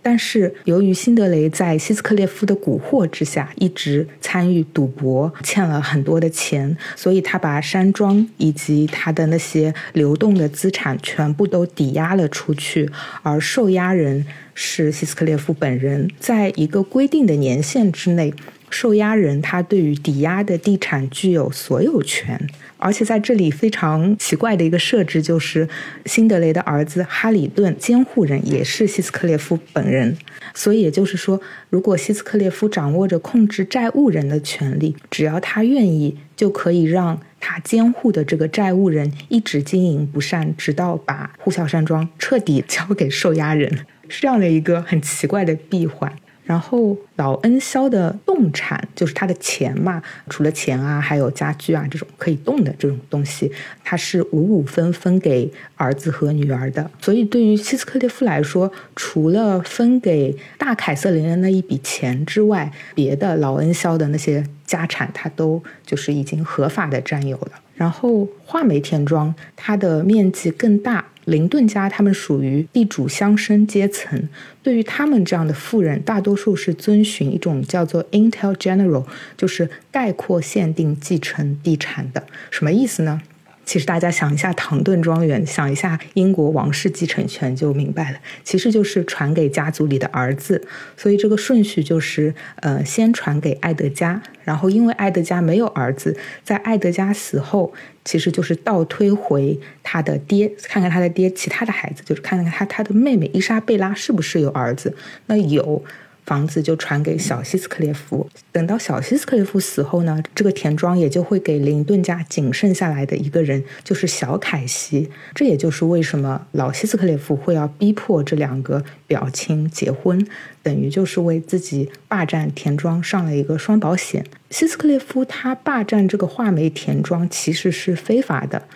[0.01, 12.89] 但是，由于辛德雷在希斯克列夫的蛊惑之下，一直参与赌博，欠了很多的钱，所以他把山庄以及他的那些流动的资产全部都抵押了出去，
[13.23, 14.25] 而受押人。
[14.59, 18.33] 是希斯克列夫本人，在一个规定的年限之内，
[18.71, 22.49] 受押人他对于抵押的地产具有所有权。
[22.77, 25.67] 而且在这里非常奇怪的一个设置，就是
[26.05, 30.17] 辛德雷的儿子哈里顿监护人也是希斯克列夫本人。
[30.53, 43.85] 所以也就是说，如果希斯克列夫掌握着控制债务人的权利，只要他愿意，就可以让他监护的这个债务人一直经营不善，直到把呼啸山庄彻底交给受押人。
[44.09, 46.11] 是这样的一个很奇怪的闭环，
[46.47, 53.51] 然后老恩肖的动产就是他的钱嘛，除了钱啊，还有家具啊这种可以动的这种东西，
[53.83, 56.91] 他是五五分分给儿子和女儿的。
[57.01, 67.51] 所以对于希斯克列夫来说，除了分给大凯瑟琳的那一笔钱之外，别的老恩肖的那些家产，他都就是已经合法的占有了。
[67.75, 71.05] 然后画眉田庄，它的面积更大。
[71.25, 74.29] 林顿家他们属于地主乡绅阶层，
[74.63, 79.03] 对于他们这样的富人，大多数是遵循一种叫做 “intel general”，
[79.35, 82.23] 就是概括限定继承地产的。
[82.49, 83.21] 什么意思呢？
[83.67, 88.17] 其实大家想一下唐顿庄园，想一下英国王室继承权就明白了。
[88.45, 90.65] 其实就是传给家族里的儿子，
[90.95, 96.15] 所以这个顺序就是，呃，先传给爱德加，然后因为爱德加没有儿子，
[96.45, 97.73] 在爱德加死后，
[98.05, 104.95] 其实就是倒推回他的爹，看看他的爹其他的孩子，就是看看他他的妹妹伊莎贝拉是不是有儿子，
[105.25, 105.83] 那有。
[106.27, 108.29] 房子就传给小希斯克列夫。
[108.51, 115.09] 等到小希斯克列夫死后呢，这个田庄也就会给林顿家仅剩下来的一个人，就是小凯西。
[115.33, 120.27] 这也就是为什么老希斯克列夫会要逼迫这两个表亲结婚，
[120.61, 124.23] 等于就是为自己霸占田庄上了一个双保险。
[124.49, 128.67] 希斯克列夫他霸占这个画眉田庄其实是非法的。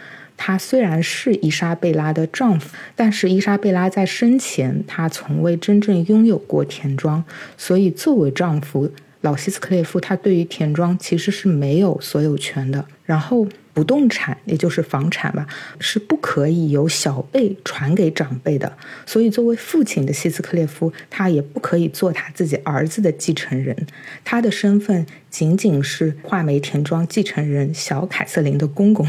[0.44, 7.24] 他虽然是伊莎贝拉的丈夫，但是伊莎贝拉在生前他从未真正拥有过田庄，
[7.56, 8.92] 所以作为丈夫，
[9.22, 12.84] 老希斯克列夫他对于田庄其实是没有所有权的。
[13.06, 15.46] 然后不动产，也就是房产吧，
[15.80, 18.76] 是不可以由小辈传给长辈的。
[19.06, 23.86] 所以作为父亲的希斯克列夫，他也不可以做他自己儿子的继承人，
[24.26, 29.06] 他的身份仅仅是画眉田庄继承人小凯瑟琳的公公。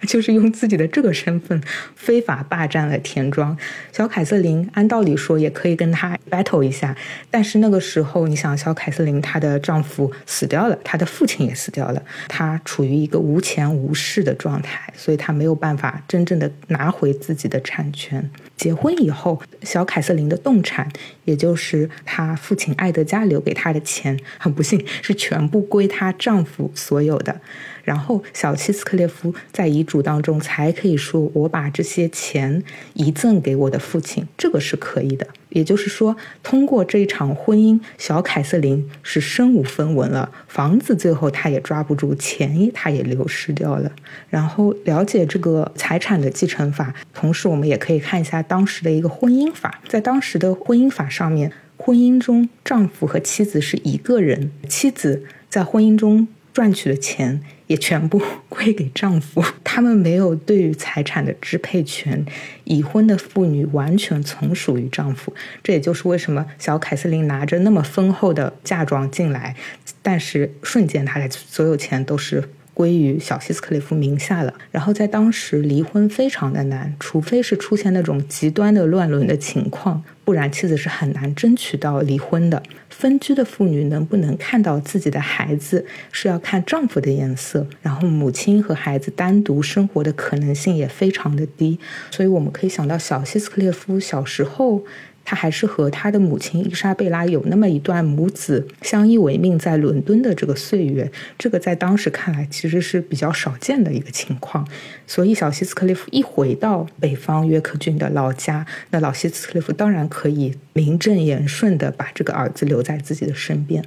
[0.06, 1.60] 就是用自己的这个身份
[1.96, 3.56] 非法霸占了田庄。
[3.92, 6.96] 小凯瑟琳按道理说也可以跟他 battle 一下，
[7.30, 18.30] 但是那个时候，你想，小凯瑟琳她的丈夫死掉了，她的父亲也死掉了，她处于一个无钱无势的状态，所以她没有办法真正的拿回自己的产权。
[18.58, 20.90] 结婚以后，小凯瑟琳的动产，
[21.24, 27.40] 也就是她父亲爱德加留给她的钱，很不幸是全部归她丈夫所有的。
[27.84, 32.62] 然后，小希斯克列夫在遗嘱当中才可以说：“我把这些钱
[32.92, 35.26] 遗赠给我的父亲。”这个是可以的。
[35.50, 43.90] 也就是说，通过这一场婚姻，小凯瑟琳是身无分文了，房子最后她也抓不住，钱她也流失掉了。
[44.28, 49.80] 然后了解这个财产的继承法，同时我们也可以看一下当时的一个婚姻法。
[49.88, 57.40] 在当时的婚姻法上面，婚姻中丈夫和妻子是一个人，妻子在婚姻中赚取的钱。
[57.68, 58.18] 也全部
[58.48, 62.24] 归给丈夫，他们没有对于财产的支配权。
[62.64, 69.54] 已婚的妇女完全从属于丈夫，这也就是为什么小凯瑟琳拿着那么丰厚的嫁妆进来，
[70.00, 72.42] 但是瞬间她的所有钱都是
[72.78, 74.54] 归于小希斯克里夫名下了。
[74.70, 82.62] 然后在当时离婚非常的难，除非是出现那种极端的乱伦的情况，不然妻子是很难争取到离婚的。
[82.88, 87.66] 分居的妇女能不能看到自己的孩子，是要看丈夫的颜色。
[87.82, 91.80] 然后母亲和孩子单独生活的可能性也非常的低。
[92.12, 94.84] 所以我们可以想到，小希斯克列夫小时候。
[95.30, 104.66] 他还是和他的母亲伊莎贝拉有那么一段母子相依为命在伦敦的这个岁月，这个在当时看来其实是比较少见的一个情况。
[105.06, 113.84] 所以小希斯克利夫一回到北方约克郡的老家，那老希斯克利夫当然可以名正言顺的把这个儿子留在自己的身边。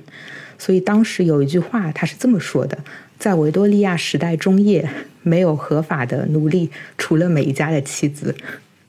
[0.59, 2.77] 所以当时有一句话，他是这么说的：
[3.17, 4.87] 在维多利亚时代中叶，
[5.23, 6.69] 没有合法的奴隶，
[6.99, 8.35] 除了每一家的妻子。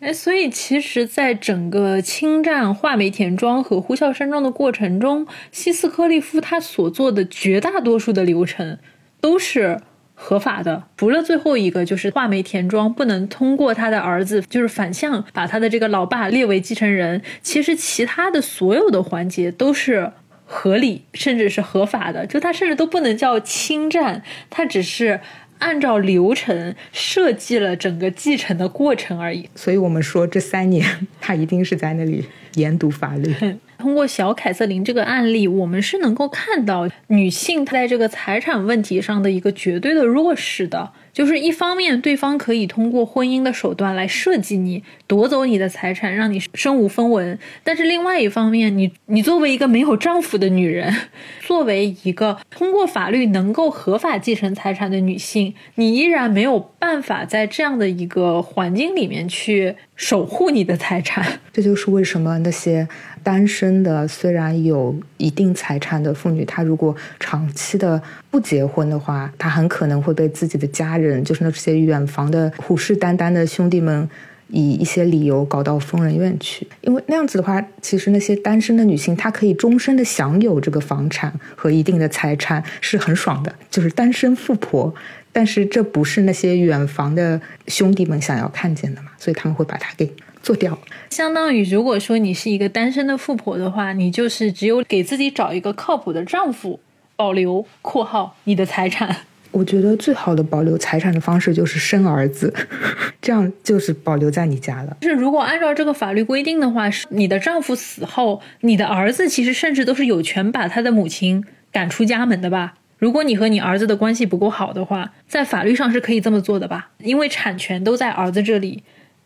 [0.02, 8.78] 哎，所以其实，在整个侵占画眉田庄和呼啸山庄的过程中，西斯科利夫他所做的绝大多数的流程
[9.20, 9.80] 都是
[10.14, 17.22] 合法的，除了最后一个，就是画眉田庄不能通过他的儿子，就是反向把他的这个老爸列为继承人。
[17.40, 20.10] 其实，其他的所有的环节都是
[20.44, 25.20] 合理，甚至是合法的，就他甚至都不能叫侵占，他只是。
[25.62, 30.84] 按照流程设计了整个继承的过程而已，所以我们说这三年
[31.20, 32.24] 他一定是在那里
[32.54, 33.32] 研读法律。
[33.78, 40.92] 通过小凯瑟琳这个案例，我们是能够看到女性在这个财产问题上的一个绝对的弱势的。
[41.12, 50.94] 就是一方面，对方可以通过婚姻的手段来设计你，夺走你的财产，让你身无分文；但是另外一方面，你你作为一个没有丈夫的女人，
[51.42, 61.40] 作为一个通过法律能够合法继承财产的女性，你依然没有办法在这样的一个环境里面去守护你的财产。
[61.52, 62.88] 这就是为什么那些。
[63.22, 68.00] 单身的虽然有一定财产的妇女，她如果长期的
[68.30, 74.08] 不结婚的话，她很可能会被自己的家人，就是那些远房的虎视眈眈的兄弟们，
[74.48, 76.66] 以一些理由搞到疯人院去。
[76.80, 84.94] 因为那样子的话，其实那些单身的女性，她可以终身的享有这个房产和一定的财产，是很爽的，就是单身富婆。
[85.34, 90.12] 但是这不是那些远房的兄弟们想要看见的嘛，所以他们会把它给。
[90.42, 90.76] 做掉，
[91.10, 96.80] 相当于如果说你是一个单身的富婆的话，你就是只有给自己找一个靠谱的丈夫，
[97.14, 99.16] 保留（括号）你的财产。
[99.52, 102.52] 我觉得最好的保留财产的方式就是生儿子，
[103.20, 104.96] 这样就是保留在你家了。
[105.02, 112.74] 就是如果按照这个法律规定的话，是你的丈夫死后，你的儿子其实甚至都是有权把他的母亲赶出家门的吧？
[112.98, 116.90] 如果你和你儿子的关系不够好的话，在法律上是可以这么做的吧？
[116.98, 118.82] 因为产权都在儿子这里。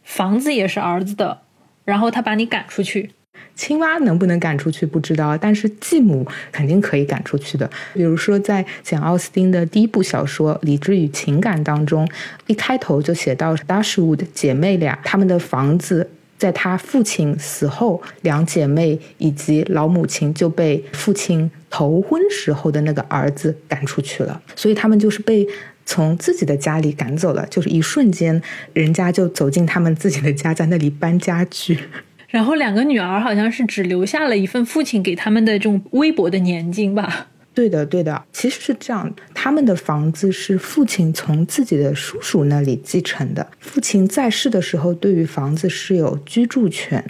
[0.06, 1.40] 房子也是儿子的，
[1.84, 3.10] 然后他把你赶出去。
[3.54, 7.68] 青蛙能不能赶出去不知道，但是继母肯定可以赶出去的。
[7.92, 12.08] 比如说，在简·奥斯汀的第一部小说《理智与情感》当中，
[12.46, 16.08] 一开头就写到 Dashwood 姐妹俩，她们的房子
[16.38, 25.46] 在她父亲死后，两姐妹以及老母亲就被父亲头婚时候的那个儿子赶出去了，所以他们就是被。
[25.86, 28.42] 从自己的家里赶走了，就是一瞬间，
[28.74, 31.78] 人家就走进他们自己的家，在那里搬家具。
[32.28, 37.28] 然后两个女儿好像是只留下了一份父亲给他们的这种微薄的年金吧。
[37.56, 39.10] 对的，对的，其实是这样。
[39.32, 43.46] 他们的房子是父亲从自己的叔叔那里继承的。
[43.58, 47.02] 父亲在世的时候，对于房子是有居住权。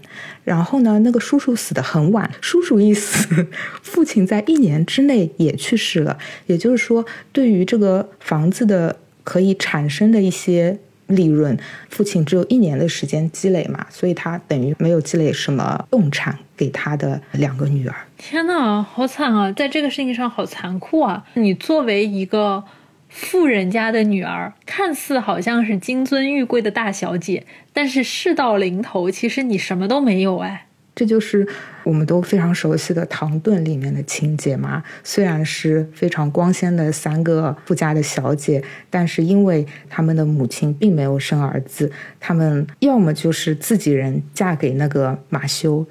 [0.44, 3.48] 然后呢，那个叔叔死的很晚，叔叔一死，
[3.82, 6.16] 父亲在一年之内也去世了。
[6.46, 10.78] 也就是说，对于这个房子的可以产生的一些。
[11.08, 11.56] 利润，
[11.88, 17.94] 父亲只有一年的时间积累嘛，所以他等于没有积累什么动产给他的两个女儿。
[18.16, 19.52] 天呐，好惨啊！
[19.52, 21.24] 在这个事情上好残酷啊！
[21.34, 22.64] 你作为一个
[23.08, 30.62] 富人家的女儿，看似好像是金尊玉贵的大小姐，但是事到临头，其实你什么都没有哎。
[30.94, 31.46] 这就是
[31.84, 34.82] 我们都非常熟悉的《唐顿》里面的情节嘛。
[35.04, 45.84] 虽然是非常光鲜的三个富家的小姐，但是因为他们的母亲并没有生儿子，他们要么就是自己人嫁给那个马修，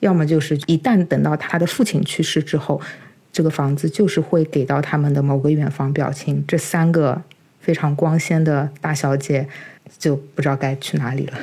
[0.00, 2.80] 要么就是一旦等到他的父亲去世之后，
[3.32, 6.44] 这个房子就是会给到他们的某个远房表亲。
[6.48, 7.22] 这三个
[7.60, 9.46] 非常光鲜的大小姐
[9.98, 11.38] 就不知道该去哪里了。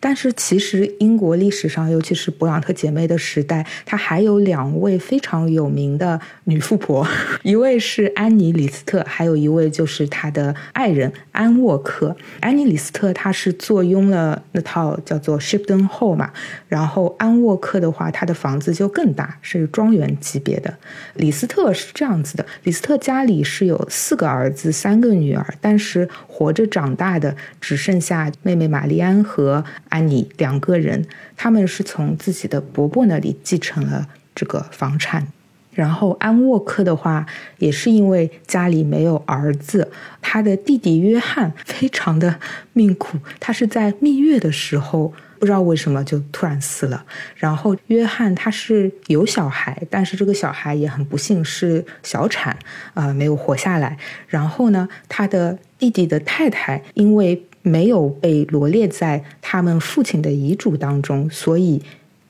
[0.00, 7.06] 但是其实英国历史上，尤其是勃朗特姐妹的时代，她还有两位非常有名的女富婆，
[7.42, 12.16] 一位是安妮·李斯特，还有一位就是她的爱人安沃克。
[12.40, 16.30] 安妮·李斯特她是坐拥了那套叫做 Shipton Hall 嘛，
[16.68, 20.72] 然后安沃克的话，她的房子就更大，是庄园级别的。
[21.14, 29.64] 李斯特是这样子的，李斯特家里是有四个儿子，三个女儿，但是活着长大的只剩下妹妹玛丽安和。
[29.88, 31.06] 安妮两个人，
[31.36, 35.28] 他们是从自己的伯伯那里继承了这个房产。
[35.72, 37.24] 然后安沃克的话，
[37.58, 42.40] 也是因为家里没有儿子，他的弟弟约翰非常的
[42.72, 47.04] 命苦，他是在蜜月的时候，不知道为什么就突然死了。
[47.36, 52.58] 然后约翰他是有小孩，但是这个小孩也很不幸是小产，
[52.94, 53.96] 啊，没有活下来。
[54.26, 57.44] 然后呢，他的弟弟的太太因为。
[57.68, 61.82] 没有被罗列在他们父亲的遗嘱当中，所以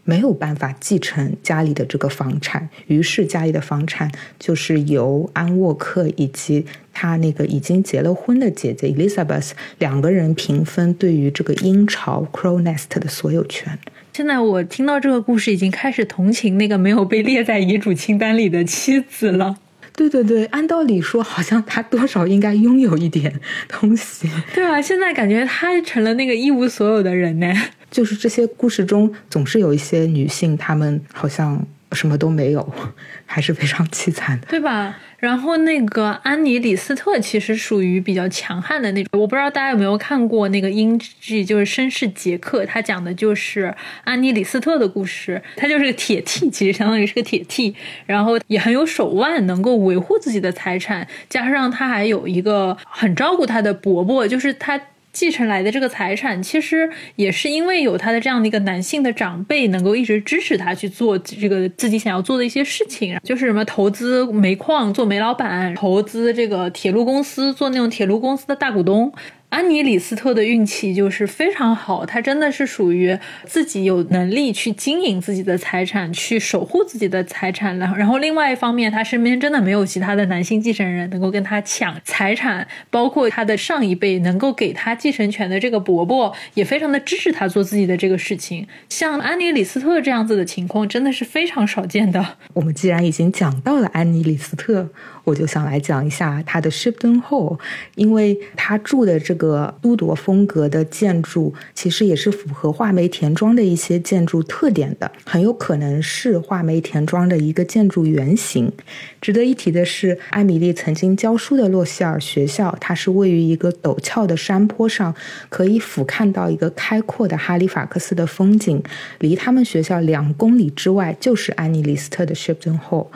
[0.04, 13.78] 没有办法继承家里的这个房产，于是家里的房产就是由安沃克以及他那个已经结了婚的姐姐 Elizabeth 两个人平分对于这个鹰巢 Crow Nest 的所有权。
[14.14, 19.58] 现在我听到这个故事，已经开始同情那个没有被列在遗嘱清单里的妻子了。
[19.98, 24.30] 对对对，按道理说，好像他多少应该拥有一点东西。
[24.54, 27.52] 对啊，现在感觉他成了那个一无所有的人呢。
[27.90, 31.66] 就是这些故事中，总是有一些女性，她们好像。
[31.92, 32.72] 什么都没有，
[33.26, 34.96] 还是非常凄惨的，对吧？
[35.18, 39.20] 然后那个安妮·李斯特其实属于比较强悍的那种。
[39.20, 43.74] 我不知道大家有没有看过那个英剧，就是《绅士杰克》，他讲的就是
[44.04, 45.42] 安妮·李斯特的故事。
[45.56, 47.74] 他就是个铁 T，其实相当于是个铁 T，
[48.06, 54.80] 然后也很有手腕，能够维护自己的财产，加上他还有一个很照顾他的伯伯，就是他。
[55.12, 69.12] 继承来的这个财产，其实也是因为有他的这样的一个男性的长辈，能够一直支持他去做这个自己想要做的一些事情，就是什么投资煤矿做煤老板，投资这个铁路公司做那种铁路公司的大股东。
[69.50, 77.78] 安妮·李斯特的运气就是非常好，她真的是属于自己有能力去经营自己的财产，去守护自己的财产。
[77.78, 88.66] 然后，然后另外一方面，她身边真的没有其他的男性继承人能够跟她抢财产，包括她的上一辈能够给她继承权的这个伯伯也非常的支持她做自己的这个事情。
[88.90, 92.36] 像安妮·李斯特这样子的情况，真的是非常少见的。
[92.52, 94.90] 我们既然已经讲到了安妮·李斯特。
[95.28, 97.58] 我就想来讲一下他的 Shipton Hall，
[97.96, 108.72] 因为他住的这个都铎风格的建筑，其实也是符合画眉田庄的一些建筑特点的，很有可能是画眉田庄的一个建筑原型。
[109.20, 115.14] 值得一提的是，艾米丽曾经教书的洛希尔学校，它是位于一个陡峭的山坡上，
[115.50, 118.82] 可以俯瞰到一个开阔的哈利法克斯的风景。
[119.18, 123.08] 离他们学校两公里之外，就是安妮·李斯特的 Shipton Hall。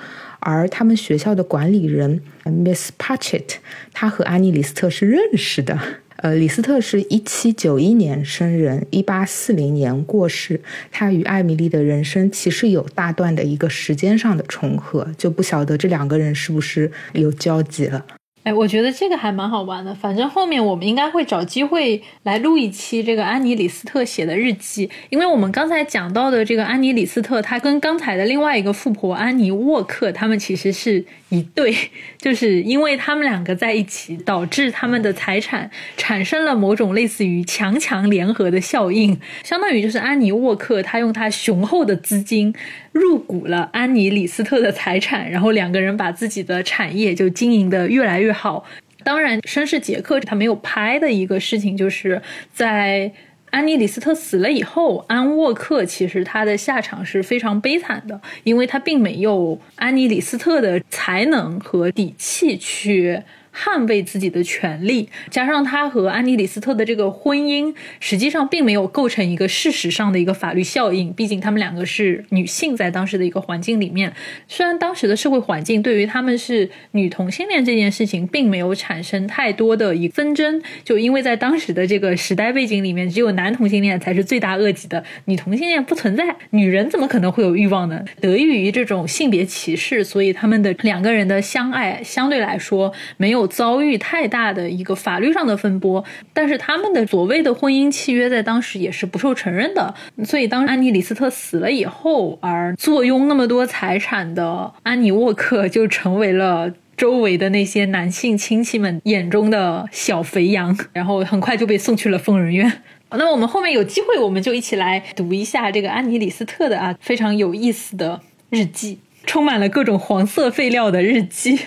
[0.45, 3.57] 而他们学校的管理人 Miss Patchett，
[3.93, 5.79] 他和安妮·李斯特是认识的。
[6.17, 10.61] 呃，李斯特是一七九一年生人，一八四零年过世。
[10.91, 18.05] 他与艾米丽的人生其实有大段的一个时间上的重合，就不晓得这两个人是不是有交集了。
[18.45, 19.95] 哎，我觉得这个还蛮好玩的。
[19.95, 31.73] 反正后面我们应该会找机会来录一期这个安妮·李斯特写的日记，因为我们刚才讲到的这个安妮·李斯特，她跟刚才的另外一个富婆安妮·沃克，他们其实是一对，
[32.23, 42.55] 就是因为他们两个在一起，导致他们的财产产生了某种类似于强强联合的效应，相当于就是安妮·沃克他用他雄厚的资金
[42.93, 48.33] 入股了安妮·李斯特的财产，然后两个人把自己的产业就经营的越来越。
[48.33, 48.65] 好，
[49.03, 52.23] 当然，绅士杰克他没有拍的一个事情，就是
[52.55, 53.11] 在
[53.53, 63.23] 安妮·李斯特死了以后，安沃克其实他的下场是非常悲惨的，因为他并没有安妮·李斯特的才能和底气去。
[63.55, 71.13] 捍卫自己的权利，加上他和安妮·李斯特的这个婚姻，实际上并没有构成一个事实上的一个法律效应。
[71.13, 74.13] 毕竟他们两个是女性，在当时的一个环境里面，
[74.49, 88.03] 虽然当时的社会环境对于他们是女同性恋这件事情，并没有产生太多的一纷争，就因为在当时的这个时代背景里面，只有男同性恋才是罪大恶极的，女同性恋不存在，女人怎么可能会有欲望呢？
[88.19, 93.42] 得益于这种性别歧视，所以他们的两个人的相爱相对来说没有。
[93.47, 99.95] 遭遇太大的一个法律上的风波，但是他们的所谓的婚姻契约在当时也是不受承认的。
[100.25, 112.71] 所以当安妮·李斯特死了以后，而坐拥那么多财产的安妮·沃克就成为了周围的那些男性亲戚们眼中的小肥羊，然后很快就被送去了疯人院。
[113.11, 121.59] 那么我们后面有机会，我们就一起来读一下这个安妮·李斯特的啊非常有意思的日记，充满了各种黄色废料的日记。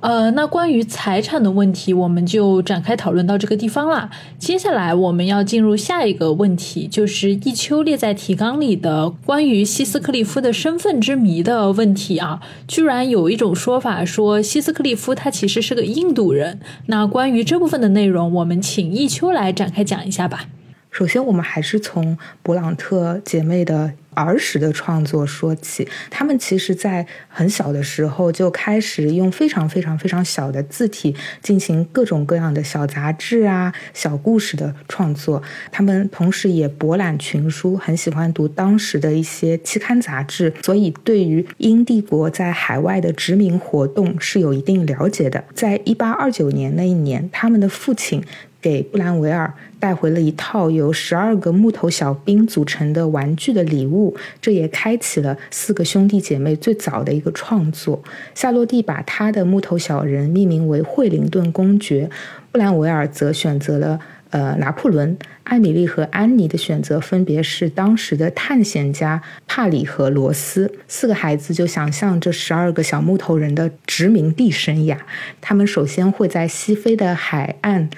[0.00, 4.08] 呃，那关于财产的问题，我们就展开讨论到这个地方啦。
[4.38, 12.40] 接下来我们要进入下一个问题，就是一秋列在提纲里的关于希斯克利夫的身份之谜的问题啊。
[12.66, 16.60] 居然有一种说法说希斯克利夫他其实是个印度人。
[16.86, 20.46] 那关于这部分的内容，我们请一秋来展开讲一下吧。
[20.90, 23.92] 首先，我们还是从勃朗特姐妹的。
[24.12, 35.40] 儿时的创作说起，他们其实在很小的时候就开始用非常非常非常小的字体进行各种各样的小杂志啊、小故事的创作。
[35.70, 45.44] 他们同时也博览群书，很喜欢读当时的一些期刊杂志，所以对于英帝国在海外的殖民活动是有一定了解的。
[45.54, 48.22] 在一八二九年那一年，他们的父亲。
[48.60, 58.02] 给布兰维尔带回了一套由十二个木头小兵组成的玩具的礼物，这也开启了四个兄弟姐妹最早的一个创作。
[58.34, 62.10] 夏洛蒂把他的木头小人命名为惠灵顿公爵，
[62.52, 63.98] 布兰维尔则选择了
[64.30, 65.16] 呃拿破仑。
[65.44, 70.70] 艾米丽和安妮的选择分别是当时的探险家帕里和罗斯。
[70.86, 74.96] 四个孩子就想象这十二个小木头人的殖民地生涯。
[75.40, 77.90] 他们首先会在西非的海岸。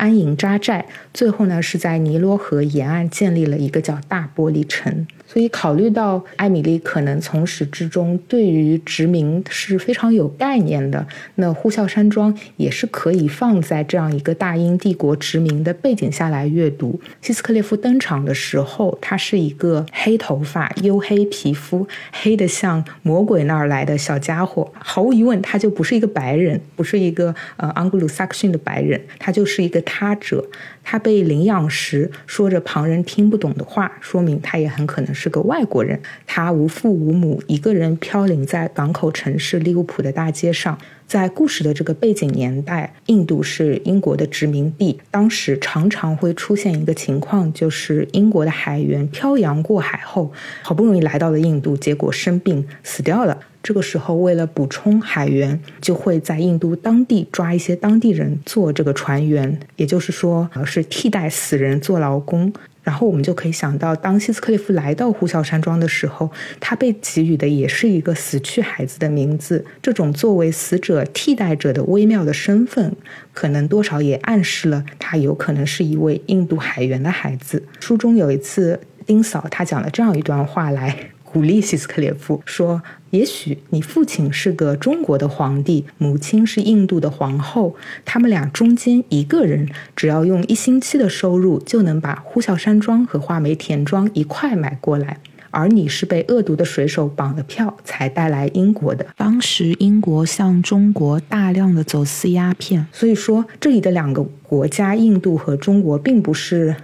[0.00, 5.06] 安营扎寨，最后呢是在尼罗河沿岸建立了一个叫大玻璃城。
[5.32, 17.00] 所以，考虑到艾米丽可能从始至终对于殖民是非常有概念的，那呼啸山庄也是可以放在这样一个大英帝国殖民的背景下来阅读。
[17.22, 24.72] 希斯克列夫登场的时候，他是一个黑头发、黝黑皮肤、黑的像魔鬼那儿来的小家伙。
[24.80, 30.44] 毫无疑问，他就不是一个白人，不是一个呃盎格鲁撒克逊的白人，他就是一个他者。
[30.82, 36.00] 他被领养时说着旁人听不懂的话，说明他也很可能是个外国人。
[36.26, 40.76] 他无父无母，一个人飘零在港口城市利物浦的大街上。
[41.06, 50.32] 在故事的这个背景年代，印度是英国的殖民地，当时常常会出现一个情况，就是英国的海员漂洋过海后，
[50.62, 53.36] 好不容易来到了印度，结果生病死掉了。
[53.62, 62.52] 这个时候，为了补充海员，就会在印度当地抓一些当地人做这个船员，也就是说，是替代死人做劳工。
[62.82, 69.62] 然后我们就可以想到，当希斯克利夫来到呼啸山庄的时候，他被给予的也是一个死去孩子的名字。
[69.82, 72.96] 这种作为死者替代者的微妙的身份，
[73.34, 77.62] 可能多少也暗示了他有可能是一位印度海员的孩子。
[77.78, 81.10] 书中有一次，丁嫂她讲了这样一段话来。
[81.32, 87.74] 鼓励希斯克列夫说：“也许你父亲是个中国的皇帝，母亲是印度的皇后，
[88.04, 95.18] 他们俩中间一个人只要用一星期的收入，就能把呼啸山庄和画眉田庄一块买过来。
[95.52, 99.04] 而你是被恶毒的水手绑了票才带来英国的。
[99.16, 106.76] 当时英国向中国大量的走私鸦片，所以说这里的两个国家，印度和中国，并不是。”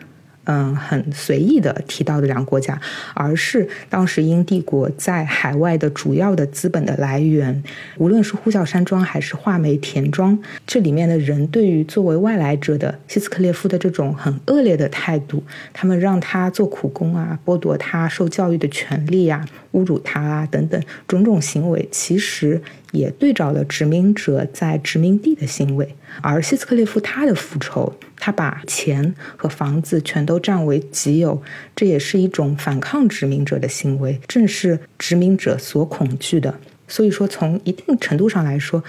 [0.46, 2.80] 嗯，很随意的提到的两个国家，
[3.14, 7.62] 而是当时英帝国在海外的主要的资本的来源。
[7.98, 15.42] 无论是呼啸山庄还是画眉田庄，这里面的人对于作为外来者的希斯克列夫的这种很恶劣的态度，
[15.72, 22.62] 他们让他做苦工啊，剥夺他受教育的权利啊，侮辱他啊等等种种行为，其实。
[22.92, 31.42] 也对照了殖民者在殖民地的行为，而希斯克列夫他的复仇，他把钱和房子全都占为己有，
[31.74, 36.58] 这也是一种反抗殖民者的行为，正是殖民者所恐惧的。
[36.88, 38.82] 所以说，从一定程度上来说，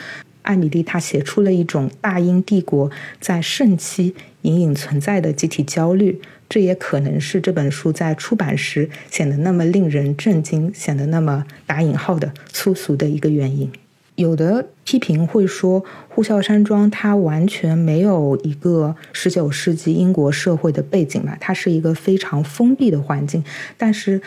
[0.44, 2.90] 艾米丽她写出了一种大英帝国
[3.20, 13.72] 在盛期隐隐存在的集体焦虑，这也可能是这本书在出版时显得那么令人震惊，显得那么打引号的粗俗的一个原因。
[14.18, 23.44] 有的批评会说，呼啸山庄它完全没有一个十九世纪英国社会的背景嘛，它是一个非常封闭的环境。
[23.78, 24.20] 但是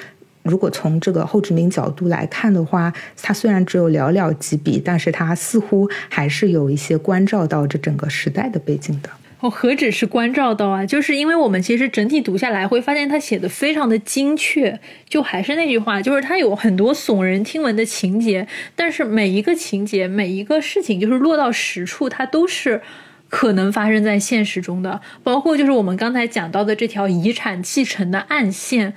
[0.44, 9.10] 如果从这个后殖民角度来看的话，它虽然只有寥寥几笔，但是它似乎还是有一些关照到这整个时代的背景的。
[9.40, 10.84] 我，何止是关照到啊！
[10.84, 14.78] 就是因为我们其实整体读下来，会发现他写的非常的精确。
[15.08, 18.46] 就还是那句话，就是他有很多耸人听闻的情节，
[18.76, 22.82] 但是每一个情节、每一个事情，就是落到实处，它都是
[23.30, 25.00] 可能发生在现实中的。
[25.22, 28.92] 包括就是我们刚才讲到的这条遗产继承的暗线。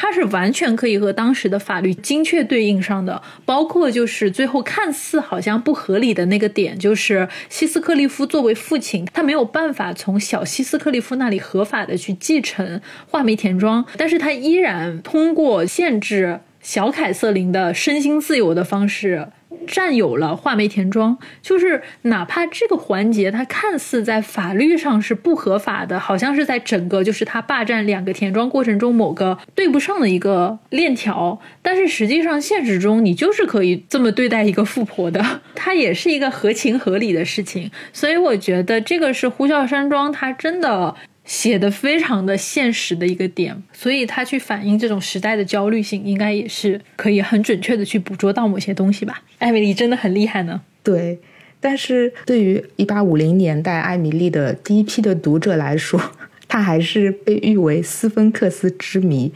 [0.00, 19.26] 它是完全可以和当时的法律精确对应上的，包括就是最后看似好像不合理的那个点，就是希斯克利夫作为父亲，他没有办法从小希斯克利夫那里合法的去继承画眉田庄，但是他依然通过限制小凯瑟琳的身心自由的方式。
[19.66, 40.94] 占有了画眉田庄，就是哪怕这个环节它看似在法律上是不合法的，好像是在整个就是他霸占两个田庄过程中某个对不上的一个链条，但是实际上现实中你就是可以这么对待一个富婆的， 它也是一个合情合理的事情，所以我觉得这个是呼啸山庄，它真的。
[41.28, 49.22] 写的非常的现实的一个点，所以他去反映这种时代的焦虑性，应该也是可以很准确的去捕捉到某些东西吧。
[49.38, 50.62] 艾米丽真的很厉害呢。
[50.82, 51.18] 对，
[51.60, 56.00] 但是对于一八五零年代艾米丽的第一批的读者来说，
[56.48, 59.30] 她还是被誉为斯芬克斯之谜，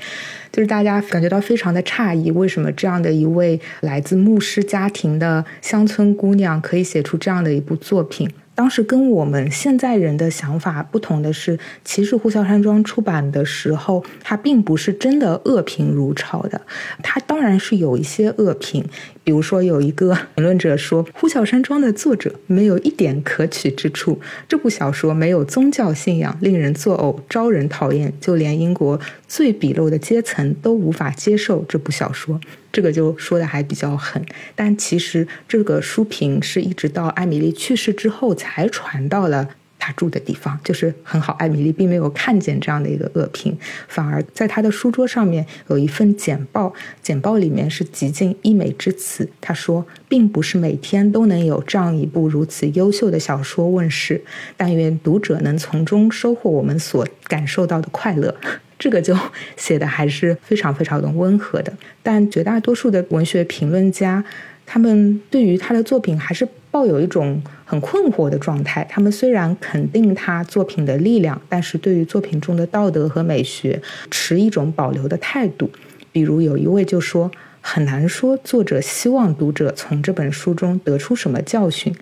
[0.51, 8.31] 就是大家感觉到非常的诧异，为什么这样的一位来自牧师家庭的乡村姑娘可以写出这样的一部作品。
[8.63, 16.61] 当时跟我们现在人的想法不同的是，其实《呼啸山庄》出版的时候，它并不是真的恶评如潮的。
[17.03, 18.85] 它当然是有一些恶评，
[19.25, 32.41] 比如说有一个评论者说，《呼啸山庄》的作者没有一点可取之处，这部小说没有宗教信仰，令人作呕，招人讨厌，就连英国最鄙陋的阶层都无法接受这部小说。
[32.73, 34.25] 这个就说的还比较狠，
[34.57, 39.47] 但其实这个书评是一直到艾米丽去世之后才传到了
[39.79, 41.33] 他住的地方，就是很好。
[41.35, 43.59] 艾米丽并没有看见这样的一个恶评，
[43.89, 46.73] 反而在他的书桌上面有一份简报，
[47.03, 49.29] 简报里面是极尽溢美之词。
[49.41, 54.23] 他说，并不是每天都能有这样一部如此优秀的小说问世，
[54.57, 58.37] 但愿读者能从中收获我们所感受到的快乐。
[58.83, 59.17] 这个就
[59.57, 61.73] 写的还是非常非常的温和的，
[62.03, 64.25] 但绝大多数的文学评论家，
[64.67, 68.85] 他们对于他的作品还是抱有一种很困惑的状态。
[68.91, 73.81] 他们虽然肯定他作品的力量，但是对于作品中的道德和美学
[74.11, 75.71] 持一种保留的态度。
[76.11, 77.31] 比如有一位就说，
[77.61, 81.95] 很难说作者希望读者从这本书中得出什么教训。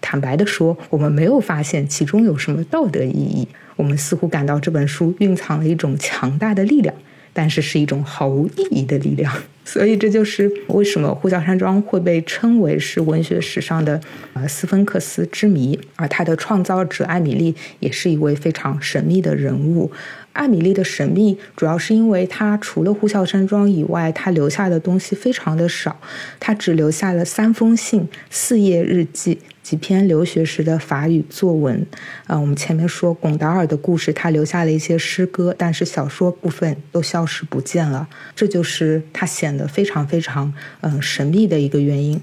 [0.00, 3.46] 坦白的说，我们没有发现其中有什么道德意义。
[3.76, 6.94] 我们似乎感到这本书蕴藏了一种强大的力量，
[7.32, 9.32] 但是是一种毫无意义的力量。
[9.64, 14.00] 所以这就是为什么《呼啸山庄》会被称为是文学史上的
[14.32, 19.90] 呃斯芬克斯之谜，而它的创造者艾米丽也是一位非常神秘的人物。
[20.32, 26.00] 艾米丽的神秘主要是因为她除了《呼啸山庄》以外，她留下的东西非常的少，
[26.38, 29.38] 她只留下了三封信、四页日记。
[29.62, 31.86] 几篇留学时的法语作文，
[32.26, 42.20] 啊，我们前面说龚达尔的故事，他留下了一些诗歌，但是小说部分都消失不见了，这就是他显得非常非常嗯神秘的一个原因。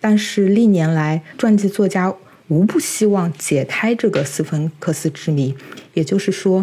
[0.00, 2.12] 但是历年来，传记作家
[2.48, 5.54] 无不希望解开这个斯芬克斯之谜，
[5.94, 6.62] 也就是说。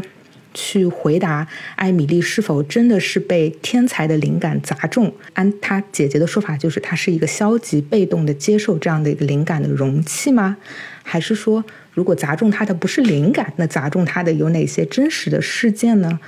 [0.61, 5.13] 去回答艾米丽是否真的是被天才的灵感砸中？
[5.33, 10.57] 按她姐姐的说法，就是她是一个消极被动的接受这样的一个灵感的容器吗？
[11.01, 11.63] 还是说，
[11.93, 16.19] 如果砸中她的不是灵感，那砸中她的有哪些真实的事件呢？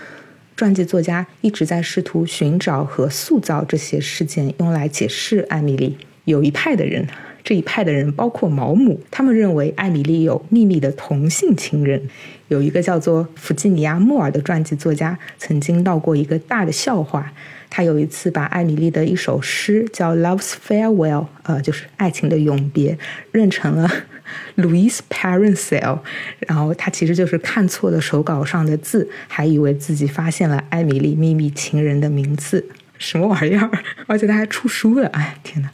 [0.55, 5.97] 传记作家一直在试图寻找和塑造这些事件，用来解释艾米丽。
[6.23, 7.05] 有一派的人。
[7.43, 12.01] 这一派的人包括毛姆，他们认为艾米丽有秘密的同性情人。
[12.49, 17.31] 有一个叫做弗吉尼亚·莫尔的传记作家曾经闹过一个大的笑话。
[17.69, 22.97] 他有一次把艾米丽的一首诗叫《Love's Farewell》，呃，就是爱情的永别，
[23.31, 23.89] 认成了
[24.57, 25.99] Louis Parentsel。
[26.39, 32.67] 然后他其实就是看错了手稿上的字，还以为自己发现了艾米丽秘密情人的名字。
[32.97, 33.71] 什么玩意儿？
[34.05, 35.07] 而且他还出书了！
[35.07, 35.71] 哎，天哪！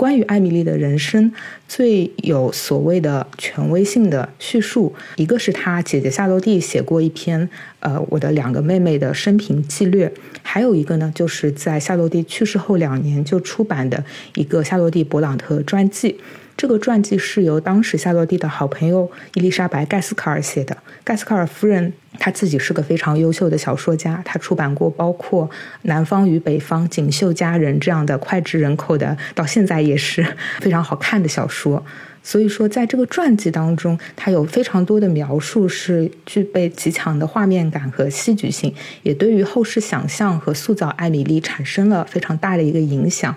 [0.00, 1.30] 关于艾米丽的人生，
[1.68, 7.46] 最有所谓的权威性的叙述，一个是她姐姐夏洛蒂写过一篇，
[7.80, 10.10] 呃，我的两个妹妹的生平纪略，
[10.42, 14.02] 还有一个呢，就是在夏洛蒂去世后两年就出版的
[14.36, 16.18] 一个夏洛蒂勃朗特传记。
[16.60, 20.76] 这个传记是由当时夏洛蒂的好朋友伊丽莎白·盖斯卡尔写的。
[21.02, 25.48] 盖斯卡尔夫人她自己是个非常优秀的小说家，她出版过包括
[25.84, 31.82] 《南方与北方》《锦绣佳人》这样的脍炙人口的，到现在也是非常好看的小说。
[32.22, 43.34] 所以说，在这个传记当中，它有非常多的描述是具备极强的画面感和戏剧性，也对于后世想象和塑造艾米丽产生了非常大的一个影响。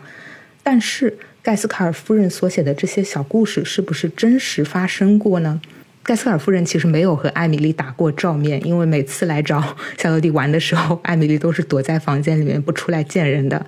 [0.62, 5.60] 但是，盖斯卡尔夫人所写的这些小故事是不是真实发生过呢？
[6.02, 9.62] 盖斯卡尔夫人其实没有和艾米丽打过照面，因为每次来找
[10.00, 13.66] 夏洛蒂玩的时候，艾米丽都是躲在房间里面不出来见人的。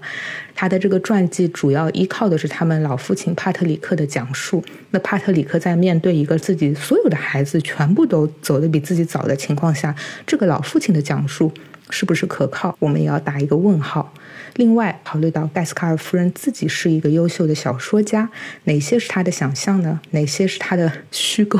[0.56, 4.64] 她的这个传记主要依靠的是他们老父亲帕特里克的讲述。
[4.92, 9.94] 那帕特里克在面对一个自己所有的孩子全部都走得比自己早的情况下，
[10.26, 11.52] 这个老父亲的讲述
[11.90, 12.76] 是不是可靠？
[12.80, 14.14] 我们也要打一个问号。
[14.56, 18.30] 另外，考虑到盖斯卡尔夫人自己是一个优秀的小说家，
[18.64, 20.00] 哪些是她的想象呢？
[20.12, 21.60] 哪些是她的虚构？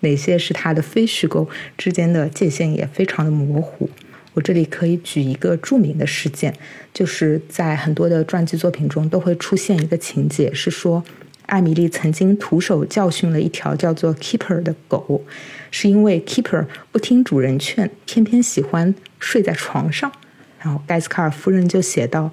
[0.00, 1.48] 哪些是她的非虚构？
[1.78, 3.88] 之间的界限也非常的模糊。
[4.34, 6.52] 我这里可以举一个著名的事件，
[6.92, 11.04] 就是在很多的传记作品中都会出现一个情节，是说
[11.46, 15.22] 艾米丽曾经徒手教训了一条叫做 Keeper 的狗，
[15.70, 20.10] 是因为 Keeper 不听主人劝，偏偏喜欢睡在床上。
[20.60, 22.30] 然后盖斯卡尔夫人就写道：“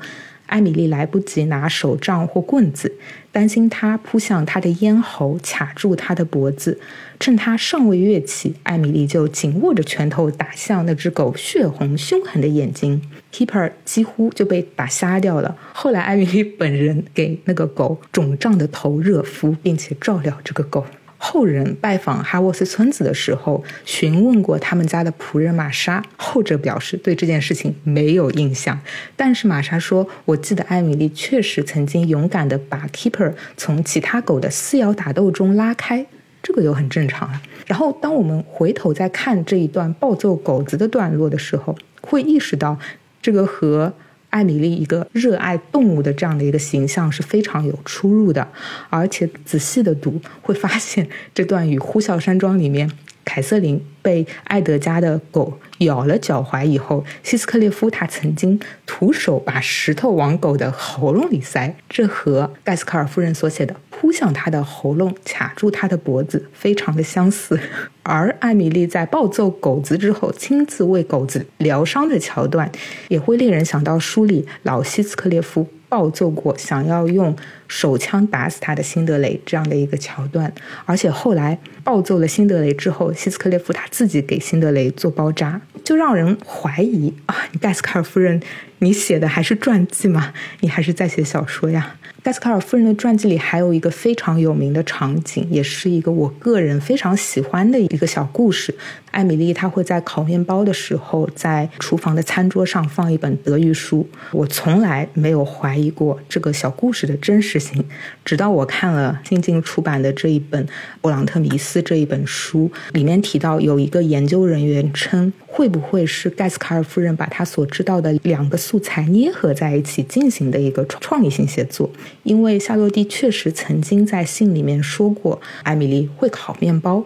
[0.48, 2.94] 艾米丽来不及拿手杖或棍子，
[3.32, 6.80] 担心他扑向她的咽喉，卡住她的脖子。
[7.20, 13.02] 趁他尚未跃起，艾米丽就紧握着拳头打向那只狗血红凶狠的眼睛。
[13.34, 15.58] Keeper 几乎就被打瞎掉了。
[15.74, 20.86] 后来，艾米丽本人给那个狗肿胀的头热敷，并且照料这个狗。”
[21.22, 28.80] 后人拜访哈沃斯村子的时候，询问过他们家的仆人玛莎，后者表示对这件事情没有印象。
[29.18, 36.06] 但是玛莎说：“我记得艾米丽确实曾经勇敢地把 Keeper 从其他狗的撕咬打斗中拉开，
[36.42, 42.80] 这个就很正常了。”然后，当我们回头再看这一段暴揍狗子的段落的时候，会意识到
[43.22, 43.94] 这个和。
[44.30, 48.48] 艾米丽一个热爱动物的这样的一个形象是非常有出入的，
[48.90, 52.90] 而且仔细的读会发现，这段与《呼啸山庄》里面
[53.30, 63.76] 凯瑟琳被艾德家的狗咬了脚踝以后，希斯克列夫他曾经徒手把石头往狗的喉咙里塞，这和盖斯卡尔夫人所写的。
[63.92, 67.60] 扑向他的喉咙，卡住他的脖子，非常的相似。
[68.02, 72.72] 而艾米丽在暴揍狗子之后，亲自为狗子疗伤的桥段，
[73.10, 77.36] 也会令人想到书里老希斯克列夫暴揍过想要用
[77.70, 80.54] 手枪打死他的辛德雷这样的一个桥段。
[80.84, 88.42] 而且后来暴揍了辛德雷之后，希斯克列夫他自己给辛德雷做包扎，就让人怀疑啊，你盖斯卡尔夫人，
[88.80, 90.34] 你写的还是传记吗？
[90.60, 91.96] 你还是在写小说呀？
[92.22, 98.76] 盖斯卡尔夫人的传记里还有一个非常有名的场景，也是一个我个人非常喜欢的一个小故事。
[99.12, 104.08] 艾米丽她会在烤面包的时候，在厨房的餐桌上放一本德语书。
[104.32, 107.84] 我从来没有怀疑过这个小故事的真实行，
[108.24, 110.66] 直到我看了新近出版的这一本
[111.02, 115.32] 《勃朗特迷思》这一本书，里面提到有一个研究人员称。
[115.52, 121.90] 会不会是盖斯卡尔夫人把她所知道的两个素材捏合在一起进行的一个创意性写作？
[122.22, 127.04] 因为夏洛蒂确实曾经在信里面说过，艾米丽会烤面包。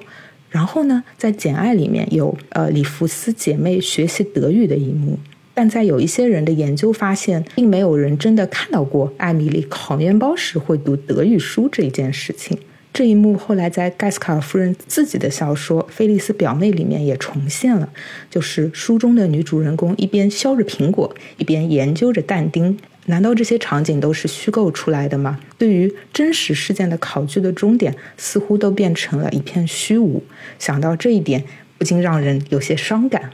[0.50, 5.18] 然后呢，在《简爱》里面有呃里弗斯姐妹学习德语的一幕，
[5.54, 12.58] 但在有一些人的研究发现，并没有人真的看到过艾米丽烤面包时会读德语书这一件事情。
[12.92, 17.90] 这一幕后来在盖斯卡尔夫人自己的小说《菲利斯表妹》里面也重现了，
[18.30, 22.78] 就是书中的女主人公一边削着苹果，一边研究着但丁。
[23.08, 25.40] 难道这些场景都是虚构出来的吗？
[25.58, 30.24] 对于真实事件的考据的终点，似乎都变成了一片虚无。
[30.60, 31.44] 想到这一点，
[31.78, 33.32] 不禁让人有些伤感。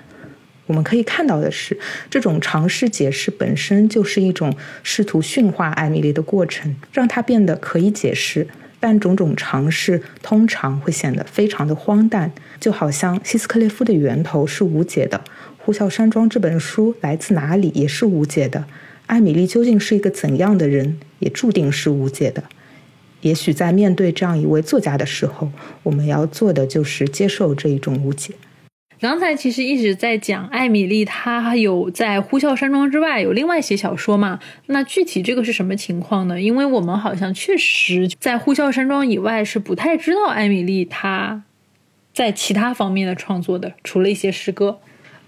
[0.69, 1.75] 我们可以看到的是，
[2.11, 8.47] 这种尝试解释本身就是一种试图驯化艾米丽的过程，让她变得可以解释。
[8.79, 15.17] 但种种尝试通常会显得非常的荒诞，就好像希斯克列夫的源头是无解的，
[15.57, 18.63] 《呼啸山庄》这本书来自哪里也是无解的，
[19.07, 22.43] 艾米丽究竟是一个怎样的人也注定是无解的。
[23.21, 25.51] 也许在面对这样一位作家的时候，
[25.81, 28.35] 我们要做的就是接受这一种无解。
[28.99, 34.39] 刚才其实一直在讲艾米丽，她有在《呼啸山庄》之外有另外写小说嘛？
[34.65, 36.41] 那具体这个是什么情况呢？
[36.41, 41.43] 因为我们好像确实在《呼啸山庄》以外是不太知道艾米丽她
[42.13, 44.80] 在其他方面的创作的，除了一些诗歌。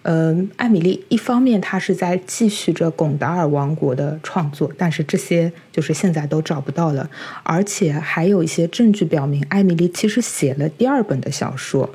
[0.03, 7.10] 嗯，艾米丽一方面她是在继续着贡达尔王国的创作，但是这些就是现在都找不到了，
[7.43, 11.89] 而且还有一些证据表明，艾米丽其实写了第二本的小说。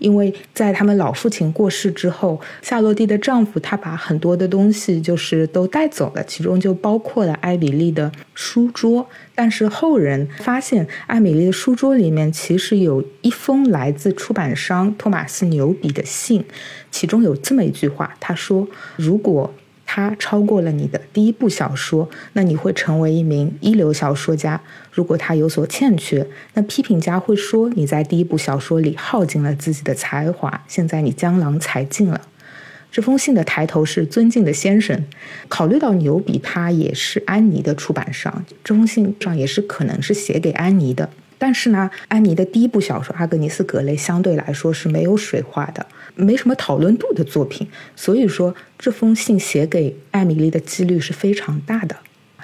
[0.00, 9.06] 因为在他们老父亲过世之后，夏洛蒂的丈夫他把很多的东西就是都带走了，其中就包括了艾米丽的书桌。
[9.34, 16.44] 但是后人发现，艾米丽的书桌里面其实有一封来自出版商托马斯牛比的信，
[16.90, 18.66] 其中有这么一句话，他说
[18.96, 19.54] ：“如果。”
[19.92, 24.60] 他超过了你的第一部小说，那你会成为一名一流小说家。
[24.92, 32.20] 如果他有所欠缺，那批评家会说你在第一部小说里耗尽了自己的才华，现在你江郎才尽了。
[32.92, 35.04] 这封信的抬头是“尊敬的先生”。
[35.50, 41.10] 考虑到牛比他也是安妮的出版商，这封信上也是可能是写给安妮的。
[41.40, 45.86] 但是呢，安妮的第一部小说《阿格尼斯·格雷》相对来说是没有水花的。
[46.14, 51.96] 没什么讨论度的作品，所以说这封信写给艾米丽的几率是非常大的。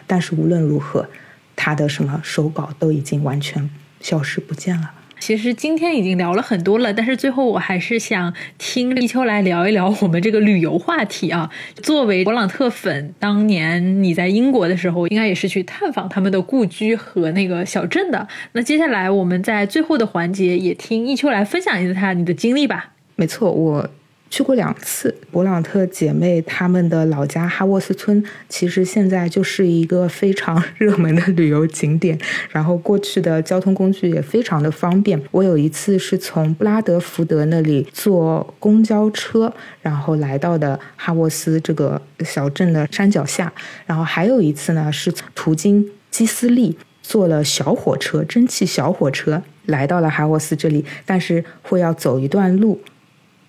[0.07, 1.07] 但是无论如何，
[1.55, 3.69] 她的什么手稿都已经完全
[4.01, 4.95] 消失不见了。
[5.19, 11.51] 其实今天已经聊了很多了，但是最后我还是想听立秋来聊一聊我们这个旅游话题啊。
[11.83, 18.29] 作为勃朗特粉，当年你在英国的时候，应该也是去探访他们的故居和那个小镇的。
[18.53, 22.93] 那接下来我们在最后的环节也听一秋来分享一下你的经历吧。
[23.17, 23.89] 没错，我
[24.29, 32.19] 去过两次勃朗特姐妹她们的老家哈沃斯村，其实现在就是一个非常热门的旅游景点。
[32.51, 35.21] 然后过去的交通工具也非常的方便。
[35.31, 43.53] 我有一次是从布拉德福德那里坐公交车，然后来到的哈沃斯这个小镇的山脚下。
[43.87, 49.43] 然后还有一次呢，是途经基斯利，坐了小火车，蒸汽小火车。
[49.67, 52.81] 来到了哈沃斯这里，但是会要走一段路。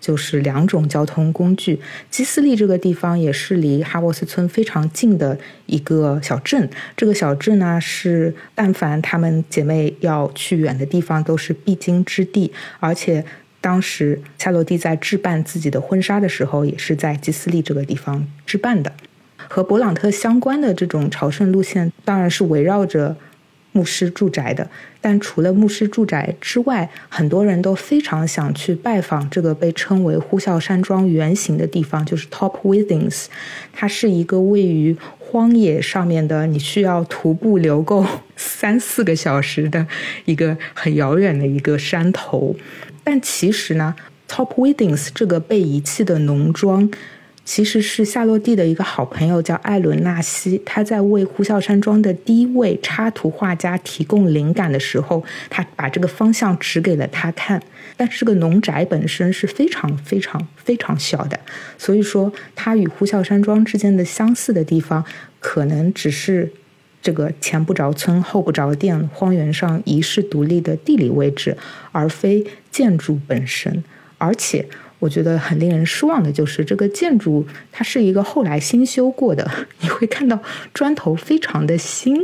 [0.07, 1.77] 就是两种交通工具。
[2.09, 6.69] 基斯利这个地方也是离哈沃斯村非常近的一个小镇。
[6.95, 12.49] 这个小镇呢，是但凡她们姐妹要去远的地方，都是必经之地。
[12.79, 13.25] 而且
[13.59, 18.93] 当时夏洛蒂在置办自己的婚纱的时候，也是在基斯利这个地方置办的。
[19.49, 23.17] 和勃朗特相关的这种朝圣路线，当然是围绕着。
[23.77, 24.67] 牧师住宅的，
[24.99, 33.25] 但除了牧师住宅之外，很多人都非常想去拜访这个被称为呼啸山庄原型的地方，就是 Top Withings。
[33.71, 38.03] 它是一个位于荒野上面的，你需要徒步流够
[38.35, 39.85] 三四个小时的
[40.25, 42.55] 一个很遥远的一个山头。
[43.03, 43.93] 但其实呢
[44.27, 46.89] ，Top Withings 这个被遗弃的农庄。
[47.48, 50.61] 其实是夏洛蒂的一个好朋友，叫艾伦纳西。
[50.65, 57.64] 他在为呼啸山庄的第一位插图画家提供灵感的时候，他把这个方向指给了他看。
[57.95, 61.40] 但是这个农宅本身是非常非常非常小的，
[61.78, 65.06] 所以说它与呼啸山庄之间的相似的地方，
[65.40, 66.52] 可能只是
[67.02, 71.56] 这个前不着村后不着店，荒原上遗世独立的地理位置，
[71.94, 73.82] 而非建筑本身，
[74.18, 74.68] 而且。
[74.99, 79.49] 我觉得很令人失望的就是这个建筑，它是一个后来新修过的。
[79.82, 80.40] 你会看到
[80.74, 82.18] 砖头非常的新，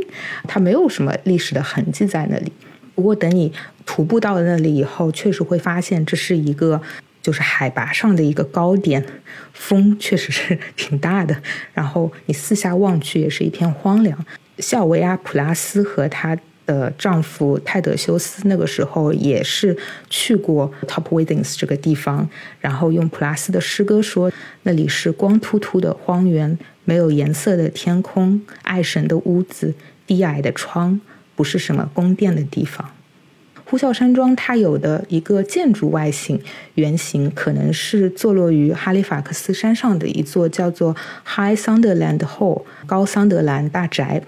[0.48, 2.52] 它没有什么历史的痕迹在那里。
[2.94, 3.52] 不过等你
[3.86, 6.80] 徒步到了那里以后，确实会发现这是一个
[7.22, 9.04] 就是海拔上的一个高点，
[9.52, 11.36] 风确实是挺大的。
[11.72, 14.24] 然后你四下望去也是一片荒凉。
[14.58, 16.36] 夏维亚普拉斯和他。
[16.66, 19.76] 的丈夫泰德修斯那个时候也是
[20.08, 22.28] 去过 Top Withings 这个地方，
[22.60, 24.32] 然后用普拉斯的诗歌说，
[24.62, 29.74] 那里是光秃秃的荒原，没有颜色的天空，爱神的屋子，
[30.06, 31.00] 低矮的窗，
[31.34, 32.90] 不是什么宫殿的地方。
[33.66, 36.38] 呼啸山庄它有的一个建筑外形
[36.74, 44.22] 原型，可能是坐落于哈利法克斯山上的一座叫做 High Sunderland Hall 高桑德兰大宅。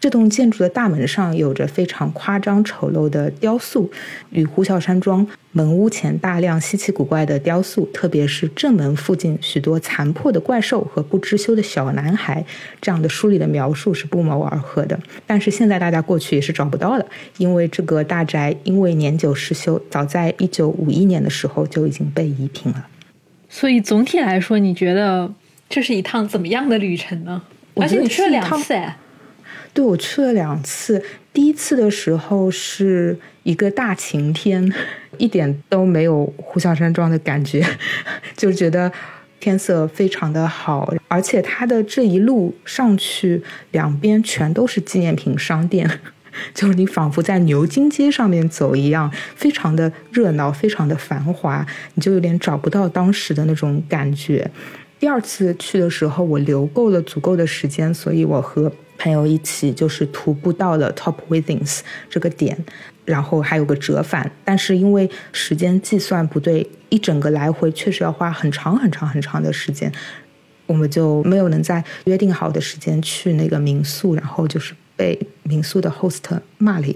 [0.00, 3.90] 这栋建筑的大门上有着非常夸张丑陋的雕塑，
[4.30, 12.44] 与呼啸山庄门屋前大量稀奇古怪的雕塑，特别是正门附近许多残破的怪兽和不知羞的小男孩
[12.80, 14.96] 这样的书里的描述是不谋而合的。
[15.26, 17.04] 但是现在大家过去也是找不到了，
[17.38, 22.86] 因为这个大宅因为年久失修，早在一九五一年的时候就已经被夷平了。
[23.48, 25.34] 所以总体来说，你觉得
[25.68, 27.42] 这是一趟怎么样的旅程呢？
[27.74, 28.96] 而且你去了两次哎。
[29.72, 31.02] 对，我去了两次。
[31.32, 34.72] 第一次的时候是一个大晴天，
[35.18, 37.64] 一点都没有呼啸山庄的感觉，
[38.36, 38.90] 就觉得
[39.38, 45.88] 天色非常的好，而且它的这一路上去，两边全都是纪念品商店，
[46.52, 51.64] 就是你仿佛在牛津街上面走一样，非常的热闹，非常的繁华，
[51.94, 54.50] 你就有点找不到当时的那种感觉。
[54.98, 58.72] 第二次去的时候，我留够了足够的时间，所以我和。
[58.98, 61.80] 朋友一起就是徒步到了 Top Withings
[62.10, 62.58] 这个点，
[63.04, 69.90] 然后还有个折返，但是因为时间计算不对，一整个来回确实要花很长很长很长的时间，
[70.66, 76.86] 我们就没有能在约定好的时间去那个民宿，然后就是被民宿的 host 骂了。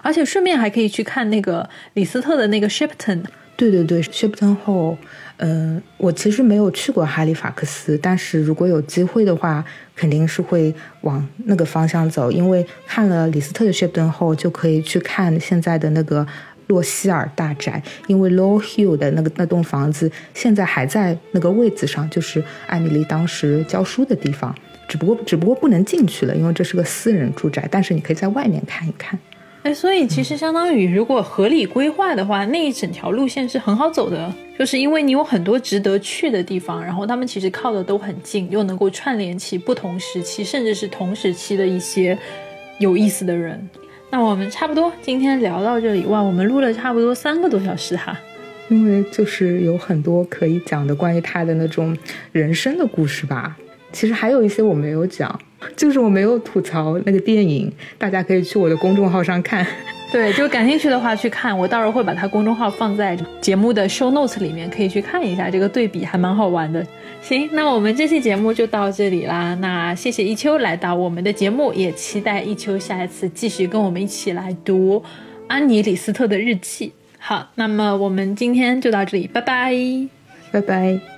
[0.00, 3.24] 而且顺便还可以去看那个李斯特的那个 Shipton。
[3.56, 4.96] 对对对，Shipton Hall。
[5.38, 9.64] 嗯，我其实没有去过哈利法克斯，但是如果有机会的话，
[9.96, 16.24] 肯定是会往那个方向走，因为看了李斯特的 Shipton 后，就可以去看现在的那个
[16.68, 24.54] 洛希尔大宅，因为 Low Hill 的那个那栋房子现在还在那个位子上，就是艾米丽当时教书的地方，
[24.86, 29.18] 只不过只不过不能进去了，因为这是个私人住宅，但是你可以在外面看一看。
[29.64, 42.16] 哎，所以其实相当于，如果合理规划的话，那一整条路线是很好走的，就是因为你有很多值得去的地方，然后他们其实靠的都很近，又能够串联起不同时期，甚至是同时期的一些
[42.78, 43.66] 有意思的人。
[44.10, 48.20] 那我们差不多今天聊到这里，哇，我们录了差不多三个多小时哈，
[48.68, 51.96] 因为就是有很多可以讲的关于他的那种
[52.32, 53.56] 人生的故事吧。
[53.94, 55.40] 其实还有一些我没有讲。
[55.76, 59.66] 就是我没有吐槽那个电影，大家可以去我的公众号上看。
[60.12, 66.86] 对，就感兴趣的话去看，我到时候会把它公众号放在节目的 show notes 里面，可以去看一下这个对比，还蛮好玩的。
[67.22, 69.54] 行，那我们这期节目就到这里啦。
[69.54, 75.02] 那谢谢一秋来到我们的节目，也期待一秋下一次继续跟我们一起来读
[75.48, 76.92] 安妮李斯特的日记。
[77.18, 79.74] 好，那么我们今天就到这里，拜拜，
[80.52, 81.13] 拜拜。